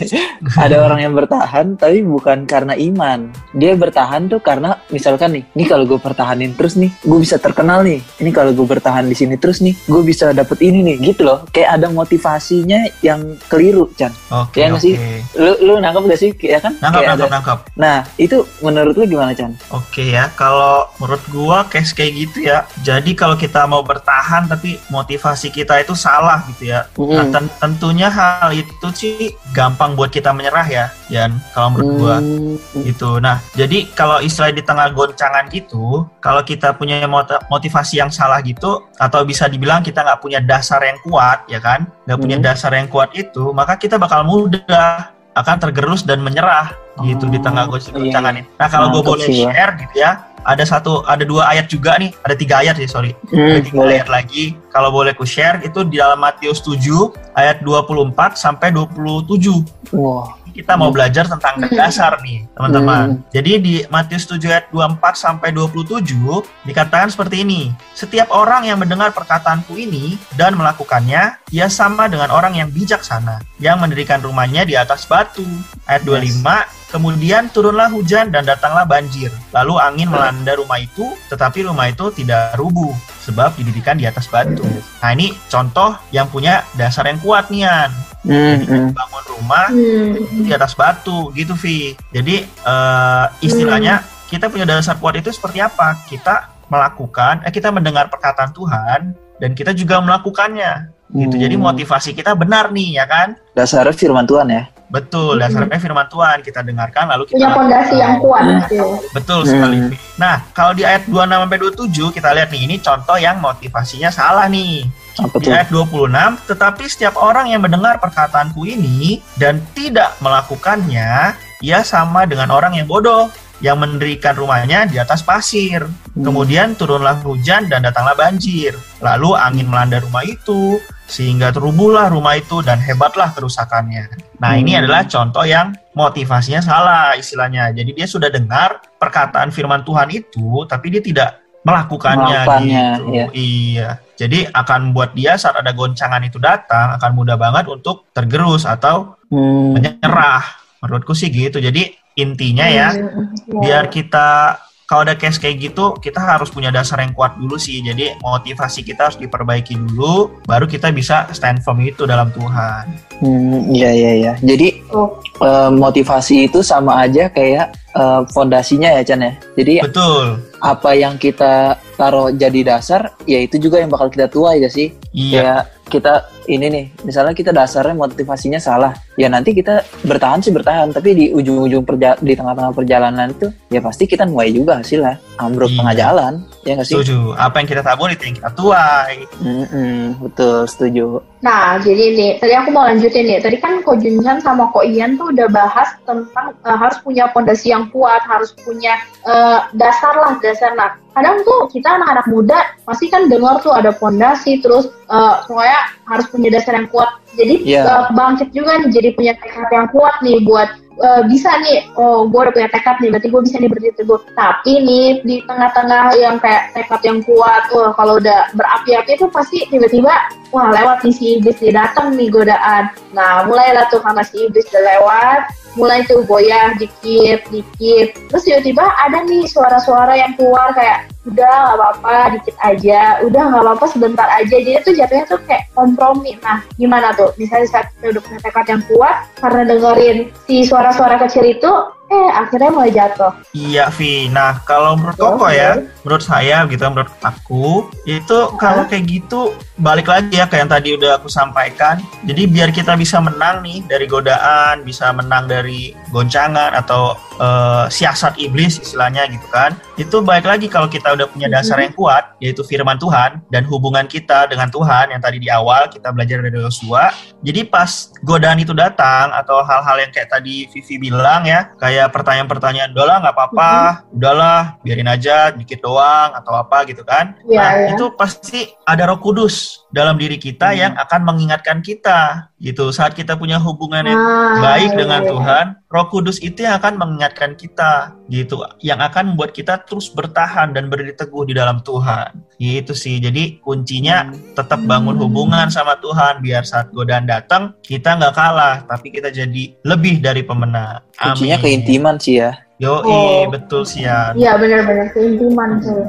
ada 0.64 0.76
orang 0.86 1.00
yang 1.02 1.14
bertahan 1.18 1.74
tapi 1.74 2.06
bukan 2.06 2.46
karena 2.46 2.59
iman. 2.68 3.32
Dia 3.52 3.72
bertahan 3.72 4.26
tuh 4.26 4.38
karena 4.38 4.76
misalkan 4.88 5.32
nih, 5.32 5.44
ini 5.50 5.64
kalau 5.64 5.84
gue 5.84 5.96
pertahanin 5.96 6.52
terus 6.52 6.74
nih, 6.74 6.92
gue 7.00 7.18
bisa 7.18 7.36
terkenal 7.36 7.80
nih. 7.80 8.04
Ini 8.18 8.30
kalau 8.30 8.52
gue 8.52 8.66
bertahan 8.66 9.06
di 9.06 9.14
sini 9.14 9.36
terus 9.36 9.60
nih, 9.60 9.72
gue 9.80 10.02
bisa 10.02 10.30
dapet 10.30 10.60
ini 10.60 10.82
nih, 10.82 10.96
gitu 11.12 11.24
loh. 11.24 11.46
Kayak 11.48 11.80
ada 11.80 11.88
motivasinya 11.88 12.84
yang 13.00 13.38
keliru, 13.46 13.88
Chan. 13.94 14.12
Oke, 14.28 14.60
Iya 14.60 14.66
nggak 14.68 14.82
sih? 14.82 14.94
oke. 14.94 15.10
Lu 15.36 15.52
lu 15.62 15.74
nangkep 15.78 16.02
gak 16.04 16.18
sih? 16.18 16.30
Ya 16.42 16.58
kan? 16.58 16.74
Nangkap, 16.76 17.00
Kayak 17.00 17.08
nangkap, 17.08 17.26
ada- 17.26 17.34
nangkap. 17.34 17.58
Nah, 17.74 17.96
itu 18.16 18.36
menurut 18.60 18.94
lu 18.94 19.04
gimana, 19.06 19.32
Chan? 19.32 19.52
Oke 19.70 20.04
ya, 20.06 20.28
kalau 20.30 20.90
menurut 20.98 21.22
gua 21.28 21.64
case 21.64 21.92
kayak 21.92 22.12
gitu 22.18 22.38
ya. 22.44 22.66
Jadi 22.80 23.14
kalau 23.14 23.34
kita 23.34 23.64
mau 23.64 23.80
bertahan 23.80 24.44
tapi 24.44 24.76
motivasi 24.90 25.48
kita 25.48 25.78
itu 25.78 25.94
salah 25.94 26.42
gitu 26.48 26.68
ya. 26.68 26.90
Nah, 26.92 27.22
Mm. 27.22 27.32
ten- 27.32 27.54
tentunya 27.56 28.08
hal 28.08 28.50
itu 28.50 28.88
sih 28.92 29.14
gampang 29.50 29.94
buat 29.94 30.08
kita 30.08 30.30
menyerah 30.30 30.66
ya, 30.66 30.84
Yan. 31.08 31.38
Kalau 31.50 31.70
menurut 31.70 31.90
gua 31.96 32.16
Hmm. 32.18 32.49
Gitu. 32.76 33.18
Nah, 33.18 33.38
jadi 33.52 33.86
kalau 33.92 34.18
istilah 34.18 34.50
di 34.50 34.60
tengah 34.60 34.88
goncangan 34.90 35.46
gitu, 35.48 36.08
kalau 36.18 36.40
kita 36.40 36.72
punya 36.72 37.04
mot- 37.04 37.42
motivasi 37.46 37.98
yang 37.98 38.08
salah 38.08 38.40
gitu, 38.40 38.86
atau 38.96 39.22
bisa 39.22 39.46
dibilang 39.46 39.80
kita 39.80 40.00
nggak 40.00 40.18
punya 40.18 40.38
dasar 40.38 40.80
yang 40.80 40.98
kuat, 41.00 41.44
ya 41.46 41.58
kan? 41.58 41.84
Nggak 42.04 42.18
punya 42.18 42.36
Hmm. 42.36 42.46
dasar 42.46 42.70
yang 42.72 42.86
kuat 42.86 43.10
itu, 43.12 43.50
maka 43.50 43.74
kita 43.74 43.94
bakal 43.94 44.22
mudah 44.22 45.10
akan 45.30 45.56
tergerus 45.58 46.02
dan 46.02 46.20
menyerah 46.20 46.74
gitu 47.00 47.30
di 47.30 47.38
tengah 47.38 47.64
Oh, 47.64 47.72
gon- 47.72 47.80
iya, 47.80 47.92
goncangan 47.94 48.32
iya. 48.34 48.40
ini. 48.42 48.58
Nah, 48.58 48.68
kalau 48.68 48.86
gue 48.90 49.02
boleh 49.02 49.24
sih, 49.24 49.46
share 49.46 49.72
gitu 49.78 49.94
ya, 49.96 50.10
ada 50.42 50.64
satu, 50.66 51.00
ada 51.06 51.22
dua 51.22 51.48
ayat 51.48 51.64
juga 51.64 51.96
nih, 51.96 52.12
ada 52.20 52.34
tiga 52.34 52.60
ayat 52.60 52.76
sih, 52.76 52.84
sorry. 52.84 53.14
Hmm, 53.30 53.56
Ada 53.56 53.60
tiga 53.62 53.76
boleh. 53.78 53.94
ayat 53.96 54.08
lagi. 54.10 54.44
Kalau 54.68 54.90
boleh 54.90 55.14
ku 55.14 55.24
share 55.24 55.62
itu 55.62 55.80
di 55.86 55.96
dalam 55.96 56.18
Matius 56.18 56.60
7 56.60 57.14
ayat 57.32 57.62
24 57.62 58.36
sampai 58.36 58.68
27 58.70 59.64
Wah. 59.96 60.34
Kita 60.60 60.76
mau 60.76 60.92
Hmm. 60.92 60.96
belajar 61.00 61.24
tentang 61.24 61.56
Hmm. 61.56 61.72
dasar 61.72 62.20
nih, 62.20 62.44
teman-teman. 62.52 63.06
Hmm. 63.16 63.22
Jadi 63.32 63.52
di 63.58 63.74
Matius 63.88 64.28
7 64.28 64.52
ayat 64.52 64.68
24 64.68 65.16
sampai 65.16 65.48
27 65.56 66.44
dikatakan 66.68 67.08
seperti 67.08 67.42
ini. 67.42 67.72
Setiap 67.96 68.28
orang 68.28 68.68
yang 68.68 68.76
mendengar 68.76 69.16
perkataanku 69.16 69.72
ini 69.80 70.20
dan 70.36 70.52
melakukannya, 70.54 71.40
ia 71.48 71.66
sama 71.72 72.06
dengan 72.06 72.28
orang 72.28 72.52
yang 72.52 72.68
bijaksana 72.68 73.40
yang 73.56 73.80
mendirikan 73.80 74.20
rumahnya 74.20 74.68
di 74.68 74.76
atas 74.76 75.08
batu. 75.08 75.44
Ayat 75.88 76.04
25 76.04 76.68
Kemudian 76.90 77.46
turunlah 77.54 77.86
hujan 77.86 78.34
dan 78.34 78.42
datanglah 78.42 78.82
banjir. 78.82 79.30
Lalu 79.54 79.78
angin 79.78 80.10
melanda 80.10 80.58
rumah 80.58 80.82
itu, 80.82 81.14
tetapi 81.30 81.62
rumah 81.62 81.86
itu 81.86 82.10
tidak 82.10 82.58
rubuh 82.58 82.90
sebab 83.22 83.54
didirikan 83.54 83.94
di 83.94 84.10
atas 84.10 84.26
batu. 84.26 84.66
Nah 84.98 85.10
ini 85.14 85.30
contoh 85.46 85.94
yang 86.10 86.26
punya 86.26 86.66
dasar 86.74 87.06
yang 87.06 87.22
kuat 87.22 87.46
nih 87.48 87.62
Yan. 87.62 87.90
Hmm, 88.20 88.58
hmm. 88.66 88.86
Bangun 88.92 89.24
rumah 89.32 89.66
Hmm. 89.70 90.44
di 90.44 90.50
atas 90.50 90.74
batu 90.74 91.30
gitu 91.32 91.54
Vi. 91.54 91.94
Jadi 92.10 92.42
eh, 92.44 93.24
istilahnya 93.40 94.02
kita 94.26 94.50
punya 94.50 94.66
dasar 94.66 94.98
kuat 94.98 95.14
itu 95.14 95.30
seperti 95.30 95.62
apa? 95.62 95.94
Kita 96.04 96.50
melakukan, 96.70 97.42
eh 97.46 97.50
kita 97.50 97.70
mendengar 97.70 98.06
perkataan 98.06 98.50
Tuhan 98.50 99.00
dan 99.38 99.50
kita 99.54 99.70
juga 99.72 100.02
melakukannya. 100.02 100.90
Gitu. 101.10 101.34
Jadi 101.38 101.54
Hmm. 101.58 101.66
motivasi 101.66 102.14
kita 102.14 102.38
benar 102.38 102.70
nih 102.70 102.98
ya 102.98 103.06
kan? 103.06 103.34
Dasarnya 103.54 103.90
firman 103.90 104.26
Tuhan 104.26 104.46
ya. 104.46 104.70
Betul, 104.90 105.38
Hmm. 105.38 105.46
dasarnya 105.46 105.78
firman 105.78 106.10
Tuhan 106.10 106.42
kita 106.42 106.66
dengarkan 106.66 107.14
lalu 107.14 107.30
kita 107.30 107.38
Punya 107.38 107.50
fondasi 107.54 107.94
yang 107.94 108.18
kuat 108.18 108.42
gitu. 108.66 108.98
Betul 109.14 109.40
Hmm. 109.46 109.50
sekali. 109.54 109.78
Nah, 110.18 110.42
kalau 110.50 110.74
di 110.74 110.82
ayat 110.82 111.06
26 111.06 111.46
sampai 111.46 111.58
27 111.62 112.10
kita 112.10 112.34
lihat 112.34 112.50
nih 112.50 112.62
ini 112.66 112.76
contoh 112.82 113.14
yang 113.14 113.38
motivasinya 113.38 114.10
salah 114.10 114.50
nih. 114.50 114.82
Apa 115.16 115.36
Di 115.38 115.50
ayat 115.52 115.68
26, 115.70 116.38
tetapi 116.44 116.84
setiap 116.86 117.14
orang 117.18 117.46
yang 117.46 117.62
mendengar 117.62 117.98
perkataanku 117.98 118.66
ini 118.66 119.22
dan 119.36 119.62
tidak 119.74 120.18
melakukannya, 120.18 121.34
ia 121.60 121.80
sama 121.82 122.26
dengan 122.26 122.50
orang 122.50 122.74
yang 122.74 122.86
bodoh 122.86 123.30
yang 123.60 123.76
mendirikan 123.76 124.32
rumahnya 124.32 124.88
di 124.88 124.96
atas 124.96 125.20
pasir. 125.20 125.84
Hmm. 126.20 126.26
Kemudian 126.28 126.76
turunlah 126.76 127.16
hujan 127.24 127.72
dan 127.72 127.80
datanglah 127.80 128.12
banjir. 128.12 128.76
Lalu 129.00 129.32
angin 129.32 129.66
melanda 129.72 130.04
rumah 130.04 130.20
itu 130.20 130.76
sehingga 131.08 131.48
terubuhlah 131.50 132.12
rumah 132.12 132.36
itu 132.36 132.60
dan 132.60 132.76
hebatlah 132.78 133.32
kerusakannya. 133.32 134.36
Nah, 134.36 134.52
ini 134.54 134.76
Hmm. 134.76 134.84
adalah 134.84 135.08
contoh 135.08 135.42
yang 135.42 135.72
motivasinya 135.96 136.60
salah 136.60 137.16
istilahnya. 137.16 137.72
Jadi 137.72 137.96
dia 137.96 138.04
sudah 138.04 138.28
dengar 138.28 138.84
perkataan 139.00 139.48
firman 139.48 139.80
Tuhan 139.80 140.12
itu 140.12 140.68
tapi 140.68 140.92
dia 140.92 141.00
tidak 141.00 141.40
melakukannya, 141.60 142.40
Melakukannya, 142.40 142.84
gitu. 142.96 143.04
iya. 143.10 143.26
Iya. 143.32 143.88
Jadi 144.16 144.38
akan 144.48 144.92
membuat 144.92 145.12
dia 145.12 145.36
saat 145.36 145.56
ada 145.56 145.72
goncangan 145.72 146.20
itu 146.20 146.36
datang 146.36 146.96
akan 146.96 147.10
mudah 147.12 147.36
banget 147.36 147.64
untuk 147.66 148.08
tergerus 148.12 148.64
atau 148.64 149.16
Hmm. 149.32 149.72
menyerah. 149.76 150.44
Menurutku 150.80 151.12
sih 151.12 151.28
gitu. 151.28 151.60
Jadi 151.60 151.92
intinya 152.16 152.64
ya 152.64 152.92
Hmm, 152.92 153.60
biar 153.60 153.88
kita 153.88 154.56
kalau 154.90 155.06
ada 155.06 155.14
case 155.14 155.38
kayak 155.38 155.70
gitu 155.70 155.94
kita 156.02 156.18
harus 156.18 156.50
punya 156.50 156.74
dasar 156.74 156.98
yang 156.98 157.14
kuat 157.14 157.38
dulu 157.38 157.54
sih 157.54 157.78
jadi 157.78 158.18
motivasi 158.18 158.82
kita 158.82 159.06
harus 159.06 159.22
diperbaiki 159.22 159.78
dulu 159.78 160.42
baru 160.50 160.66
kita 160.66 160.90
bisa 160.90 161.30
stand 161.30 161.62
firm 161.62 161.78
itu 161.86 162.10
dalam 162.10 162.34
Tuhan 162.34 163.10
Hmm, 163.20 163.68
iya 163.76 163.92
iya 163.92 164.12
iya. 164.16 164.32
Jadi 164.40 164.80
Oh. 164.96 165.20
Eh, 165.40 165.70
motivasi 165.72 166.46
itu 166.46 166.60
sama 166.62 167.02
aja 167.02 167.32
kayak 167.32 167.72
eh, 167.96 168.20
fondasinya 168.30 168.92
ya 168.96 169.02
Chan 169.02 169.20
ya. 169.24 169.32
Jadi 169.56 169.74
betul 169.84 170.38
apa 170.60 170.92
yang 170.92 171.16
kita 171.16 171.80
taruh 171.96 172.28
jadi 172.32 172.76
dasar, 172.76 173.16
ya 173.24 173.40
itu 173.40 173.56
juga 173.56 173.80
yang 173.80 173.88
bakal 173.88 174.12
kita 174.12 174.28
tuai 174.28 174.60
ya 174.60 174.68
sih. 174.68 174.92
iya 175.12 175.32
Kayak 175.32 175.62
kita 175.90 176.12
ini 176.46 176.66
nih, 176.70 176.84
misalnya 177.02 177.34
kita 177.34 177.50
dasarnya 177.50 177.98
motivasinya 177.98 178.62
salah, 178.62 178.94
ya 179.18 179.26
nanti 179.26 179.50
kita 179.50 179.82
bertahan 180.06 180.38
sih 180.38 180.54
bertahan, 180.54 180.94
tapi 180.94 181.16
di 181.18 181.24
ujung-ujung 181.34 181.82
perja- 181.82 182.14
di 182.22 182.38
tengah-tengah 182.38 182.70
perjalanan 182.70 183.34
itu, 183.34 183.50
ya 183.72 183.82
pasti 183.82 184.06
kita 184.06 184.22
nuai 184.22 184.54
juga 184.54 184.78
hasilnya, 184.78 185.18
ambruk 185.42 185.66
Iya. 185.72 185.78
tengah 185.82 185.94
jalan, 185.98 186.32
ya 186.66 186.76
nggak 186.76 186.86
sih? 186.86 186.94
setuju 186.96 187.32
apa 187.36 187.56
yang 187.60 187.68
kita 187.68 187.82
tabur 187.82 188.08
itu 188.12 188.22
yang 188.28 188.36
kita 188.36 188.50
tuai 188.52 189.16
Mm-mm, 189.40 190.20
betul, 190.20 190.68
setuju. 190.68 191.24
Nah, 191.40 191.80
jadi 191.80 192.12
nih, 192.12 192.30
tadi 192.36 192.52
aku 192.52 192.68
mau 192.68 192.84
lanjutin 192.84 193.24
nih. 193.24 193.40
Tadi 193.40 193.56
kan 193.56 193.80
Ko 193.80 193.96
Junjan 193.96 194.44
sama 194.44 194.68
Ko 194.76 194.84
Ian 194.84 195.16
tuh 195.16 195.32
udah 195.32 195.48
bahas 195.48 195.96
tentang 196.04 196.52
eh, 196.52 196.76
harus 196.76 197.00
punya 197.00 197.32
pondasi 197.32 197.72
yang 197.72 197.88
kuat, 197.88 198.20
harus 198.28 198.52
punya 198.60 199.00
eh, 199.24 199.58
dasar 199.72 200.12
lah, 200.12 200.36
dasar 200.44 200.76
lah. 200.76 201.00
Kadang 201.10 201.42
tuh 201.42 201.66
kita 201.74 201.98
anak-anak 201.98 202.26
muda 202.30 202.58
pasti 202.86 203.10
kan 203.10 203.26
dengar 203.26 203.58
tuh 203.60 203.74
ada 203.74 203.90
pondasi, 203.90 204.62
terus 204.62 204.86
eh, 205.10 205.34
pokoknya 205.46 205.80
harus 206.06 206.26
punya 206.30 206.48
dasar 206.54 206.78
yang 206.78 206.86
kuat. 206.90 207.10
Jadi 207.34 207.66
Iya. 207.66 207.82
eh, 207.86 208.04
bangkit 208.14 208.54
juga 208.54 208.78
nih, 208.82 208.90
jadi 208.94 209.08
punya 209.18 209.32
tekad 209.42 209.68
yang 209.74 209.88
kuat 209.90 210.14
nih 210.22 210.38
buat 210.46 210.70
eh, 211.00 211.22
bisa 211.32 211.48
nih, 211.64 211.88
oh 211.96 212.28
gue 212.28 212.40
udah 212.44 212.52
punya 212.52 212.68
tekad 212.68 213.00
nih, 213.00 213.08
berarti 213.08 213.28
gue 213.32 213.40
bisa 213.40 213.56
nih 213.56 213.70
berdiri 213.72 213.94
teguh. 213.96 214.20
Tapi 214.36 214.72
nih 214.84 215.06
di 215.24 215.36
tengah-tengah 215.48 216.12
yang 216.20 216.36
kayak 216.38 216.76
tekad 216.76 217.00
yang 217.02 217.18
kuat, 217.24 217.62
wah 217.72 217.90
kalau 217.96 218.20
udah 218.20 218.52
berapi-api 218.52 219.16
itu 219.16 219.26
pasti 219.32 219.64
tiba-tiba 219.72 220.12
wah 220.52 220.68
lewat 220.68 221.00
nih 221.06 221.14
si 221.14 221.24
iblis 221.40 221.56
dia 221.56 221.72
datang 221.72 222.12
nih 222.14 222.28
godaan. 222.28 222.92
Nah 223.16 223.48
mulailah 223.48 223.88
tuh 223.88 224.04
karena 224.04 224.20
si 224.20 224.44
iblis 224.44 224.68
udah 224.68 224.82
lewat, 224.82 225.40
mulai 225.78 226.02
tuh 226.06 226.26
goyah 226.26 226.74
dikit 226.78 227.46
dikit. 227.50 228.08
Terus 228.30 228.42
tiba-tiba 228.46 228.82
ada 228.82 229.22
nih 229.26 229.46
suara-suara 229.46 230.18
yang 230.18 230.34
keluar 230.34 230.74
kayak 230.74 231.10
udah 231.28 231.52
nggak 231.52 231.76
apa-apa 231.76 232.14
dikit 232.38 232.56
aja, 232.64 233.00
udah 233.24 233.42
nggak 233.52 233.64
apa-apa 233.64 233.86
sebentar 233.92 234.28
aja. 234.30 234.56
Jadi 234.56 234.80
tuh 234.80 234.94
jatuhnya 234.96 235.24
tuh 235.28 235.40
kayak 235.44 235.68
kompromi. 235.76 236.40
Nah 236.40 236.64
gimana 236.80 237.12
tuh? 237.12 237.36
Misalnya 237.36 237.68
saat 237.68 237.86
kita 237.96 238.16
udah 238.16 238.22
punya 238.24 238.40
tekad 238.40 238.66
yang 238.68 238.82
kuat 238.88 239.16
karena 239.36 239.62
dengerin 239.68 240.18
si 240.48 240.64
suara-suara 240.64 241.20
kecil 241.20 241.44
itu, 241.44 241.72
eh 242.10 242.28
akhirnya 242.34 242.70
mulai 242.74 242.90
jatuh. 242.90 243.32
iya 243.54 243.86
Vi 243.94 244.26
nah 244.34 244.58
kalau 244.66 244.98
menurut 244.98 245.14
Koko 245.14 245.46
ya 245.46 245.78
menurut 246.02 246.24
saya 246.26 246.66
gitu 246.66 246.82
menurut 246.90 247.10
aku 247.22 247.86
itu 248.02 248.38
kalau 248.58 248.82
kayak 248.90 249.06
gitu 249.06 249.54
balik 249.78 250.10
lagi 250.10 250.42
ya 250.42 250.50
kayak 250.50 250.66
yang 250.66 250.72
tadi 250.74 250.88
udah 250.98 251.22
aku 251.22 251.30
sampaikan 251.30 252.02
jadi 252.26 252.50
biar 252.50 252.74
kita 252.74 252.98
bisa 252.98 253.22
menang 253.22 253.62
nih 253.62 253.86
dari 253.86 254.10
godaan 254.10 254.82
bisa 254.82 255.14
menang 255.14 255.46
dari 255.46 255.94
goncangan 256.10 256.74
atau 256.74 257.14
eh, 257.40 257.86
siasat 257.88 258.36
iblis 258.36 258.76
istilahnya 258.76 259.24
gitu 259.32 259.48
kan. 259.48 259.72
Itu 259.96 260.20
baik 260.20 260.44
lagi 260.44 260.68
kalau 260.68 260.86
kita 260.86 261.16
udah 261.16 261.26
punya 261.32 261.48
dasar 261.48 261.80
yang 261.80 261.96
kuat 261.96 262.36
yaitu 262.38 262.60
firman 262.62 263.00
Tuhan 263.00 263.40
dan 263.48 263.64
hubungan 263.64 264.04
kita 264.04 264.46
dengan 264.52 264.68
Tuhan 264.68 265.16
yang 265.16 265.20
tadi 265.24 265.40
di 265.40 265.48
awal 265.48 265.88
kita 265.88 266.12
belajar 266.12 266.44
dari 266.44 266.60
Yosua. 266.60 267.10
Jadi 267.40 267.64
pas 267.64 268.12
godaan 268.20 268.60
itu 268.60 268.76
datang 268.76 269.32
atau 269.32 269.64
hal-hal 269.64 269.96
yang 270.04 270.12
kayak 270.12 270.28
tadi 270.28 270.68
Vivi 270.68 271.10
bilang 271.10 271.48
ya 271.48 271.72
kayak 271.80 272.12
pertanyaan-pertanyaan 272.12 272.92
udahlah 272.92 273.16
nggak 273.24 273.34
apa-apa 273.34 273.72
udahlah 274.12 274.76
biarin 274.84 275.08
aja 275.08 275.48
dikit 275.54 275.80
doang 275.80 276.36
atau 276.36 276.52
apa 276.52 276.84
gitu 276.84 277.00
kan. 277.06 277.32
Iya, 277.48 277.56
nah 277.56 277.70
iya. 277.72 277.88
itu 277.96 278.12
pasti 278.14 278.68
ada 278.84 279.08
Roh 279.08 279.20
Kudus 279.22 279.86
dalam 279.88 280.20
diri 280.20 280.36
kita 280.36 280.76
yang 280.76 280.92
akan 280.98 281.20
mengingatkan 281.24 281.80
kita 281.80 282.49
gitu 282.60 282.92
saat 282.92 283.16
kita 283.16 283.34
punya 283.34 283.56
hubungan 283.56 284.04
yang 284.04 284.20
Ah, 284.20 284.60
baik 284.60 284.92
iya, 284.92 284.98
dengan 285.00 285.20
iya. 285.24 285.30
Tuhan 285.32 285.66
Roh 285.88 286.06
Kudus 286.06 286.36
itu 286.38 286.60
yang 286.60 286.76
akan 286.76 286.94
mengingatkan 286.94 287.56
kita 287.56 288.12
gitu 288.28 288.60
yang 288.78 289.00
akan 289.00 289.32
membuat 289.32 289.50
kita 289.50 289.80
terus 289.82 290.06
bertahan 290.08 290.70
dan 290.70 290.86
berdiri 290.86 291.12
teguh 291.12 291.42
di 291.42 291.56
dalam 291.56 291.80
Tuhan 291.80 292.36
gitu 292.56 292.92
sih 292.92 293.16
jadi 293.16 293.58
kuncinya 293.58 294.28
tetap 294.52 294.84
bangun 294.84 295.16
Hmm. 295.16 295.24
hubungan 295.24 295.66
sama 295.66 295.96
Tuhan 295.98 296.38
biar 296.38 296.62
saat 296.62 296.92
godaan 296.92 297.24
datang 297.24 297.72
kita 297.80 298.14
nggak 298.14 298.34
kalah 298.34 298.84
tapi 298.84 299.08
kita 299.08 299.28
jadi 299.28 299.74
lebih 299.82 300.20
dari 300.20 300.44
pemenang 300.44 301.00
Kuncinya 301.16 301.56
Amin. 301.56 301.64
keintiman 301.64 302.16
sih 302.16 302.40
ya. 302.40 302.56
Yoi, 302.76 303.04
Oh. 303.04 303.44
betul 303.52 303.84
Sian. 303.84 304.32
Iya 304.32 304.56
benar-benar 304.56 305.12
keintiman 305.12 305.84
tuh. 305.84 306.00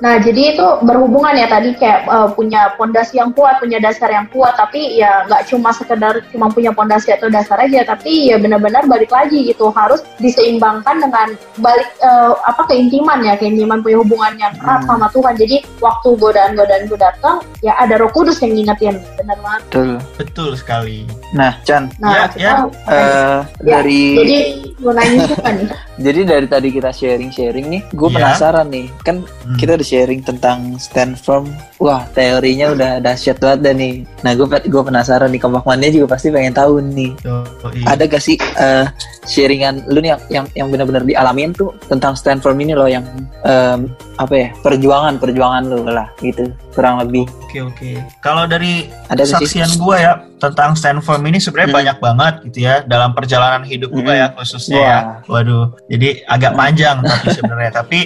Nah 0.00 0.16
jadi 0.16 0.56
itu 0.56 0.66
berhubungan 0.82 1.32
ya 1.32 1.44
tadi 1.44 1.72
kayak 1.74 2.04
eh, 2.04 2.28
punya 2.32 2.72
pondasi 2.74 3.16
yang 3.16 3.30
kuat, 3.30 3.60
punya 3.60 3.76
dasar 3.78 4.08
yang 4.08 4.26
kuat, 4.28 4.56
tapi 4.56 4.96
ya 4.96 5.24
nggak 5.24 5.44
cuma 5.46 5.70
sekedar 5.70 6.24
cuma 6.28 6.48
punya 6.48 6.72
pondasi 6.72 7.12
atau 7.12 7.28
dasar 7.28 7.60
aja, 7.60 7.84
tapi 7.84 8.28
ya 8.28 8.36
benar-benar 8.36 8.84
balik 8.86 9.08
lagi 9.08 9.44
gitu 9.46 9.68
harus 9.70 10.00
diseimbangkan 10.16 10.98
dengan 10.98 11.28
balik 11.58 11.88
eh, 11.98 12.32
apa 12.42 12.64
keintiman 12.66 13.20
ya, 13.20 13.36
keintiman 13.36 13.80
punya 13.80 14.00
hubungan 14.00 14.32
yang 14.36 14.52
erat 14.56 14.78
Hmm. 14.80 14.88
sama 14.88 15.06
Tuhan. 15.10 15.34
Jadi 15.36 15.56
waktu 15.78 16.08
godaan-godaan 16.16 16.82
itu 16.84 16.96
datang, 16.96 17.36
ya 17.60 17.76
ada 17.76 17.94
Roh 17.96 18.08
Kudus 18.08 18.40
yang 18.40 18.52
ngingetin, 18.52 18.96
benar 19.14 19.36
banget. 19.38 19.60
Betul. 19.68 19.90
Betul 20.16 20.50
sekali. 20.54 21.04
Nah, 21.30 21.52
Chan, 21.62 21.92
Nah 21.98 22.10
Ya, 22.10 22.22
kita 22.26 22.40
ya. 22.40 22.54
eh, 22.88 23.38
Ya, 23.60 23.76
dari 23.76 24.00
jadi 24.16 24.36
mau 24.80 24.92
nanya 24.92 25.18
juga 25.26 25.48
nih. 25.52 25.68
jadi 26.08 26.20
dari 26.24 26.46
tadi 26.46 26.68
kita 26.70 26.90
sharing-sharing 26.90 27.66
nih, 27.68 27.82
gue 27.90 28.08
Iya. 28.08 28.16
penasaran 28.16 28.66
nih. 28.66 28.86
Kan 29.04 29.16
Hmm. 29.44 29.56
kita 29.56 29.76
udah 29.76 29.86
sharing 29.90 30.22
tentang 30.22 30.78
stand 30.78 31.18
firm. 31.18 31.50
Wah, 31.82 32.06
teorinya 32.14 32.70
udah 32.70 32.90
dahsyat 33.02 33.42
banget 33.42 33.58
dah 33.66 33.74
nih. 33.74 34.06
Nah, 34.22 34.38
gue 34.38 34.46
gue 34.46 34.82
penasaran 34.86 35.26
nih, 35.34 35.42
kompak 35.42 35.66
mania 35.66 35.90
juga 35.90 36.14
pasti 36.14 36.30
pengen 36.30 36.54
tahu 36.54 36.78
nih. 36.78 37.10
Yoi. 37.26 37.82
Ada 37.90 38.06
gak 38.06 38.22
sih 38.22 38.38
eh, 38.38 38.86
sharingan 39.26 39.82
lu 39.90 39.98
nih 39.98 40.14
yang 40.14 40.22
yang, 40.30 40.46
yang 40.54 40.68
benar-benar 40.70 41.02
dialamin 41.02 41.50
tuh 41.50 41.74
tentang 41.90 42.14
stand 42.14 42.38
firm 42.38 42.62
ini 42.62 42.78
loh 42.78 42.86
yang 42.86 43.02
em, 43.42 43.90
apa 44.16 44.34
ya 44.34 44.48
perjuangan 44.64 45.16
perjuangan 45.20 45.62
lu 45.68 45.86
lah 45.86 46.08
gitu 46.20 46.50
kurang 46.74 47.00
lebih 47.04 47.28
Oke 47.50 47.66
oke. 47.66 47.90
Kalau 48.22 48.46
dari 48.46 48.86
ada 49.10 49.26
kesaksian 49.26 49.74
gue 49.74 49.96
ya 49.98 50.22
tentang 50.40 50.72
stand 50.72 51.04
firm 51.04 51.20
ini 51.22 51.36
sebenarnya 51.36 51.68
Hmm. 51.68 51.78
banyak 51.78 51.96
banget 52.00 52.34
gitu 52.48 52.58
ya 52.64 52.74
dalam 52.82 53.12
perjalanan 53.12 53.62
hidup 53.62 53.92
gue 53.92 54.02
Hmm. 54.02 54.16
ya 54.16 54.26
khususnya 54.32 54.80
ya. 54.80 54.98
Waduh, 55.28 55.76
jadi 55.86 56.24
agak 56.24 56.56
panjang 56.56 56.96
tapi 57.06 57.26
sebenarnya. 57.28 57.70
Tapi 57.70 58.00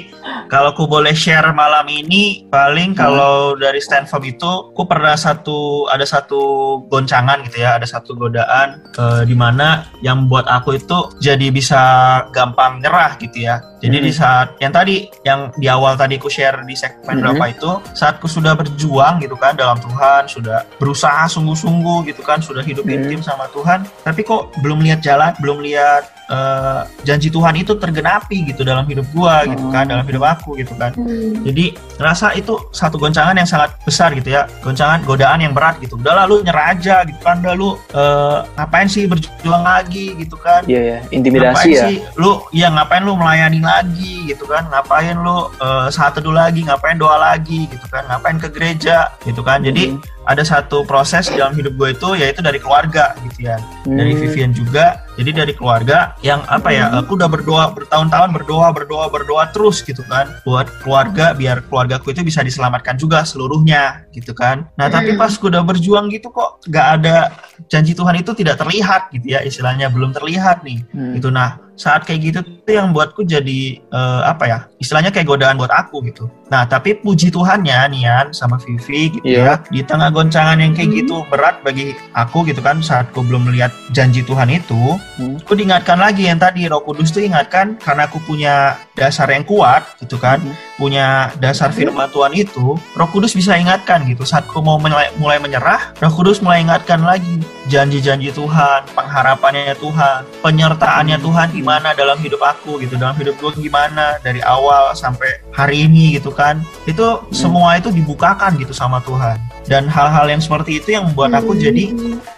kalau 0.45 0.75
ku 0.75 0.85
boleh 0.85 1.15
share 1.15 1.55
malam 1.55 1.87
ini 1.87 2.45
paling 2.51 2.93
Hmm. 2.93 3.01
kalau 3.01 3.35
dari 3.55 3.79
stand 3.79 4.05
firm 4.05 4.27
itu, 4.27 4.75
ku 4.75 4.83
pernah 4.85 5.15
satu 5.15 5.87
ada 5.87 6.03
satu 6.03 6.41
goncangan 6.85 7.47
gitu 7.47 7.63
ya, 7.63 7.79
ada 7.79 7.87
satu 7.87 8.13
godaan 8.13 8.83
eh, 8.91 9.23
di 9.23 9.33
mana 9.33 9.87
yang 10.01 10.27
buat 10.27 10.45
aku 10.45 10.75
itu 10.75 10.99
jadi 11.19 11.49
bisa 11.49 11.81
gampang 12.31 12.79
nyerah 12.79 13.15
gitu 13.17 13.47
ya. 13.47 13.63
Jadi 13.85 13.97
Hmm. 14.01 14.07
di 14.09 14.13
saat 14.17 14.49
yang 14.65 14.73
tadi 14.73 14.97
yang 15.29 15.53
di 15.53 15.69
awal 15.69 15.93
tadi 15.93 16.17
ku 16.17 16.33
share 16.33 16.65
di 16.65 16.73
segmen 16.73 17.21
Hmm. 17.21 17.37
berapa 17.37 17.45
itu, 17.53 17.71
saat 17.93 18.17
ku 18.17 18.25
sudah 18.25 18.57
berjuang 18.57 19.21
gitu 19.21 19.37
kan 19.37 19.53
dalam 19.53 19.77
Tuhan, 19.77 20.25
sudah 20.25 20.65
berusaha 20.81 21.29
sungguh-sungguh 21.29 22.09
gitu 22.09 22.25
kan, 22.25 22.41
sudah 22.41 22.65
hidup 22.65 22.89
Hmm. 22.89 22.97
intim 22.97 23.21
sama 23.21 23.45
Tuhan, 23.53 23.85
tapi 24.01 24.25
kok 24.25 24.57
belum 24.65 24.81
lihat 24.81 25.05
jalan, 25.05 25.37
belum 25.39 25.61
lihat 25.61 26.17
eh, 26.25 26.81
janji 27.05 27.29
Tuhan 27.29 27.53
itu 27.53 27.77
tergenapi 27.77 28.49
gitu 28.49 28.65
dalam 28.65 28.89
hidup 28.89 29.05
gua 29.13 29.45
gitu 29.45 29.69
kan, 29.69 29.85
dalam 29.85 30.09
hidup 30.09 30.25
aku 30.25 30.57
gitu 30.57 30.73
kan. 30.73 30.97
Hmm. 30.97 31.45
Jadi 31.45 31.77
rasa 32.01 32.33
itu 32.33 32.57
satu 32.73 32.97
goncangan 32.97 33.37
yang 33.37 33.45
sangat 33.45 33.77
besar 33.85 34.09
gitu 34.17 34.33
ya, 34.33 34.49
goncangan 34.65 35.05
godaan 35.05 35.45
yang 35.45 35.53
berat 35.53 35.77
gitu. 35.85 36.01
Udah 36.01 36.25
lalu 36.25 36.41
nyerah 36.41 36.73
aja 36.73 37.05
gitu 37.05 37.21
kan, 37.21 37.45
udah 37.45 37.53
lu 37.53 37.77
eh, 37.93 38.39
ngapain 38.57 38.89
sih 38.89 39.05
berjuang 39.05 39.69
lagi 39.69 40.17
gitu 40.17 40.41
kan? 40.41 40.65
Iya 40.65 40.81
ya 40.81 40.99
intimidasi 41.13 41.45
ngapain 41.53 41.77
ya 41.77 41.85
sih 41.93 41.97
lu 42.17 42.41
ya 42.57 42.73
ngapain 42.73 43.05
lu 43.05 43.13
melayani 43.21 43.61
lagi 43.61 43.74
gitu 44.31 44.47
kan. 44.47 44.71
Ngapain 44.71 45.19
lu 45.19 45.51
eh, 45.59 45.87
saat 45.91 46.15
teduh 46.15 46.31
lagi 46.31 46.63
ngapain 46.63 46.95
doa 46.95 47.19
lagi 47.19 47.67
gitu 47.67 47.87
kan. 47.91 48.07
Ngapain 48.07 48.39
ke 48.39 48.49
gereja 48.53 49.11
gitu 49.27 49.43
kan. 49.43 49.65
Jadi 49.65 49.97
Hmm. 49.97 50.14
Ada 50.25 50.41
satu 50.41 50.83
proses 50.83 51.29
dalam 51.29 51.53
hidup 51.53 51.77
gue 51.77 51.89
itu 51.93 52.09
yaitu 52.17 52.41
dari 52.41 52.57
keluarga 52.57 53.13
gitu 53.23 53.49
ya. 53.49 53.57
Dari 53.85 54.13
Hmm. 54.13 54.21
Vivian 54.21 54.53
juga. 54.53 55.05
Jadi 55.15 55.31
dari 55.31 55.55
keluarga 55.55 56.19
yang 56.21 56.43
apa 56.51 56.75
ya 56.75 56.91
aku 56.91 57.15
udah 57.15 57.31
berdoa 57.31 57.71
bertahun-tahun 57.71 58.35
berdoa 58.35 58.75
berdoa 58.75 59.07
berdoa 59.07 59.47
terus 59.53 59.79
gitu 59.81 60.03
kan. 60.05 60.27
Buat 60.43 60.67
keluarga 60.83 61.31
biar 61.33 61.63
keluargaku 61.65 62.11
itu 62.11 62.25
bisa 62.25 62.43
diselamatkan 62.43 62.97
juga 62.97 63.23
seluruhnya 63.23 64.09
gitu 64.11 64.35
kan. 64.35 64.67
Nah 64.75 64.91
tapi 64.91 65.15
Hmm. 65.15 65.21
pas 65.21 65.31
gue 65.31 65.47
udah 65.47 65.63
berjuang 65.63 66.11
gitu 66.11 66.29
kok 66.29 66.65
nggak 66.67 66.87
ada 66.99 67.31
janji 67.69 67.95
Tuhan 67.95 68.19
itu 68.19 68.35
tidak 68.35 68.59
terlihat 68.59 69.13
gitu 69.13 69.27
ya 69.29 69.41
istilahnya. 69.41 69.87
Belum 69.87 70.11
terlihat 70.11 70.67
nih 70.67 70.83
Hmm. 70.91 71.15
gitu. 71.15 71.31
Nah 71.31 71.63
saat 71.75 72.07
kayak 72.07 72.21
gitu 72.23 72.39
yang 72.67 72.91
buatku 72.91 73.23
jadi 73.23 73.83
eh, 73.83 74.23
apa 74.25 74.45
ya 74.47 74.59
istilahnya 74.85 75.09
kayak 75.09 75.25
godaan 75.27 75.57
buat 75.57 75.73
aku 75.73 76.05
gitu 76.05 76.29
nah 76.47 76.63
tapi 76.63 76.93
puji 76.95 77.33
Tuhannya 77.33 77.89
Nian 77.89 78.27
sama 78.31 78.61
Vivi 78.61 79.09
gitu 79.11 79.25
Iya. 79.25 79.41
ya 79.41 79.55
di 79.65 79.81
tengah 79.81 80.13
goncangan 80.13 80.61
yang 80.61 80.71
kayak 80.71 80.93
gitu 80.95 81.25
berat 81.27 81.65
bagi 81.65 81.97
aku 82.13 82.45
gitu 82.45 82.61
kan 82.61 82.79
saat 82.79 83.09
aku 83.09 83.25
belum 83.25 83.49
melihat 83.49 83.73
janji 83.91 84.21
Tuhan 84.21 84.53
itu 84.53 84.77
Hmm. 85.15 85.39
aku 85.39 85.55
diingatkan 85.55 85.97
lagi 85.97 86.27
yang 86.27 86.37
tadi 86.37 86.67
Roh 86.67 86.83
Kudus 86.83 87.09
tuh 87.09 87.23
ingatkan 87.23 87.79
karena 87.79 88.05
aku 88.05 88.19
punya 88.21 88.55
dasar 88.93 89.27
yang 89.27 89.43
kuat 89.43 89.87
gitu 89.99 90.15
kan 90.17 90.39
Hmm. 90.39 90.53
Punya 90.75 91.31
dasar 91.39 91.71
firman 91.71 92.11
Tuhan 92.11 92.35
itu 92.35 92.75
Roh 92.75 93.09
Kudus 93.09 93.31
bisa 93.33 93.55
ingatkan 93.55 94.03
gitu. 94.05 94.23
Saat 94.23 94.47
aku 94.47 94.59
mau 94.59 94.77
mulai, 94.77 95.09
menyerah 95.39 95.95
Roh 95.99 96.13
Kudus 96.13 96.43
mulai 96.43 96.63
ingatkan 96.63 97.03
lagi 97.03 97.39
janji-janji 97.65 98.29
Tuhan 98.29 98.85
pengharapannya 98.93 99.73
Tuhan 99.79 100.21
penyertaannya 100.45 101.17
Tuhan 101.17 101.49
gimana 101.51 101.97
dalam 101.97 102.21
hidup 102.21 102.43
aku 102.43 102.77
gitu 102.83 103.01
dalam 103.01 103.17
hidup 103.17 103.41
gue 103.41 103.53
gimana 103.57 104.21
dari 104.21 104.45
awal 104.45 104.93
sampai 104.93 105.41
hari 105.55 105.87
ini 105.87 106.19
gitu 106.19 106.35
kan. 106.35 106.61
Itu 106.85 107.25
semua 107.31 107.79
itu 107.79 107.89
dibukakan 107.89 108.59
gitu 108.59 108.75
sama 108.75 109.01
Tuhan. 109.03 109.39
Dan 109.65 109.89
hal-hal 109.89 110.29
yang 110.29 110.45
seperti 110.45 110.77
itu 110.77 110.93
yang 110.93 111.09
membuat 111.09 111.41
aku 111.41 111.57
jadi 111.57 111.89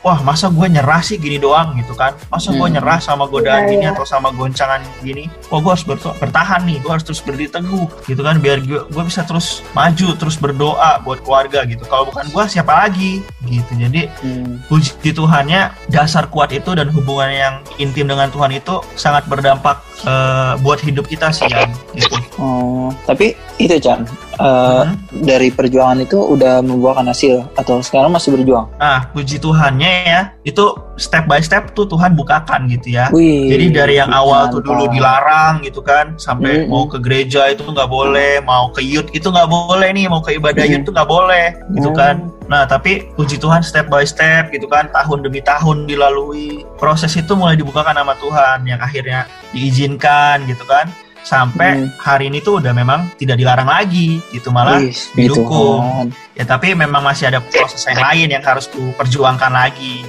wah 0.06 0.22
masa 0.22 0.46
gue 0.46 0.62
nyerah 0.70 1.02
sih 1.02 1.18
gini 1.18 1.42
doang 1.42 1.74
gitu 1.74 1.90
kan? 1.96 2.14
Masa 2.30 2.54
gue 2.54 2.62
Hmm. 2.62 2.78
nyerah 2.78 2.98
sama 3.02 3.26
godaan 3.26 3.66
Iya, 3.66 3.70
gini 3.74 3.84
iya. 3.88 3.94
atau 3.98 4.06
sama 4.06 4.30
goncangan 4.30 4.78
gini? 5.02 5.26
Wah 5.50 5.58
gue 5.58 5.72
harus 5.74 5.82
bertahan 6.22 6.62
nih 6.62 6.78
gue 6.78 6.90
harus 6.90 7.02
terus 7.02 7.18
berdiri 7.18 7.50
teguh 7.50 7.90
gitu 8.06 8.22
kan 8.26 8.38
biar 8.38 8.58
gue, 8.60 8.80
gue 8.84 9.04
bisa 9.04 9.22
terus 9.22 9.62
maju 9.72 10.08
terus 10.14 10.36
berdoa 10.36 10.98
buat 11.00 11.22
keluarga 11.22 11.62
gitu 11.62 11.86
kalau 11.86 12.06
bukan 12.06 12.26
gue 12.26 12.44
siapa 12.46 12.86
lagi 12.86 13.22
gitu 13.44 13.72
jadi 13.72 14.10
Hmm. 14.18 14.58
puji 14.66 15.12
Tuhannya 15.12 15.70
dasar 15.86 16.26
kuat 16.26 16.50
itu 16.50 16.72
dan 16.72 16.88
hubungan 16.88 17.30
yang 17.30 17.54
intim 17.76 18.06
dengan 18.06 18.26
Tuhan 18.26 18.50
itu 18.50 18.82
sangat 18.94 19.26
berdampak 19.26 19.78
eh, 20.02 20.52
buat 20.60 20.78
hidup 20.78 21.06
kita 21.06 21.30
sih 21.30 21.46
ya 21.46 21.64
gitu 21.92 22.16
Oh, 22.36 22.92
tapi 23.06 23.32
itu 23.56 23.78
Chan, 23.78 24.04
eh, 24.34 24.84
Hmm. 24.84 24.92
dari 25.24 25.48
perjuangan 25.48 25.96
itu 25.98 26.18
udah 26.18 26.60
membuahkan 26.60 27.06
hasil 27.06 27.46
atau 27.54 27.80
sekarang 27.80 28.10
masih 28.10 28.34
berjuang? 28.34 28.66
nah 28.76 29.08
puji 29.10 29.38
Tuhannya 29.38 29.90
ya 30.04 30.20
itu 30.42 30.64
step 30.96 31.28
by 31.28 31.40
step 31.40 31.76
tuh 31.76 31.84
Tuhan 31.84 32.16
bukakan 32.16 32.68
gitu 32.72 32.96
ya 32.96 33.12
Wih. 33.12 33.52
Jadi 33.52 33.64
dari 33.72 33.94
yang 34.00 34.10
awal 34.10 34.48
tuh 34.48 34.64
dulu 34.64 34.88
dilarang 34.88 35.60
gitu 35.60 35.84
kan, 35.84 36.16
sampai 36.16 36.64
Mm-mm. 36.64 36.72
mau 36.72 36.88
ke 36.88 36.96
gereja 36.98 37.52
itu 37.52 37.62
nggak 37.62 37.88
boleh, 37.88 38.40
mau 38.42 38.72
ke 38.72 38.80
youth 38.80 39.12
itu 39.12 39.28
nggak 39.28 39.48
boleh 39.48 39.88
nih, 39.92 40.08
mau 40.08 40.24
ke 40.24 40.36
ibadah 40.40 40.64
youth 40.64 40.82
itu 40.82 40.92
nggak 40.92 41.08
boleh 41.08 41.52
gitu 41.76 41.92
Mm. 41.92 41.96
kan. 41.96 42.16
Nah 42.48 42.62
tapi 42.64 43.10
puji 43.12 43.36
Tuhan 43.36 43.60
step 43.60 43.92
by 43.92 44.08
step 44.08 44.48
gitu 44.50 44.66
kan, 44.66 44.88
tahun 44.90 45.22
demi 45.22 45.44
tahun 45.44 45.84
dilalui, 45.84 46.64
proses 46.80 47.12
itu 47.14 47.36
mulai 47.36 47.54
dibukakan 47.60 47.94
sama 47.94 48.14
Tuhan, 48.16 48.64
yang 48.64 48.80
akhirnya 48.80 49.28
diizinkan 49.52 50.46
gitu 50.48 50.64
kan, 50.64 50.88
sampai 51.26 51.84
Mm. 51.84 51.88
hari 51.98 52.24
ini 52.30 52.38
tuh 52.40 52.62
udah 52.62 52.70
memang 52.70 53.10
tidak 53.18 53.36
dilarang 53.36 53.66
lagi 53.66 54.22
gitu 54.30 54.54
malah 54.54 54.78
puji 54.78 55.12
didukung. 55.18 55.82
Tuhan. 55.82 56.38
Ya 56.38 56.44
tapi 56.46 56.72
memang 56.72 57.02
masih 57.02 57.28
ada 57.28 57.42
proses 57.42 57.82
yang 57.84 57.98
lain 58.00 58.28
yang 58.30 58.44
harus 58.46 58.70
ku 58.70 58.94
perjuangkan 58.94 59.50
lagi. 59.52 60.06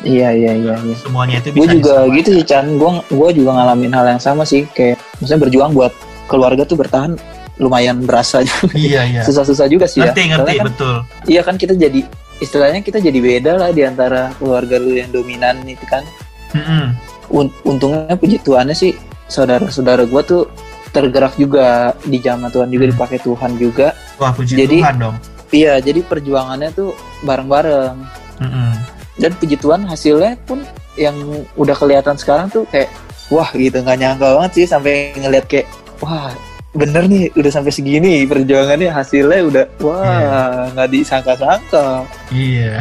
Iya 0.00 0.28
iya 0.30 0.52
iya. 0.54 0.74
iya. 0.78 0.96
Semuanya 0.96 1.38
itu 1.38 1.50
Gue 1.50 1.64
bisa 1.64 1.74
juga 1.74 1.92
disamakan. 1.98 2.16
gitu 2.16 2.28
sih 2.32 2.44
Chan, 2.44 2.66
gue 2.72 2.90
gue 3.08 3.28
juga 3.34 3.50
ngalamin 3.52 3.92
hal 3.92 4.06
yang 4.08 4.20
sama 4.20 4.42
sih, 4.42 4.62
kayak 4.68 4.96
maksudnya 5.18 5.40
berjuang 5.42 5.72
buat 5.72 5.92
keluarga 6.24 6.62
tuh 6.62 6.76
bertahan 6.76 7.18
lumayan 7.56 7.98
berasa 8.00 8.46
Iya 8.70 9.02
iya. 9.04 9.20
susah-susah 9.26 9.66
juga 9.66 9.84
sih 9.84 9.98
Ngerti 9.98 10.20
ya. 10.20 10.26
ngerti 10.32 10.38
Soalnya 10.38 10.54
kan, 10.56 10.66
betul. 10.70 10.94
iya 11.26 11.40
kan 11.42 11.54
kita 11.54 11.74
jadi 11.74 12.00
istilahnya 12.38 12.80
kita 12.80 12.98
jadi 12.98 13.18
beda 13.18 13.52
lah 13.56 13.70
di 13.70 13.82
antara 13.82 14.30
keluarga 14.34 14.76
lu 14.76 14.94
yang 14.94 15.10
dominan 15.10 15.58
itu 15.64 15.82
kan. 15.84 16.06
Mm-mm. 16.50 16.94
Un- 17.28 17.52
untungnya 17.62 18.14
puji 18.14 18.38
Tuhannya 18.40 18.72
sih 18.72 18.94
saudara-saudara 19.26 20.06
gue 20.06 20.22
tuh 20.22 20.42
tergerak 20.88 21.34
juga 21.34 21.92
di 22.00 22.16
zaman 22.16 22.48
Tuhan 22.48 22.68
juga 22.68 22.84
Hmm. 22.84 22.92
dipakai 22.94 23.18
Tuhan 23.18 23.50
juga. 23.56 23.86
Wah 24.16 24.30
puji 24.30 24.54
Jadi- 24.54 24.78
Tuhan 24.78 24.96
dong. 24.96 25.16
Iya, 25.48 25.80
jadi 25.80 26.00
perjuangannya 26.02 26.70
tuh 26.70 26.92
bareng-bareng. 27.22 27.96
Mm-mm. 28.38 28.70
Dan 29.18 29.34
puji 29.34 29.58
Tuhan 29.58 29.82
hasilnya 29.84 30.38
pun 30.46 30.62
yang 30.94 31.14
udah 31.54 31.74
kelihatan 31.74 32.14
sekarang 32.18 32.50
tuh 32.50 32.66
kayak 32.70 32.90
wah 33.30 33.50
gitu 33.54 33.78
nggak 33.82 33.98
nyangka 33.98 34.26
banget 34.34 34.52
sih 34.62 34.66
sampai 34.66 35.14
ngeliat 35.14 35.46
kayak 35.46 35.68
wah 36.02 36.32
bener 36.76 37.08
nih 37.08 37.32
udah 37.32 37.50
sampai 37.50 37.72
segini 37.72 38.28
perjuangannya 38.28 38.92
hasilnya 38.92 39.40
udah 39.46 39.64
wah 39.80 40.68
nggak 40.74 40.88
disangka-sangka. 40.92 42.04
Iya. 42.28 42.78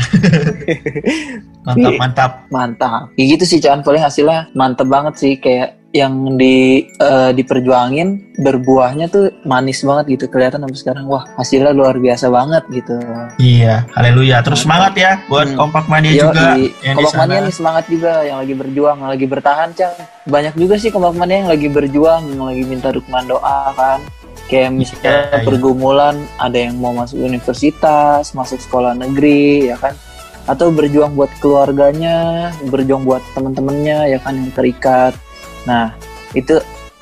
mantap 1.65 1.93
mantap. 1.99 2.31
mantap. 2.51 3.03
Ya 3.15 3.23
gitu 3.37 3.43
sih 3.47 3.59
Chan. 3.63 3.81
Paling 3.81 4.03
hasilnya 4.03 4.51
mantep 4.53 4.87
banget 4.91 5.13
sih 5.17 5.33
kayak 5.39 5.76
yang 5.89 6.35
di 6.35 6.83
eh, 6.83 7.31
diperjuangin 7.31 8.35
berbuahnya 8.37 9.07
tuh 9.07 9.31
manis 9.43 9.81
banget 9.81 10.19
gitu 10.19 10.25
kelihatan 10.27 10.59
sampai 10.59 10.77
sekarang 10.77 11.05
wah 11.07 11.23
hasilnya 11.39 11.71
luar 11.71 11.95
biasa 11.95 12.27
banget 12.27 12.63
gitu 12.69 12.99
Iya. 13.39 13.87
Haleluya. 13.95 14.43
Terus 14.43 14.61
semangat 14.61 14.93
ya 14.93 15.23
buat 15.25 15.47
Hmm. 15.47 15.57
kompak 15.57 15.87
mania 15.87 16.11
Yo, 16.11 16.27
juga 16.27 16.53
di 16.53 16.69
yang 16.83 16.95
Kompak. 16.99 17.17
Mania 17.17 17.39
nih 17.41 17.55
semangat 17.55 17.85
juga 17.87 18.11
yang 18.21 18.37
lagi 18.37 18.53
berjuang, 18.53 18.97
yang 18.99 19.09
lagi 19.09 19.25
bertahan, 19.25 19.69
Cang. 19.73 19.95
Banyak 20.25 20.53
juga 20.53 20.75
sih 20.75 20.89
Kompak 20.89 21.15
Mania 21.15 21.37
yang 21.41 21.49
lagi 21.49 21.67
berjuang, 21.67 22.21
yang 22.27 22.43
lagi 22.43 22.63
minta 22.63 22.89
dukungan 22.91 23.25
doa 23.25 23.59
kan. 23.73 23.99
Kayak 24.47 24.71
misalnya 24.73 25.03
Iya, 25.03 25.23
iya. 25.33 25.43
pergumulan, 25.43 26.15
ada 26.37 26.57
yang 26.57 26.75
mau 26.77 26.91
masuk 26.91 27.19
universitas, 27.19 28.31
masuk 28.31 28.59
sekolah 28.59 28.91
negeri, 28.93 29.67
ya 29.67 29.77
kan. 29.77 29.91
Atau 30.45 30.71
berjuang 30.71 31.11
buat 31.13 31.27
keluarganya, 31.37 32.49
berjuang 32.63 33.03
buat 33.03 33.19
temen-temennya, 33.33 34.07
ya 34.07 34.19
kan 34.19 34.35
yang 34.35 34.51
terikat. 34.51 35.11
Nah, 35.67 35.91
itu 36.31 36.57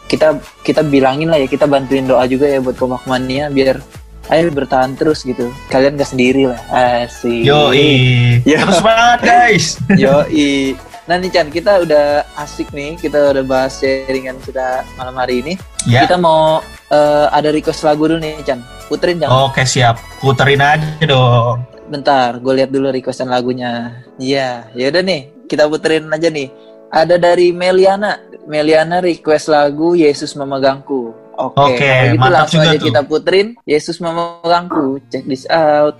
kita 0.10 0.42
kita 0.66 0.82
bilangin 0.82 1.30
lah 1.30 1.38
ya, 1.38 1.46
kita 1.46 1.70
bantuin 1.70 2.10
doa 2.10 2.26
juga 2.26 2.50
ya 2.50 2.58
buat 2.62 2.78
Mania 3.06 3.54
biar 3.54 3.78
ayo 4.34 4.50
bertahan 4.50 4.98
terus 4.98 5.22
gitu. 5.22 5.54
Kalian 5.70 6.02
gak 6.02 6.10
sendiri 6.10 6.50
lah. 6.50 6.60
Asik. 6.74 7.46
Yoi. 7.46 8.42
Yo. 8.42 8.58
Terus 8.58 8.82
semangat 8.82 9.20
guys. 9.22 9.66
Yoi. 10.02 10.74
Nah 11.06 11.22
nih 11.22 11.30
Chan, 11.30 11.54
kita 11.54 11.86
udah 11.86 12.26
asik 12.42 12.74
nih, 12.74 12.98
kita 12.98 13.30
udah 13.30 13.46
bahas 13.46 13.78
sharingan 13.78 14.42
kita 14.42 14.82
malam 14.98 15.14
hari 15.14 15.46
ini. 15.46 15.54
ya. 15.86 16.02
Kita 16.02 16.18
mau 16.18 16.66
eh, 16.90 17.28
ada 17.30 17.54
request 17.54 17.86
lagu 17.86 18.10
dulu 18.10 18.18
nih 18.18 18.42
Chan. 18.42 18.58
Puterin 18.90 19.22
Chan. 19.22 19.30
Oke 19.30 19.62
siap. 19.70 20.02
Puterin 20.18 20.66
aja 20.66 21.06
dong. 21.06 21.62
Bentar, 21.86 22.42
gue 22.42 22.54
lihat 22.58 22.74
dulu 22.74 22.90
requestan 22.90 23.30
lagunya. 23.30 24.02
Iya, 24.18 24.74
yaudah 24.74 25.06
nih, 25.06 25.46
kita 25.46 25.70
puterin 25.70 26.10
aja 26.10 26.34
nih. 26.34 26.50
Ada 26.96 27.20
dari 27.20 27.52
Meliana. 27.52 28.16
Meliana 28.48 29.04
request 29.04 29.52
lagu 29.52 30.00
Yesus 30.00 30.32
Memegangku. 30.40 31.12
Oke, 31.36 31.76
kalau 31.76 31.76
gitu 31.76 32.16
mantap 32.16 32.48
langsung 32.48 32.64
juga 32.64 32.72
aja 32.72 32.80
tuh. 32.80 32.88
kita 32.88 33.02
puterin 33.04 33.48
Yesus 33.68 34.00
Memegangku. 34.00 35.04
Check 35.12 35.28
this 35.28 35.44
out. 35.52 36.00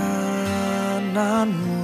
Kananmu 0.00 1.76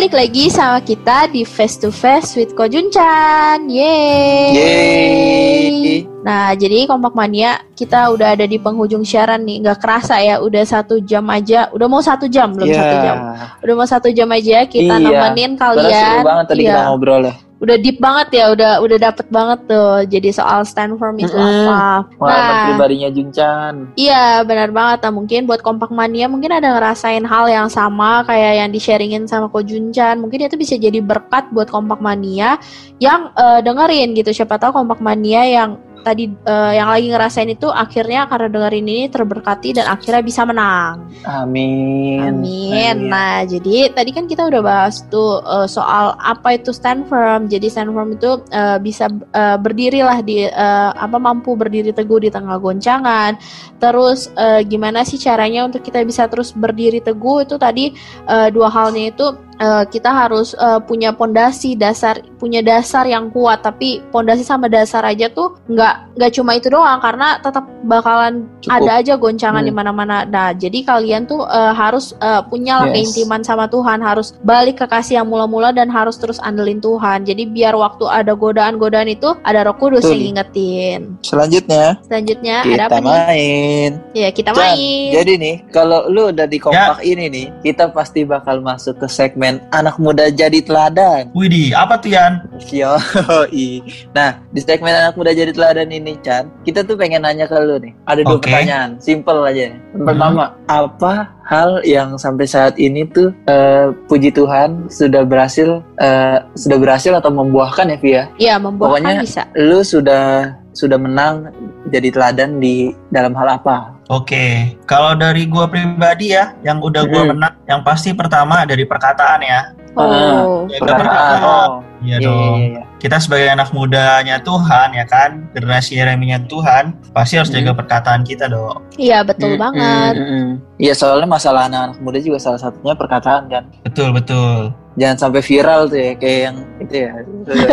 Balik 0.00 0.16
lagi 0.16 0.48
sama 0.48 0.80
kita 0.80 1.28
di 1.28 1.44
Face 1.44 1.76
to 1.76 1.92
Face 1.92 2.32
with 2.32 2.56
Ko 2.56 2.64
Junchan. 2.64 3.68
Yeay. 3.68 4.48
Yeay. 4.56 6.08
Nah, 6.24 6.56
jadi 6.56 6.88
Kompak 6.88 7.12
Mania 7.12 7.60
kita 7.76 8.08
udah 8.08 8.32
ada 8.32 8.48
di 8.48 8.56
penghujung 8.56 9.04
siaran 9.04 9.44
nih. 9.44 9.60
Nggak 9.60 9.76
kerasa 9.84 10.16
ya, 10.24 10.40
udah 10.40 10.64
satu 10.64 11.04
jam 11.04 11.28
aja. 11.28 11.68
Udah 11.76 11.84
mau 11.84 12.00
satu 12.00 12.32
jam 12.32 12.48
belum 12.56 12.72
satu 12.72 12.96
jam. 13.04 13.16
Udah 13.60 13.74
mau 13.76 13.84
satu 13.84 14.08
jam 14.08 14.28
aja 14.32 14.64
kita 14.64 14.88
Iya. 14.88 15.04
nemenin 15.04 15.60
Padahal 15.60 15.76
kalian. 15.84 16.00
seru 16.00 16.18
banget 16.24 16.44
tadi 16.48 16.60
Iya. 16.64 16.72
kita 16.72 16.80
ngobrol 16.88 17.20
ya. 17.28 17.34
Udah 17.60 17.76
deep 17.76 18.00
banget 18.00 18.40
ya, 18.40 18.44
udah 18.56 18.80
udah 18.80 18.98
dapet 18.98 19.26
banget 19.28 19.60
tuh. 19.68 20.04
Jadi 20.08 20.28
soal 20.32 20.64
stand 20.64 20.96
firm 20.96 21.20
itu 21.20 21.36
Mm-mm. 21.36 21.68
apa. 21.68 22.08
Pengalaman 22.16 22.50
Nah, 22.50 22.66
pribadinya 22.72 23.08
Junchan. 23.12 23.74
Iya 23.96 24.42
benar 24.48 24.70
banget 24.72 24.98
nah, 25.04 25.12
mungkin 25.12 25.40
buat 25.44 25.60
kompak 25.60 25.92
mania 25.92 26.26
mungkin 26.26 26.50
ada 26.52 26.72
ngerasain 26.76 27.24
hal 27.24 27.46
yang 27.48 27.68
sama 27.68 28.24
kayak 28.24 28.52
yang 28.64 28.70
di 28.72 28.80
sharingin 28.80 29.24
sama 29.28 29.52
Ko 29.52 29.60
Junchan 29.60 30.18
mungkin 30.18 30.44
itu 30.46 30.56
bisa 30.56 30.74
jadi 30.76 30.98
berkat 31.04 31.52
buat 31.52 31.68
kompak 31.68 32.00
mania 32.00 32.56
yang 33.00 33.32
eh, 33.36 33.60
dengerin 33.60 34.16
gitu 34.16 34.32
siapa 34.32 34.56
tahu 34.56 34.72
kompak 34.80 35.00
mania 35.04 35.44
yang 35.44 35.76
tadi 36.02 36.28
eh, 36.28 36.72
yang 36.76 36.88
lagi 36.90 37.06
ngerasain 37.12 37.50
itu 37.50 37.68
akhirnya 37.68 38.26
karena 38.26 38.48
dengerin 38.48 38.86
ini 38.86 39.06
terberkati 39.08 39.76
dan 39.76 39.86
akhirnya 39.88 40.22
bisa 40.24 40.42
menang 40.48 41.10
Amin. 41.28 42.20
Amin. 42.24 42.40
Amin. 42.40 42.96
Nah, 43.12 43.44
jadi 43.44 43.92
tadi 43.92 44.10
kan 44.14 44.24
kita 44.24 44.48
udah 44.48 44.62
bahas 44.64 45.04
tuh 45.12 45.44
eh, 45.44 45.68
soal 45.68 46.16
apa 46.16 46.56
itu 46.56 46.72
stand 46.72 47.06
firm. 47.10 47.50
Jadi 47.50 47.68
stand 47.68 47.92
firm 47.92 48.16
itu 48.16 48.40
eh, 48.52 48.78
bisa 48.80 49.10
eh, 49.10 49.56
berdiri 49.60 50.00
lah 50.00 50.24
di 50.24 50.46
eh, 50.48 50.90
apa 50.94 51.16
mampu 51.20 51.54
berdiri 51.58 51.92
teguh 51.92 52.24
di 52.24 52.30
tengah 52.32 52.56
goncangan. 52.56 53.36
Terus 53.82 54.32
eh, 54.36 54.64
gimana 54.64 55.04
sih 55.04 55.20
caranya 55.20 55.68
untuk 55.68 55.84
kita 55.84 56.00
bisa 56.06 56.26
terus 56.30 56.54
berdiri 56.56 57.02
teguh 57.04 57.44
itu 57.44 57.56
tadi 57.60 57.92
eh, 58.28 58.48
dua 58.54 58.72
halnya 58.72 59.12
itu 59.12 59.49
eh, 59.60 59.84
kita 59.86 60.10
harus 60.10 60.56
eh, 60.56 60.80
punya 60.80 61.12
pondasi 61.12 61.76
dasar 61.76 62.18
punya 62.36 62.58
dasar 62.60 63.04
yang 63.04 63.28
kuat 63.28 63.60
tapi 63.60 64.00
pondasi 64.08 64.40
sama 64.40 64.66
dasar 64.66 65.04
aja 65.04 65.28
tuh 65.28 65.60
nggak 65.68 66.16
nggak 66.16 66.30
cuma 66.32 66.56
itu 66.56 66.66
doang 66.66 66.96
karena 66.98 67.36
tetap 67.38 67.68
bakalan 67.82 68.48
Cukup. 68.60 68.76
ada 68.76 68.92
aja 68.96 69.14
goncangan 69.14 69.60
Hmm. 69.60 69.68
di 69.68 69.72
mana-mana. 69.72 70.16
Nah, 70.22 70.52
jadi 70.52 70.80
kalian 70.82 71.24
tuh 71.24 71.44
eh, 71.44 71.72
harus 71.72 72.12
eh, 72.16 72.40
punya 72.46 72.78
lah 72.78 72.88
Yes. 72.88 72.94
keintiman 73.12 73.40
sama 73.40 73.66
Tuhan, 73.66 74.00
harus 74.00 74.32
balik 74.40 74.78
ke 74.78 74.86
kasih 74.86 75.18
yang 75.18 75.28
mula-mula 75.28 75.70
dan 75.70 75.88
harus 75.88 76.16
terus 76.16 76.36
andelin 76.38 76.78
Tuhan. 76.78 77.24
Jadi 77.24 77.44
biar 77.46 77.72
waktu 77.74 78.04
ada 78.04 78.32
godaan-godaan 78.32 79.08
itu 79.08 79.32
ada 79.42 79.60
Roh 79.62 79.74
Kudus 79.74 80.00
Betul. 80.02 80.12
yang 80.12 80.22
ngingetin. 80.30 81.00
Selanjutnya 81.20 81.98
Selanjutnya 82.02 82.56
ada 82.60 82.68
kita 82.70 82.84
apa 82.86 82.96
nih? 82.96 83.08
main. 83.10 83.90
Ya, 84.12 84.28
kita 84.30 84.50
Chan, 84.50 84.60
main. 84.62 85.10
Jadi 85.10 85.32
nih, 85.36 85.56
kalau 85.68 86.06
lu 86.06 86.28
udah 86.28 86.46
di 86.46 86.56
Ya. 86.56 86.62
kompak 86.62 86.98
ini 87.02 87.24
nih, 87.26 87.46
kita 87.62 87.88
pasti 87.90 88.22
bakal 88.22 88.60
masuk 88.60 88.96
ke 88.96 89.08
segmen 89.08 89.49
anak 89.70 89.96
muda 89.96 90.28
jadi 90.28 90.60
teladan. 90.60 91.32
Widih, 91.34 91.74
apa 91.74 91.98
tuh 91.98 92.12
Yan? 92.12 92.46
Yoi. 92.70 93.82
Nah, 94.12 94.38
di 94.50 94.60
segmen 94.60 94.92
anak 94.92 95.16
muda 95.16 95.32
jadi 95.32 95.50
teladan 95.50 95.90
ini, 95.90 96.14
Chan, 96.20 96.46
kita 96.62 96.84
tuh 96.84 96.94
pengen 96.94 97.24
nanya 97.24 97.48
ke 97.48 97.56
lu 97.56 97.80
nih. 97.80 97.92
Ada 98.04 98.20
dua 98.22 98.36
Oke. 98.36 98.46
pertanyaan, 98.46 98.90
simple 99.00 99.40
aja. 99.42 99.72
Yang 99.72 100.04
Pertama, 100.04 100.44
apa 100.68 101.14
hal 101.42 101.82
yang 101.82 102.14
sampai 102.14 102.46
saat 102.46 102.78
ini 102.78 103.02
tuh 103.08 103.34
eh, 103.46 103.90
puji 104.06 104.30
Tuhan 104.30 104.86
sudah 104.86 105.26
berhasil 105.26 105.82
eh, 105.98 106.38
sudah 106.54 106.78
berhasil 106.78 107.10
atau 107.10 107.32
membuahkan 107.32 107.90
ya, 107.90 107.98
Via? 107.98 108.22
Ya, 108.38 108.54
membuahkan 108.60 109.02
Pokoknya- 109.02 109.22
bisa. 109.24 109.42
Lu 109.56 109.82
sudah 109.82 110.54
sudah 110.72 110.98
menang 110.98 111.50
jadi 111.90 112.14
teladan 112.14 112.62
di 112.62 112.94
dalam 113.10 113.34
hal 113.34 113.58
apa? 113.58 113.94
Oke, 114.10 114.74
kalau 114.86 115.14
dari 115.14 115.46
gua 115.46 115.70
pribadi 115.70 116.34
ya, 116.34 116.54
yang 116.66 116.82
udah 116.82 117.06
gua 117.06 117.22
Hmm. 117.26 117.30
menang, 117.38 117.54
yang 117.66 117.80
pasti 117.86 118.10
pertama 118.10 118.66
dari 118.66 118.82
perkataan 118.86 119.40
ya. 119.42 119.60
Oh. 119.92 120.64
Perkataan. 120.68 120.80
perkataan. 120.80 121.68
Oh. 121.68 121.72
Iya 122.00 122.16
Iya, 122.16 122.24
dong. 122.24 122.56
iya, 122.56 122.66
iya. 122.70 122.82
Kita 122.96 123.16
sebagai 123.16 123.48
anak 123.48 123.68
mudanya 123.70 124.36
Tuhan 124.38 124.88
ya 124.92 125.04
kan, 125.04 125.48
generasi 125.50 125.96
Yeremia 125.96 126.40
Tuhan, 126.46 126.96
pasti 127.10 127.36
harus 127.36 127.48
jaga 127.48 127.72
perkataan 127.72 128.22
kita 128.22 128.44
dong. 128.46 128.84
Iya 128.94 129.20
betul 129.20 129.56
Mm, 129.56 129.60
banget. 129.60 130.14
mm, 130.14 130.22
mm, 130.22 130.36
mm. 130.38 130.50
Iya 130.78 130.92
soalnya 130.94 131.24
masalah 131.26 131.64
anak-anak 131.66 131.96
muda 131.98 132.18
juga 132.18 132.38
salah 132.38 132.56
satunya 132.56 132.92
perkataan 132.94 133.48
kan. 133.48 133.64
Betul 133.82 134.12
betul. 134.12 134.72
Jangan 134.94 135.16
sampai 135.18 135.40
viral 135.40 135.86
tuh 135.86 135.96
ya 135.98 136.12
kayak 136.14 136.40
yang 136.42 136.56
itu 136.78 136.94
ya. 136.98 137.10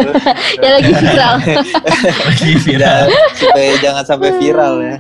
Ya 0.64 0.70
lagi 0.74 0.92
viral. 0.94 1.36
Lagi 2.28 2.52
viral. 2.58 3.02
Supaya 3.34 3.72
jangan 3.78 4.04
sampai 4.06 4.30
viral 4.38 4.74
ya. 4.82 4.96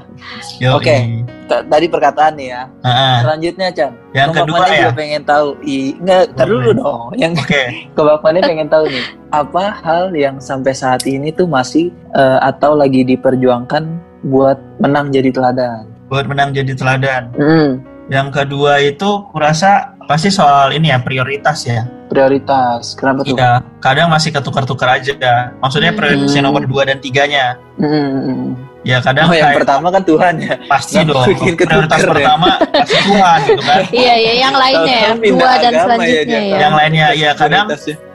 Oke. 0.72 0.96
T- 0.96 1.37
Tadi 1.48 1.88
perkataan 1.88 2.36
nih 2.36 2.48
ya. 2.50 2.62
Ah, 2.82 3.24
Selanjutnya 3.24 3.68
Chan. 3.72 3.92
Yang 4.12 4.28
Kobak 4.30 4.40
kedua 4.44 4.64
ya. 4.68 4.76
juga 4.78 4.92
pengen 4.94 5.24
tahu. 5.24 5.48
I, 5.62 5.78
enggak, 5.96 6.24
tar 6.34 6.46
dulu 6.46 6.70
dong. 6.74 7.02
Yang 7.16 7.34
Oke. 7.40 7.64
Kobak 7.96 8.20
Mani 8.20 8.40
pengen 8.42 8.68
tahu 8.68 8.86
nih. 8.86 9.06
Apa 9.30 9.64
hal 9.82 10.12
yang 10.12 10.38
sampai 10.38 10.72
saat 10.72 11.04
ini 11.04 11.32
tuh 11.32 11.46
masih 11.46 11.88
eh, 12.12 12.40
atau 12.42 12.74
lagi 12.74 13.04
diperjuangkan 13.04 13.84
buat 14.24 14.60
menang 14.78 15.10
jadi 15.10 15.32
teladan? 15.32 15.88
Buat 16.08 16.26
menang 16.26 16.52
jadi 16.52 16.72
teladan. 16.72 17.32
Mm, 17.34 17.70
Yang 18.08 18.28
kedua 18.34 18.80
itu 18.80 19.04
kurasa 19.30 19.92
pasti 20.04 20.28
soal 20.28 20.72
ini 20.72 20.90
ya 20.90 20.98
prioritas 20.98 21.64
ya. 21.64 21.84
prioritas. 22.08 22.96
Kenapa 22.96 23.20
tuh? 23.22 23.36
Iya, 23.36 23.60
kadang 23.78 24.08
masih 24.08 24.32
ketukar-tukar 24.32 24.96
aja. 24.96 25.12
Maksudnya 25.60 25.92
prioritasnya 25.92 26.40
Hmm. 26.40 26.50
nomor 26.50 26.64
2 26.64 26.88
dan 26.88 26.98
tiganya. 26.98 27.60
Mm, 27.76 27.84
mm, 27.84 28.24
mm. 28.24 28.50
Ya 28.88 29.04
kadang 29.04 29.28
Oh, 29.28 29.36
yang 29.36 29.52
kayak 29.52 29.60
pertama 29.60 29.88
kan 29.92 30.00
Tuhan 30.02 30.34
ya. 30.40 30.56
pasti 30.66 30.96
dong. 31.04 31.28
Prioritas 31.28 32.00
ya. 32.00 32.08
pertama 32.08 32.48
pasti 32.72 33.00
Tuhan 33.04 33.38
gitu 33.44 33.62
kan. 33.62 33.82
Iya 34.00 34.14
iya 34.16 34.34
yang 34.40 34.56
lainnya 34.56 34.96
ya 34.98 35.12
dua 35.14 35.52
dan 35.60 35.72
agama 35.76 35.84
selanjutnya 35.84 36.24
dia. 36.24 36.40
ya. 36.40 36.58
Yang 36.58 36.74
lainnya 36.74 37.08
ya 37.14 37.30
kadang 37.34 37.66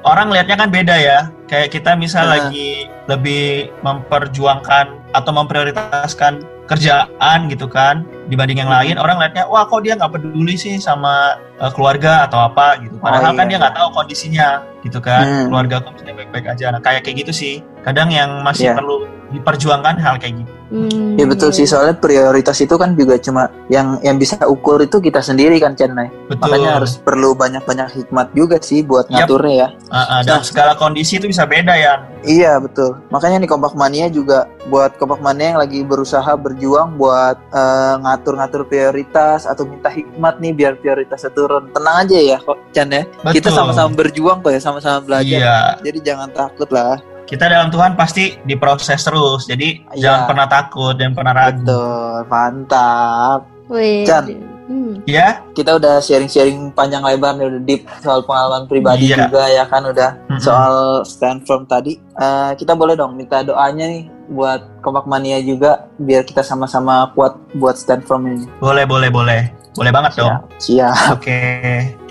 orang 0.02 0.26
lihatnya 0.32 0.56
kan 0.56 0.68
beda 0.70 0.96
ya. 0.96 1.18
Kayak 1.44 1.68
kita 1.70 1.90
misal 1.94 2.24
Ah. 2.24 2.30
lagi 2.40 2.88
lebih 3.04 3.68
memperjuangkan 3.82 4.84
atau 5.12 5.32
memprioritaskan 5.34 6.32
kerjaan 6.64 7.38
gitu 7.46 7.66
kan 7.66 8.00
dibanding 8.26 8.56
yang 8.56 8.70
lain 8.70 8.96
orang 8.96 9.18
lihatnya 9.18 9.44
wah 9.44 9.66
kok 9.66 9.82
dia 9.82 9.92
nggak 9.92 10.08
peduli 10.10 10.54
sih 10.54 10.78
sama 10.78 11.36
uh, 11.58 11.68
keluarga 11.68 12.24
atau 12.24 12.38
apa 12.40 12.80
gitu 12.80 12.96
padahal 12.96 13.28
Oh, 13.28 13.36
kan 13.36 13.44
iya. 13.44 13.50
dia 13.50 13.58
nggak 13.60 13.76
tahu 13.76 13.88
kondisinya 13.92 14.48
gitu 14.80 14.96
kan 14.98 15.20
Hmm. 15.22 15.46
keluarga 15.50 15.82
aku 15.82 15.92
mesti 15.92 16.12
baik-baik 16.14 16.46
aja 16.48 16.64
nah 16.70 16.80
kayak 16.80 17.02
kayak 17.02 17.16
gitu 17.20 17.32
sih 17.34 17.54
kadang 17.82 18.08
yang 18.08 18.40
masih 18.40 18.72
Iya. 18.72 18.78
perlu 18.78 19.04
diperjuangkan 19.30 19.94
hal 19.98 20.16
kayak 20.16 20.40
gitu 20.40 20.52
Hmm, 20.72 21.20
Ya 21.20 21.28
betul 21.28 21.52
sih 21.52 21.68
soalnya 21.68 21.92
prioritas 21.92 22.56
itu 22.56 22.72
kan 22.80 22.96
juga 22.96 23.20
cuma 23.20 23.52
yang 23.68 24.00
yang 24.00 24.16
bisa 24.16 24.40
ukur 24.42 24.80
itu 24.80 24.96
kita 24.98 25.20
sendiri 25.20 25.60
kan 25.60 25.76
Chen 25.76 25.92
betul 25.92 26.40
Makanya 26.40 26.80
harus 26.80 26.96
perlu 26.96 27.36
banyak-banyak 27.36 27.92
hikmat 27.92 28.32
juga 28.32 28.56
sih 28.56 28.80
buat 28.80 29.04
Yap. 29.06 29.28
ngaturnya 29.28 29.54
ya. 29.54 29.68
Ah, 29.92 30.00
ah, 30.00 30.20
dan 30.24 30.40
Nah. 30.40 30.48
segala 30.48 30.72
kondisi 30.72 31.20
itu 31.20 31.28
bisa 31.28 31.44
beda 31.44 31.76
ya 31.76 32.00
Iya 32.22 32.56
betul. 32.56 32.96
Makanya 33.10 33.42
nih 33.42 33.50
kompak 33.50 33.74
mania 33.74 34.08
juga 34.08 34.48
buat 34.64 34.96
kompak 34.96 35.20
mania 35.20 35.52
yang 35.52 35.60
lagi 35.60 35.82
berusaha 35.84 36.32
berjuang 36.32 36.96
buat 36.96 37.36
eh, 37.52 37.94
ngatur-ngatur 38.00 38.64
prioritas 38.64 39.44
atau 39.44 39.68
minta 39.68 39.90
hikmat 39.90 40.40
nih 40.40 40.56
biar 40.56 40.72
prioritasnya 40.80 41.34
turun. 41.36 41.68
Tenang 41.74 41.96
aja 42.00 42.16
ya 42.16 42.38
kok 42.40 42.56
Chan 42.72 42.88
ya. 42.88 43.04
Kita 43.28 43.52
sama-sama 43.52 43.92
berjuang 43.92 44.40
kok 44.40 44.48
ya, 44.48 44.60
sama-sama 44.62 45.04
belajar. 45.04 45.36
iya 45.36 45.58
Jadi 45.84 45.98
jangan 46.00 46.32
takut 46.32 46.70
lah. 46.72 46.96
Kita 47.24 47.44
dalam 47.46 47.68
Tuhan 47.68 47.92
pasti 47.92 48.36
diproses 48.42 48.98
terus 48.98 49.44
jadi 49.44 49.80
Iya. 49.90 49.98
jangan 49.98 50.20
pernah 50.26 50.46
takut 50.46 50.94
dan 50.94 51.12
pernah 51.12 51.32
ragu 51.32 51.62
Betul, 51.62 52.16
mantap. 52.26 53.40
Wih. 53.66 54.04
Chan. 54.04 54.24
Hmm. 54.62 55.02
ya 55.04 55.42
Kita 55.52 55.74
udah 55.74 55.98
sharing-sharing 55.98 56.70
panjang 56.70 57.02
lebar 57.02 57.34
nih 57.34 57.44
udah 57.46 57.62
deep 57.62 57.82
soal 57.98 58.22
pengalaman 58.22 58.64
pribadi 58.64 59.10
Iya. 59.10 59.26
juga 59.26 59.42
ya 59.44 59.64
kan 59.64 59.82
udah 59.84 60.10
Mm-mm. 60.24 60.38
soal 60.38 60.74
stand 61.02 61.42
firm 61.42 61.64
tadi. 61.64 61.98
Eh, 61.98 62.50
kita 62.54 62.72
boleh 62.72 62.94
dong 62.94 63.12
minta 63.12 63.40
doanya 63.40 63.84
nih 63.84 64.06
buat 64.28 64.62
kompak 64.80 65.04
mania 65.04 65.38
juga 65.38 65.90
biar 65.96 66.22
kita 66.22 66.40
sama-sama 66.40 67.10
kuat 67.12 67.36
buat 67.52 67.74
stand 67.74 68.02
firm 68.02 68.24
ini. 68.24 68.46
boleh 68.58 68.84
boleh 68.84 69.10
boleh 69.10 69.40
boleh 69.72 69.90
banget 69.90 70.12
dong 70.16 70.36
Siap. 70.58 71.16
oke 71.16 71.40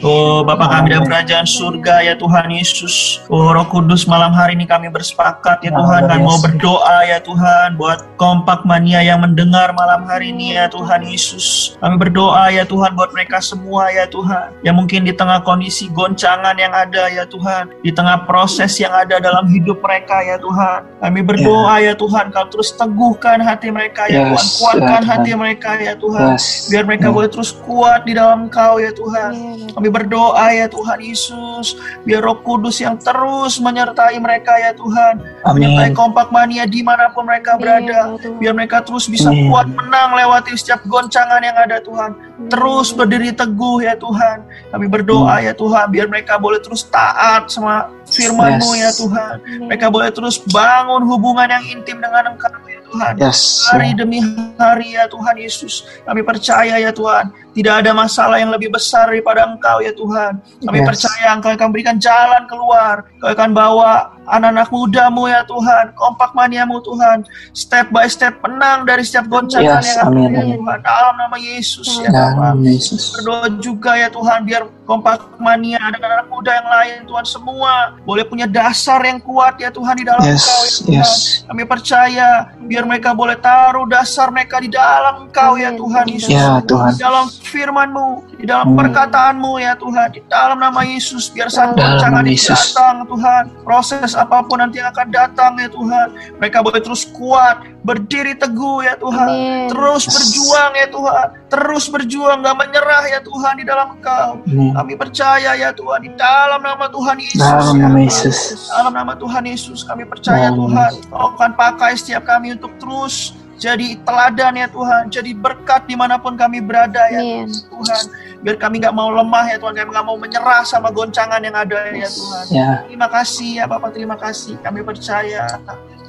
Oh 0.02 0.42
Bapa 0.42 0.66
kami 0.66 0.90
dalam 0.98 1.06
kerajaan 1.06 1.46
surga 1.46 2.02
ya 2.02 2.14
Tuhan 2.18 2.50
Yesus. 2.50 3.22
Oh 3.30 3.54
Roh 3.54 3.70
Kudus 3.70 4.10
malam 4.10 4.34
hari 4.34 4.58
ini 4.58 4.66
kami 4.66 4.90
bersepakat 4.90 5.62
ya 5.62 5.70
Tuhan. 5.70 6.10
Kami 6.10 6.22
mau 6.26 6.42
berdoa 6.42 7.06
ya 7.06 7.22
Tuhan 7.22 7.78
Buat 7.78 8.18
kompak 8.18 8.66
mania 8.66 9.06
yang 9.06 9.22
mendengar 9.22 9.70
malam 9.78 10.02
hari 10.10 10.34
ini 10.34 10.58
ya 10.58 10.66
Tuhan 10.74 11.06
Yesus. 11.06 11.78
Kami 11.78 12.02
berdoa 12.02 12.50
ya 12.50 12.66
Tuhan 12.66 12.98
buat 12.98 13.14
mereka 13.14 13.38
semua 13.46 13.94
ya 13.94 14.10
Tuhan. 14.10 14.58
Yang 14.66 14.76
mungkin 14.82 15.02
di 15.06 15.14
tengah 15.14 15.46
kondisi 15.46 15.86
goncangan 15.94 16.58
yang 16.58 16.74
ada 16.74 17.06
ya 17.06 17.22
Tuhan. 17.30 17.70
Di 17.86 17.94
tengah 17.94 18.26
proses 18.26 18.82
yang 18.82 18.98
ada 18.98 19.22
dalam 19.22 19.46
hidup 19.54 19.86
mereka 19.86 20.18
ya 20.26 20.42
Tuhan. 20.42 20.98
Kami 20.98 21.22
berdoa 21.22 21.78
ya 21.78 21.94
Tuhan 21.94 22.34
Kau 22.34 22.50
terus 22.50 22.74
teguhkan 22.74 23.38
hati 23.38 23.70
mereka 23.70 24.10
ya 24.10 24.34
Tuhan. 24.34 24.42
Yes, 24.42 24.58
Kuatkan 24.58 25.02
ya 25.06 25.10
hati 25.14 25.32
mereka 25.38 25.78
ya 25.78 25.94
Tuhan. 25.94 26.34
Yes. 26.34 26.74
Biar 26.74 26.90
mereka 26.90 27.06
Ya. 27.06 27.14
boleh 27.14 27.30
terus 27.30 27.54
kuat 27.54 28.02
di 28.10 28.18
dalam 28.18 28.50
Kau 28.50 28.82
ya 28.82 28.90
Tuhan. 28.90 29.30
Kami 29.78 29.91
berdoa 29.92 30.48
ya 30.50 30.66
Tuhan 30.66 30.98
Yesus, 30.98 31.76
biar 32.02 32.24
Roh 32.24 32.40
Kudus 32.40 32.80
yang 32.80 32.96
terus 32.96 33.60
menyertai 33.60 34.16
mereka 34.18 34.56
ya 34.56 34.72
Tuhan, 34.72 35.20
menyertai 35.44 35.92
Amin. 35.92 35.98
kompak 35.98 36.32
mania 36.32 36.64
di 36.66 36.82
mana 36.82 37.12
pun 37.12 37.28
mereka 37.28 37.60
berada, 37.60 38.08
Amin, 38.08 38.18
ya 38.18 38.24
Tuhan. 38.24 38.40
biar 38.40 38.54
mereka 38.56 38.78
terus 38.82 39.06
bisa 39.06 39.30
Amin. 39.30 39.52
kuat 39.52 39.68
menang 39.68 40.16
lewati 40.16 40.56
setiap 40.56 40.82
goncangan 40.88 41.44
yang 41.44 41.58
ada 41.60 41.84
Tuhan, 41.84 42.16
terus 42.48 42.96
berdiri 42.96 43.36
teguh 43.36 43.84
ya 43.84 43.94
Tuhan. 43.94 44.42
Kami 44.72 44.86
berdoa 44.88 45.44
ya 45.44 45.52
Tuhan, 45.52 45.92
biar 45.92 46.08
mereka 46.08 46.40
boleh 46.40 46.64
terus 46.64 46.88
taat 46.88 47.52
sama 47.52 47.92
firman-Mu 48.08 48.72
ya 48.74 48.90
Yes. 48.92 48.98
Tuhan. 48.98 49.36
Amin. 49.40 49.68
Mereka 49.70 49.88
boleh 49.88 50.10
terus 50.12 50.40
bangun 50.50 51.04
hubungan 51.06 51.48
yang 51.48 51.64
intim 51.68 52.00
dengan 52.00 52.34
Engkau 52.34 52.52
ya 52.68 52.80
Tuhan 52.84 53.14
Yes. 53.16 53.68
hari 53.72 53.96
demi 53.96 54.20
hari 54.60 55.00
ya 55.00 55.08
Tuhan 55.08 55.36
Yesus. 55.40 55.88
Kami 56.04 56.22
percaya 56.22 56.76
ya 56.76 56.92
Tuhan, 56.92 57.32
tidak 57.52 57.84
ada 57.84 57.92
masalah 57.92 58.40
yang 58.40 58.48
lebih 58.48 58.72
besar 58.72 59.12
daripada 59.12 59.44
Engkau 59.44 59.80
ya 59.80 59.92
Tuhan. 59.92 60.40
Kami 60.64 60.78
Yes. 60.80 60.88
percaya 60.88 61.28
Engkau 61.36 61.52
akan 61.52 61.70
berikan 61.70 61.98
jalan 61.98 62.48
keluar. 62.48 63.04
Engkau 63.20 63.30
akan 63.30 63.50
bawa 63.52 63.92
anak-anak 64.24 64.72
mudamu 64.72 65.28
ya 65.28 65.44
Tuhan, 65.44 65.92
kompak 65.92 66.32
maniamu 66.32 66.80
Tuhan, 66.80 67.28
step 67.52 67.92
by 67.92 68.08
step 68.08 68.40
menang 68.40 68.88
dari 68.88 69.04
setiap 69.04 69.28
goncangan 69.28 69.84
Yes, 69.84 69.92
yang 69.92 70.00
ada 70.00 70.08
amin, 70.08 70.30
ya 70.32 70.40
amin. 70.40 70.56
Tuhan. 70.56 70.78
Dalam 70.82 71.14
nama 71.20 71.36
Yesus 71.36 71.88
ya 72.00 72.10
Dalam 72.10 72.36
nama 72.40 72.64
Yesus. 72.64 73.04
Berdoa 73.12 73.48
juga 73.60 73.92
ya 74.00 74.08
Tuhan 74.08 74.40
biar 74.48 74.64
kompak 74.88 75.36
mania 75.36 75.80
dan 75.92 76.00
anak 76.02 76.28
muda 76.28 76.52
yang 76.54 76.70
lain 76.70 76.98
Tuhan 77.04 77.26
semua 77.26 77.74
boleh 78.04 78.24
punya 78.24 78.48
dasar 78.48 79.00
yang 79.04 79.20
kuat 79.20 79.60
ya 79.60 79.68
Tuhan 79.68 79.96
di 80.00 80.06
dalam 80.08 80.24
Yes, 80.24 80.40
Engkau 80.40 80.56
ya 80.56 80.72
Tuhan. 80.72 80.96
yes. 80.96 81.12
Kami 81.44 81.64
percaya 81.66 82.28
biar 82.62 82.84
mereka 82.86 83.12
boleh 83.12 83.36
taruh 83.36 83.84
dasar 83.84 84.32
mereka 84.32 84.64
di 84.64 84.72
dalam 84.72 85.28
Engkau 85.28 85.60
ya. 85.60 85.76
Tuhan 85.76 86.06
Yesus. 86.08 86.32
Ya, 86.32 86.64
Tuhan. 86.64 86.96
Di 86.96 87.04
dalam 87.04 87.26
firman-Mu, 87.42 88.38
di 88.38 88.46
dalam 88.46 88.72
Hmm. 88.72 88.78
perkataan-Mu 88.78 89.58
ya 89.58 89.74
Tuhan, 89.76 90.08
di 90.14 90.22
dalam 90.30 90.58
nama 90.58 90.82
Yesus 90.82 91.28
biar 91.28 91.50
saat 91.50 91.74
itu 91.74 91.82
Yesus. 92.30 92.74
datang 92.78 93.04
Tuhan, 93.04 93.44
proses 93.66 94.14
apa 94.14 94.46
pun 94.46 94.62
nanti 94.62 94.78
yang 94.78 94.94
akan 94.94 95.08
datang 95.10 95.58
ya 95.58 95.68
Tuhan, 95.68 96.08
mereka 96.38 96.62
boleh 96.62 96.80
terus 96.80 97.04
kuat, 97.10 97.66
berdiri 97.82 98.38
teguh 98.38 98.86
ya 98.86 98.94
Tuhan, 98.96 99.28
Amin. 99.28 99.68
terus 99.68 100.06
berjuang 100.06 100.72
ya 100.78 100.88
Tuhan, 100.88 101.28
terus 101.50 101.84
berjuang 101.90 102.38
gak 102.40 102.58
menyerah 102.58 103.04
ya 103.10 103.20
Tuhan 103.20 103.54
di 103.58 103.66
dalam 103.66 103.98
Engkau. 103.98 104.30
Amin. 104.46 104.72
Kami 104.72 104.94
percaya 104.96 105.52
ya 105.58 105.70
Tuhan 105.74 106.00
di 106.06 106.12
dalam 106.14 106.62
nama 106.62 106.86
Tuhan 106.88 107.18
Yesus. 107.18 107.42
Dalam 107.42 107.76
ya 107.76 107.82
nama 107.82 107.98
Tuhan. 107.98 108.06
Yesus. 108.06 108.38
Dalam 108.70 108.94
nama 108.94 109.14
Tuhan 109.18 109.44
Yesus 109.44 109.80
kami 109.82 110.04
percaya 110.06 110.54
Dalam 110.54 110.70
nama 110.70 110.94
Tuhan 110.94 111.10
Kau 111.10 111.28
akan 111.36 111.52
pakai 111.58 111.92
setiap 111.98 112.24
kami 112.24 112.54
untuk 112.56 112.72
terus 112.78 113.34
jadi 113.62 113.94
teladan 114.02 114.58
ya 114.58 114.68
Tuhan, 114.74 115.14
jadi 115.14 115.38
berkat 115.38 115.86
di 115.86 115.94
mana 115.94 116.18
pun 116.18 116.34
kami 116.34 116.66
berada 116.66 117.06
ya 117.14 117.22
Amin. 117.22 117.46
Tuhan. 117.46 118.04
Biar 118.42 118.58
kami 118.58 118.82
nggak 118.82 118.96
mau 118.98 119.14
lemah 119.14 119.54
ya 119.54 119.62
Tuhan, 119.62 119.78
kami 119.78 119.90
nggak 119.94 120.08
mau 120.10 120.18
menyerah 120.18 120.66
sama 120.66 120.90
goncangan 120.90 121.38
yang 121.38 121.54
ada 121.54 121.94
ya 121.94 122.10
Tuhan. 122.10 122.46
Ya. 122.50 122.72
Terima 122.90 123.06
kasih 123.06 123.62
ya 123.62 123.70
Bapak, 123.70 123.94
terima 123.94 124.18
kasih. 124.18 124.58
Kami 124.66 124.82
percaya 124.82 125.46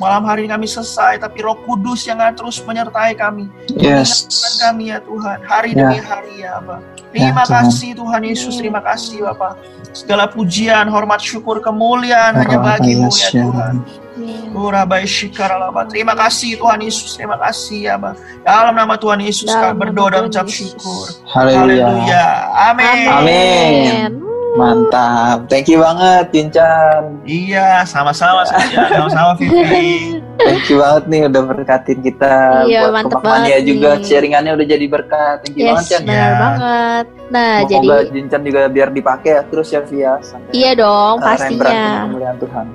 malam 0.00 0.22
hari 0.24 0.44
ini 0.46 0.50
kami 0.52 0.66
selesai, 0.68 1.20
tapi 1.20 1.42
Roh 1.44 1.56
Kudus 1.64 2.04
yang 2.08 2.20
akan 2.20 2.34
terus 2.36 2.60
menyertai 2.64 3.12
kami. 3.16 3.48
Yes. 3.72 4.24
Mengingatkan 4.28 4.54
kami 4.62 4.84
ya 4.88 4.98
Tuhan, 5.00 5.38
hari 5.44 5.70
Ya. 5.72 5.78
demi 5.88 5.98
hari 6.00 6.34
ya 6.40 6.52
Bapak. 6.60 6.80
Terima 7.12 7.42
Tuhan. 7.44 7.52
kasih 7.68 7.90
Tuhan 7.92 8.22
Yesus, 8.24 8.54
terima 8.56 8.80
kasih 8.80 9.16
Bapak. 9.28 9.52
Segala 9.92 10.24
pujian, 10.24 10.88
hormat, 10.88 11.20
syukur, 11.20 11.60
kemuliaan 11.60 12.32
hanya 12.40 12.56
bagimu 12.56 13.12
ya 13.12 13.28
Tuhan. 13.28 13.74
Urabai 14.52 15.08
shikaralaba. 15.08 15.88
Terima 15.88 16.12
kasih 16.16 16.56
Tuhan 16.56 16.80
Yesus, 16.84 17.16
terima 17.16 17.36
kasih 17.40 17.92
ya 17.92 17.94
Bang. 18.00 18.16
Dalam 18.44 18.72
nama 18.76 18.96
Tuhan 18.96 19.20
Yesus 19.20 19.48
kami 19.52 19.76
berdoa 19.76 20.08
dan 20.08 20.28
Tuhan 20.28 20.32
ucap 20.32 20.46
syukur. 20.48 21.04
Haleluya. 21.28 21.84
Haleluya. 21.88 22.26
Amin. 22.72 23.08
Amin. 23.08 24.31
Mantap. 24.52 25.48
Thank 25.48 25.66
you 25.66 25.80
banget, 25.80 26.28
Jincan. 26.28 27.24
Iya, 27.24 27.88
sama-sama 27.88 28.44
Sasha, 28.44 28.84
sama-sama 28.86 29.32
Vivi. 29.34 30.20
Thank 30.36 30.68
you 30.68 30.76
banget 30.76 31.04
nih 31.08 31.20
udah 31.24 31.42
berkatin 31.46 31.98
kita 31.98 32.34
Iya, 32.66 32.84
buat 32.84 32.92
mantep 33.00 33.20
banget 33.22 33.64
juga 33.64 33.96
nih. 33.96 34.04
sharingannya 34.04 34.52
udah 34.52 34.66
jadi 34.68 34.86
berkat. 34.86 35.36
Thank 35.42 35.56
you 35.56 35.64
banget, 35.66 35.80
Yes, 35.80 35.90
Chan. 35.90 36.02
benar 36.04 36.20
Ya. 36.22 36.36
banget. 36.36 37.04
Nah, 37.32 37.52
Semoga 37.64 37.72
jadi 37.72 38.10
Jincan 38.12 38.40
juga 38.44 38.60
biar 38.68 38.88
dipakai 38.90 39.30
ya 39.30 39.42
terus 39.46 39.68
ya 39.68 39.80
Via 39.82 40.12
sampai 40.20 40.52
iya 40.52 40.70
dong, 40.76 41.16
Rembrandt 41.16 41.40
pastinya. 41.40 42.34
Tuhan. 42.36 42.66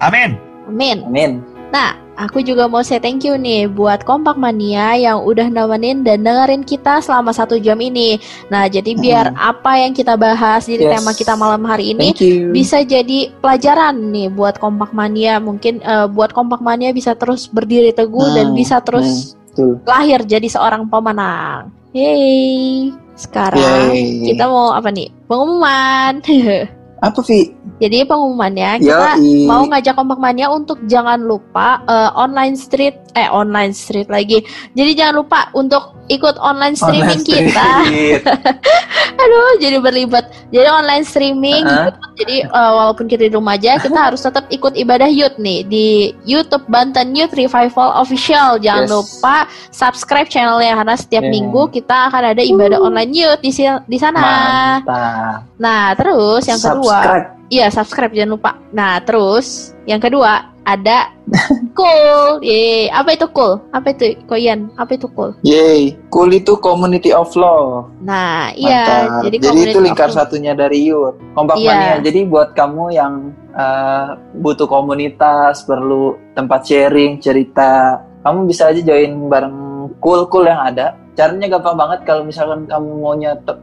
Amin. 0.00 0.30
Amin. 0.66 0.98
Amin. 1.04 1.30
Nah, 1.70 1.94
aku 2.18 2.42
juga 2.42 2.66
mau 2.66 2.82
say 2.82 2.98
thank 2.98 3.22
you 3.22 3.38
nih 3.38 3.70
buat 3.70 4.02
Kompak 4.02 4.34
Mania 4.34 4.98
yang 4.98 5.22
udah 5.22 5.46
nemenin 5.46 6.02
dan 6.02 6.26
dengerin 6.26 6.66
kita 6.66 6.98
selama 6.98 7.30
satu 7.30 7.56
jam 7.56 7.78
ini. 7.78 8.18
Nah, 8.50 8.66
jadi 8.66 8.90
biar 8.92 9.30
apa 9.38 9.78
yang 9.78 9.94
kita 9.94 10.18
bahas 10.18 10.66
di 10.66 10.74
Yes. 10.76 10.90
tema 10.90 11.14
kita 11.14 11.38
malam 11.38 11.62
hari 11.62 11.94
ini 11.94 12.10
bisa 12.50 12.82
jadi 12.82 13.30
pelajaran 13.38 13.94
nih 14.10 14.28
buat 14.28 14.58
Kompak 14.58 14.90
Mania. 14.90 15.38
Mungkin 15.38 15.78
eh, 15.80 16.06
buat 16.10 16.34
Kompak 16.34 16.58
Mania 16.58 16.90
bisa 16.90 17.14
terus 17.14 17.46
berdiri 17.46 17.94
teguh 17.94 18.34
dan 18.34 18.50
Hmm, 18.50 18.58
bisa 18.58 18.82
terus 18.82 19.38
Betul. 19.54 19.78
lahir 19.86 20.26
jadi 20.26 20.50
seorang 20.50 20.90
pemenang. 20.90 21.70
Yeay. 21.94 22.90
Sekarang 23.14 23.94
Yeay. 23.94 24.34
kita 24.34 24.50
mau 24.50 24.74
apa 24.74 24.90
nih? 24.90 25.06
Pengumuman. 25.30 26.18
Apa 27.00 27.20
Vi? 27.22 27.56
Jadi 27.80 28.04
pengumumannya 28.04 28.76
kita 28.78 29.16
Yoi. 29.16 29.48
mau 29.48 29.64
ngajak 29.64 29.96
kompak 29.96 30.20
mania 30.20 30.52
untuk 30.52 30.76
jangan 30.84 31.16
lupa 31.16 31.80
eh, 31.84 32.10
online 32.12 32.52
street 32.52 32.92
eh 33.16 33.24
online 33.26 33.72
street 33.72 34.06
lagi. 34.06 34.44
Jadi 34.72 34.90
jangan 34.92 35.14
lupa 35.18 35.48
untuk 35.52 35.96
ikut 36.06 36.36
online 36.36 36.74
streaming 36.74 37.22
Online 37.22 37.24
kita. 37.24 37.68
street. 37.80 38.22
Aduh, 39.22 39.52
jadi 39.58 39.78
berlibat. 39.78 40.28
Jadi 40.50 40.68
online 40.68 41.04
streaming 41.04 41.62
Uh-huh. 41.62 41.88
gitu. 41.88 41.90
Jadi 42.20 42.36
eh, 42.44 42.72
walaupun 42.76 43.04
kita 43.06 43.22
di 43.26 43.32
rumah 43.32 43.56
aja, 43.56 43.78
kita 43.78 43.96
harus 44.12 44.20
tetap 44.20 44.44
ikut 44.48 44.76
ibadah 44.76 45.08
youth 45.08 45.34
nih 45.36 45.64
di 45.64 45.86
YouTube 46.22 46.68
Banten 46.68 47.16
Youth 47.16 47.32
Revival 47.32 47.96
Official. 47.96 48.60
Jangan 48.60 48.84
Yes. 48.84 48.92
lupa 48.92 49.36
subscribe 49.70 50.28
channelnya 50.28 50.76
karena 50.76 50.94
setiap 50.94 51.22
Yeah. 51.22 51.32
minggu 51.32 51.62
kita 51.70 52.08
akan 52.08 52.22
ada 52.34 52.42
ibadah 52.42 52.78
online 52.78 53.12
youth 53.14 53.40
di 53.40 53.50
di 53.86 53.96
sana. 53.96 54.20
Mantap. 54.20 55.48
Nah, 55.56 55.92
terus 55.92 56.42
yang 56.44 56.56
kedua, 56.58 56.89
Subscribe. 56.92 57.26
iya 57.48 57.66
subscribe 57.68 58.12
jangan 58.12 58.32
lupa. 58.34 58.50
Nah, 58.70 58.98
terus 59.00 59.46
yang 59.84 59.98
kedua 59.98 60.32
ada 60.62 61.10
cool. 61.78 62.38
Ye, 62.40 62.86
apa 62.88 63.14
itu 63.14 63.26
cool? 63.30 63.58
Apa 63.70 63.90
itu 63.90 64.14
Koyan? 64.24 64.70
Apa 64.76 64.94
itu 64.94 65.06
cool? 65.10 65.32
Yeay. 65.40 65.96
Cool 66.08 66.30
itu 66.32 66.54
community 66.58 67.10
of 67.10 67.32
love. 67.34 67.88
Nah, 68.00 68.52
iya, 68.52 69.08
Mantap. 69.08 69.22
jadi, 69.24 69.36
Jadi, 69.36 69.46
community 69.46 69.70
itu 69.70 69.78
of 69.78 69.86
lingkar 69.88 70.10
satunya 70.10 70.52
dari 70.52 70.78
Youth. 70.84 71.16
Kompak 71.32 71.56
Iya. 71.56 71.70
Mania. 71.70 71.94
Jadi 72.02 72.20
buat 72.24 72.52
kamu 72.52 72.84
yang 72.92 73.12
eh, 73.50 74.06
butuh 74.36 74.66
komunitas, 74.66 75.64
perlu 75.64 76.14
tempat 76.32 76.62
sharing, 76.62 77.18
cerita, 77.18 77.98
kamu 78.20 78.46
bisa 78.46 78.68
aja 78.68 78.78
join 78.78 79.26
bareng 79.26 79.56
cool-cool 79.98 80.44
yang 80.44 80.60
ada. 80.60 80.94
Caranya 81.12 81.50
gampang 81.50 81.74
banget 81.74 82.00
kalau 82.04 82.22
misalkan 82.22 82.64
kamu 82.64 82.88
maunya 82.96 83.34
te- 83.40 83.58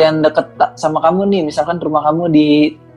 yang 0.00 0.24
deket 0.24 0.48
sama 0.80 1.04
kamu 1.04 1.28
nih, 1.28 1.42
misalkan 1.44 1.76
rumah 1.76 2.00
kamu 2.08 2.32
di 2.32 2.48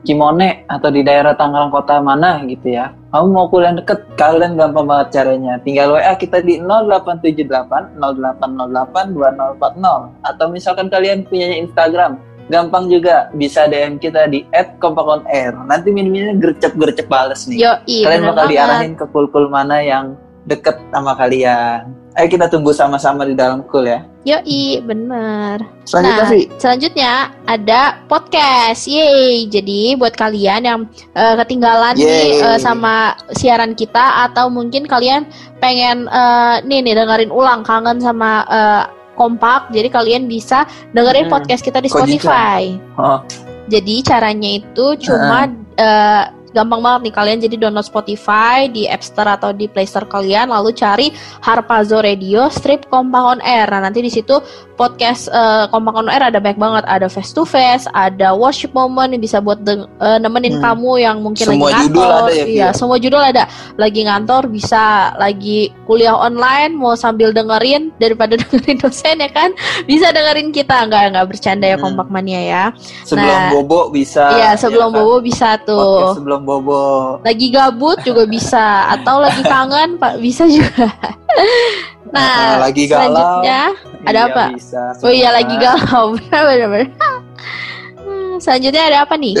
Cimone 0.06 0.64
atau 0.70 0.88
di 0.94 1.02
daerah 1.02 1.34
Tangerang 1.34 1.74
kota 1.74 1.98
mana 1.98 2.40
gitu 2.46 2.70
ya. 2.70 2.94
Kamu 3.10 3.26
mau 3.28 3.50
kuliah 3.50 3.74
deket, 3.74 4.06
kalian 4.14 4.54
gampang 4.54 4.86
banget 4.86 5.20
caranya. 5.20 5.58
Tinggal 5.60 5.96
WA 5.96 6.14
kita 6.14 6.38
di 6.40 6.62
0878 6.62 7.98
0808 7.98 9.12
2040 9.12 10.22
atau 10.22 10.46
misalkan 10.48 10.86
kalian 10.86 11.26
punya 11.26 11.50
Instagram, 11.56 12.22
gampang 12.46 12.88
juga 12.88 13.28
bisa 13.34 13.66
DM 13.68 13.98
kita 13.98 14.30
di 14.30 14.46
@kompakonair. 14.80 15.52
Nanti 15.66 15.92
minimalnya 15.92 16.38
gercep-gercep 16.40 17.10
bales 17.10 17.44
nih. 17.50 17.58
Yo, 17.58 17.72
kalian 17.84 18.22
bakal 18.32 18.46
diarahin 18.48 18.92
ke 18.94 19.04
kul-kul 19.10 19.50
mana 19.50 19.82
yang 19.82 20.14
deket 20.48 20.80
sama 20.94 21.12
kalian. 21.18 21.90
Ayo 22.18 22.26
kita 22.28 22.50
tunggu 22.50 22.74
sama-sama 22.74 23.22
di 23.22 23.32
dalam 23.32 23.62
kul 23.62 23.86
ya. 23.86 24.02
Yoi, 24.26 24.82
bener. 24.82 25.62
Selanjutnya 25.86 26.18
Nah, 26.18 26.28
Vi. 26.28 26.40
Selanjutnya 26.58 27.12
ada 27.46 27.80
podcast. 28.04 28.84
Yeay. 28.84 29.46
Jadi 29.46 29.94
buat 29.94 30.18
kalian 30.18 30.66
yang 30.66 30.80
eh, 31.14 31.34
ketinggalan 31.38 31.94
nih 31.94 32.02
Yeay. 32.02 32.42
eh, 32.42 32.58
sama 32.58 33.14
siaran 33.32 33.72
kita 33.72 34.26
atau 34.26 34.50
mungkin 34.50 34.82
kalian 34.82 35.30
pengen 35.56 36.10
eh, 36.10 36.56
nih 36.66 36.82
nih 36.82 36.98
dengerin 36.98 37.30
ulang 37.30 37.62
kangen 37.62 38.02
sama 38.02 38.42
eh, 38.50 38.82
kompak. 39.14 39.70
Jadi 39.70 39.86
kalian 39.86 40.26
bisa 40.26 40.66
dengerin 40.90 41.30
Hmm. 41.30 41.38
podcast 41.38 41.62
kita 41.62 41.78
di 41.78 41.86
Spotify. 41.86 42.74
Oh, 42.98 43.22
Jadi 43.68 44.02
caranya 44.02 44.58
itu 44.58 44.98
cuma 44.98 45.46
eh, 45.76 46.24
gampang 46.58 46.80
banget 46.80 47.00
nih 47.04 47.14
kalian 47.14 47.38
jadi 47.40 47.56
download 47.60 47.86
Spotify 47.86 48.66
di 48.66 48.84
App 48.84 49.00
Store 49.00 49.30
atau 49.30 49.50
di 49.50 49.64
Play 49.64 49.84
Store 49.84 50.04
kalian 50.04 50.48
lalu 50.48 50.70
cari 50.72 51.08
Harpazo 51.38 52.00
Radio 52.00 52.46
Strip 52.48 52.86
Kompak 52.86 53.22
on 53.22 53.40
Air. 53.40 53.68
Nah, 53.68 53.80
nanti 53.80 54.00
di 54.00 54.08
situ 54.08 54.42
podcast 54.74 55.26
eh, 55.28 55.64
Kompak 55.66 55.94
on 55.94 56.08
Air 56.08 56.24
ada 56.24 56.38
banyak 56.38 56.56
banget, 56.56 56.84
ada 56.84 57.06
face 57.06 57.30
to 57.30 57.42
face, 57.42 57.86
ada 57.92 58.30
worship 58.32 58.70
moment 58.72 59.08
yang 59.08 59.18
bisa 59.18 59.38
buat 59.38 59.60
deng- 59.60 59.86
eh, 59.96 60.18
nemenin 60.18 60.50
Hmm. 60.50 60.64
kamu 60.64 60.92
yang 60.98 61.16
mungkin 61.18 61.44
Semua 61.44 61.68
lagi 61.68 61.82
judul 61.84 62.02
ngantor. 62.02 62.18
ada 62.20 62.32
ya, 62.32 62.44
Iya, 62.48 62.68
semua 62.72 62.96
judul 62.96 63.22
ada. 63.22 63.44
Lagi 63.74 64.00
ngantor 64.02 64.42
bisa 64.48 64.82
lagi 65.14 65.58
kuliah 65.84 66.14
online 66.14 66.72
mau 66.72 66.94
sambil 66.94 67.30
dengerin 67.30 67.94
daripada 67.96 68.34
dengerin 68.40 68.78
dosen 68.78 69.16
ya 69.16 69.28
kan. 69.28 69.52
Bisa 69.84 70.08
dengerin 70.08 70.50
kita 70.50 70.82
nggak 70.84 71.02
nggak 71.12 71.26
bercanda 71.26 71.66
ya 71.66 71.76
Hmm. 71.76 71.84
Kompak 71.84 72.08
Mania 72.08 72.40
ya. 72.40 72.64
sebelum 73.04 73.28
Nah, 73.28 73.50
bobo 73.52 73.80
bisa. 73.88 74.24
Iya, 74.32 74.50
sebelum 74.56 74.88
ya 74.88 74.94
kan? 74.94 74.98
bobo 75.00 75.16
bisa 75.20 75.48
tuh. 75.60 75.78
Podcast 75.78 76.16
sebelum 76.16 76.40
bobo. 76.48 76.84
Lagi 77.20 77.52
gabut 77.52 78.00
juga 78.00 78.24
bisa 78.24 78.64
atau 78.88 79.20
lagi 79.20 79.44
kangen 79.44 80.00
Pak 80.00 80.16
bisa 80.16 80.48
juga. 80.48 80.88
Ah, 80.88 81.12
Nah, 82.08 82.64
lagi 82.64 82.88
galau. 82.88 83.04
selanjutnya 83.44 83.60
ada 84.02 84.20
Iya, 84.24 84.32
apa? 84.32 84.44
Bisa, 84.56 84.82
Oh 85.04 85.12
iya 85.12 85.28
lagi 85.28 85.54
galau, 85.60 86.04
benar-benar. 86.16 86.88
Selanjutnya 88.42 88.82
ada 88.90 88.98
apa 89.04 89.14
nih? 89.18 89.34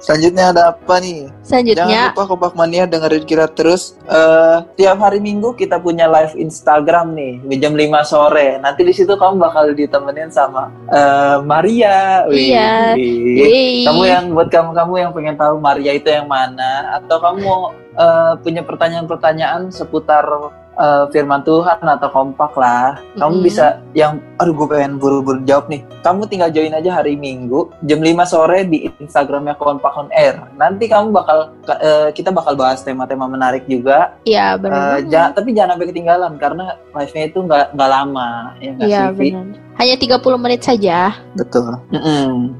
Selanjutnya 0.00 0.44
ada 0.52 0.62
apa 0.72 0.94
nih? 0.98 1.28
Jangan 1.28 1.46
Selanjutnya 1.46 2.00
lupa 2.12 2.24
Kompak 2.26 2.52
Mania 2.56 2.84
dengerin 2.88 3.24
kita 3.28 3.46
terus. 3.52 3.96
Eh, 4.08 4.58
tiap 4.80 4.98
hari 5.00 5.20
Minggu 5.20 5.52
kita 5.54 5.76
punya 5.78 6.08
live 6.08 6.34
Instagram 6.36 7.12
nih 7.12 7.32
di 7.44 7.56
jam 7.60 7.76
5 7.76 8.02
sore. 8.08 8.58
Nanti 8.58 8.82
di 8.82 8.92
situ 8.96 9.12
kamu 9.12 9.36
bakal 9.38 9.76
ditemenin 9.76 10.32
sama 10.32 10.72
eh, 10.88 11.36
Maria. 11.44 12.24
Wih. 12.26 12.56
Iya. 12.56 12.96
Yeay. 12.96 13.84
Kamu 13.84 14.02
yang 14.08 14.24
buat 14.32 14.48
kamu 14.48 14.70
kamu 14.72 14.92
yang 14.96 15.10
pengen 15.12 15.36
tahu 15.36 15.54
Maria 15.60 15.92
itu 15.94 16.08
yang 16.08 16.26
mana 16.26 17.00
atau 17.00 17.16
kamu 17.20 17.52
eh, 18.00 18.32
punya 18.40 18.62
pertanyaan-pertanyaan 18.64 19.68
seputar 19.68 20.24
eh, 20.80 21.04
firman 21.10 21.44
Tuhan 21.44 21.78
atau 21.78 22.08
kompak 22.08 22.56
lah. 22.56 22.96
Kamu 23.14 23.36
Mm-mm. 23.36 23.44
bisa 23.44 23.66
yang 23.92 24.16
aduh 24.36 24.56
gue 24.56 24.66
pengen 24.66 24.96
buru-buru 24.96 25.44
jawab 25.44 25.68
nih. 25.68 25.84
Kamu 26.00 26.24
tinggal 26.24 26.48
join 26.48 26.72
aja 26.72 26.96
hari 26.96 27.14
Minggu 27.14 27.68
jam 27.84 28.00
5 28.00 28.08
sore 28.24 28.64
di 28.64 28.88
Instagramnya 28.96 29.52
Kompak 29.54 29.92
on 29.94 30.08
Air. 30.10 30.40
Nanti 30.56 30.88
kamu 30.88 31.12
bakal 31.12 31.52
eh, 31.68 32.08
kita 32.10 32.32
bakal 32.32 32.56
bahas 32.56 32.80
tema-tema 32.80 33.28
menarik 33.28 33.68
juga. 33.68 34.16
Iya 34.24 34.56
benar. 34.56 35.04
ja- 35.06 35.30
tapi 35.30 35.52
jangan 35.52 35.76
sampai 35.76 35.88
ketinggalan 35.88 36.32
karena 36.34 36.64
live-nya 36.90 37.24
itu 37.26 37.38
nggak 37.38 37.66
nggak 37.76 37.90
lama 37.90 38.28
ya 38.58 38.70
nggak 38.72 38.88
Iya 38.88 39.02
benar. 39.12 39.46
Hanya 39.80 39.96
30 39.96 40.20
menit 40.36 40.60
saja. 40.60 41.16
Betul. 41.32 41.72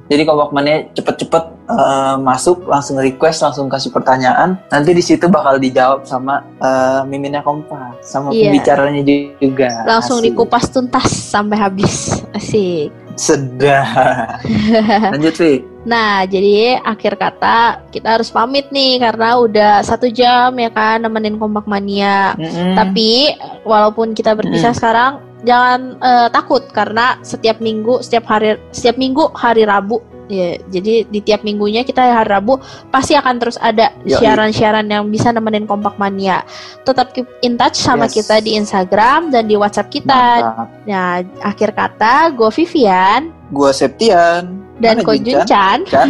Jadi 0.08 0.22
kompak 0.24 0.50
mania 0.50 0.88
cepet-cepet 0.90 1.44
eh, 1.68 2.16
masuk, 2.16 2.64
langsung 2.64 2.96
request, 2.96 3.44
langsung 3.44 3.68
kasih 3.68 3.92
pertanyaan. 3.92 4.56
Nanti 4.66 4.90
di 4.90 5.04
situ 5.04 5.28
bakal 5.28 5.60
dijawab 5.60 6.02
sama 6.02 6.40
eh, 6.56 7.04
miminnya 7.04 7.44
kompak, 7.44 8.00
sama 8.00 8.32
Iya. 8.32 8.48
pembicaranya 8.48 9.02
juga. 9.36 9.68
Langsung 9.84 10.18
Asik. 10.18 10.32
dikupas 10.32 10.64
tuntas 10.66 11.06
sampai 11.12 11.60
habis. 11.60 12.24
Asik. 12.32 12.88
Sedap. 13.14 14.40
Lanjut 15.12 15.36
Vi. 15.36 15.60
Nah, 15.80 16.24
jadi 16.24 16.76
akhir 16.78 17.16
kata 17.16 17.84
kita 17.88 18.16
harus 18.16 18.28
pamit 18.28 18.68
nih 18.68 18.96
karena 18.96 19.36
udah 19.36 19.72
satu 19.80 20.08
jam 20.08 20.52
ya 20.52 20.68
kan 20.68 21.00
nemenin 21.00 21.36
kompak 21.36 21.64
mania. 21.64 22.32
Mm-mm. 22.36 22.76
Tapi 22.76 23.32
walaupun 23.62 24.12
kita 24.12 24.32
berpisah 24.32 24.72
Mm. 24.72 24.78
sekarang, 24.78 25.12
jangan 25.44 25.96
eh, 26.00 26.28
takut 26.32 26.64
karena 26.70 27.18
setiap 27.24 27.58
minggu, 27.58 28.00
setiap 28.04 28.28
hari, 28.28 28.56
setiap 28.70 28.96
minggu 29.00 29.32
hari 29.36 29.64
Rabu. 29.64 30.00
Ya, 30.30 30.62
jadi 30.70 31.10
di 31.10 31.18
tiap 31.26 31.42
minggunya 31.42 31.82
kita 31.82 32.06
hari 32.06 32.30
Rabu 32.30 32.62
pasti 32.94 33.18
akan 33.18 33.42
terus 33.42 33.58
ada 33.58 33.90
siaran-siaran 34.06 34.86
yang 34.86 35.10
bisa 35.10 35.34
nemenin 35.34 35.66
kompak 35.66 35.98
mania. 35.98 36.46
Tetap 36.86 37.10
keep 37.10 37.26
in 37.42 37.58
touch 37.58 37.74
sama 37.74 38.06
Yes. 38.06 38.22
kita 38.22 38.38
di 38.38 38.54
Instagram 38.54 39.34
dan 39.34 39.50
di 39.50 39.58
WhatsApp 39.58 39.90
kita. 39.90 40.22
Mantap. 40.38 40.68
Nah, 40.86 41.26
akhir 41.42 41.74
kata, 41.74 42.30
gue 42.30 42.46
Vivian 42.62 43.40
Gua 43.50 43.74
Septian. 43.74 44.69
Dan 44.80 44.96
Mana 44.96 45.06
Ko 45.06 45.12
Jin, 45.12 45.44
Chan? 45.44 45.84
Chan, 45.84 46.08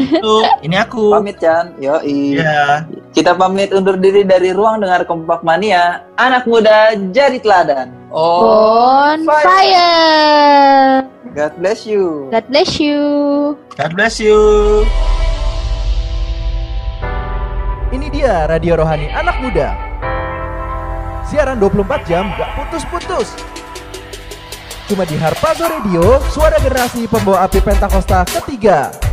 ini 0.63 0.77
aku. 0.79 1.11
pamit 1.11 1.43
Chan. 1.43 1.75
Yoi. 1.83 2.39
Iya. 2.39 2.87
Kita 3.11 3.35
pamit 3.35 3.75
undur 3.75 3.99
diri 3.99 4.23
dari 4.23 4.55
ruang 4.55 4.79
dengar 4.79 5.03
kompak 5.11 5.43
mania. 5.43 6.07
Anak 6.15 6.47
muda 6.47 6.95
jadi 7.11 7.43
teladan. 7.43 7.91
Oh, 8.15 9.11
On 9.11 9.27
fire. 9.27 11.03
God 11.35 11.53
bless 11.59 11.83
you. 11.83 12.31
God 12.31 12.47
bless 12.47 12.79
you. 12.79 12.99
God 13.75 13.91
bless 13.99 14.23
you. 14.23 14.39
Ini 17.91 18.07
dia 18.15 18.47
Radio 18.47 18.79
Rohani 18.79 19.11
Anak 19.11 19.43
Muda. 19.43 19.75
Siaran 21.27 21.59
24 21.59 22.07
jam 22.07 22.31
gak 22.39 22.51
putus-putus. 22.55 23.35
Cuma 24.91 25.07
di 25.07 25.15
Harpazo 25.15 25.69
Radio, 25.71 26.19
suara 26.35 26.59
generasi 26.59 27.07
pembawa 27.07 27.47
api 27.47 27.63
Pentakosta 27.63 28.27
ketiga. 28.27 29.10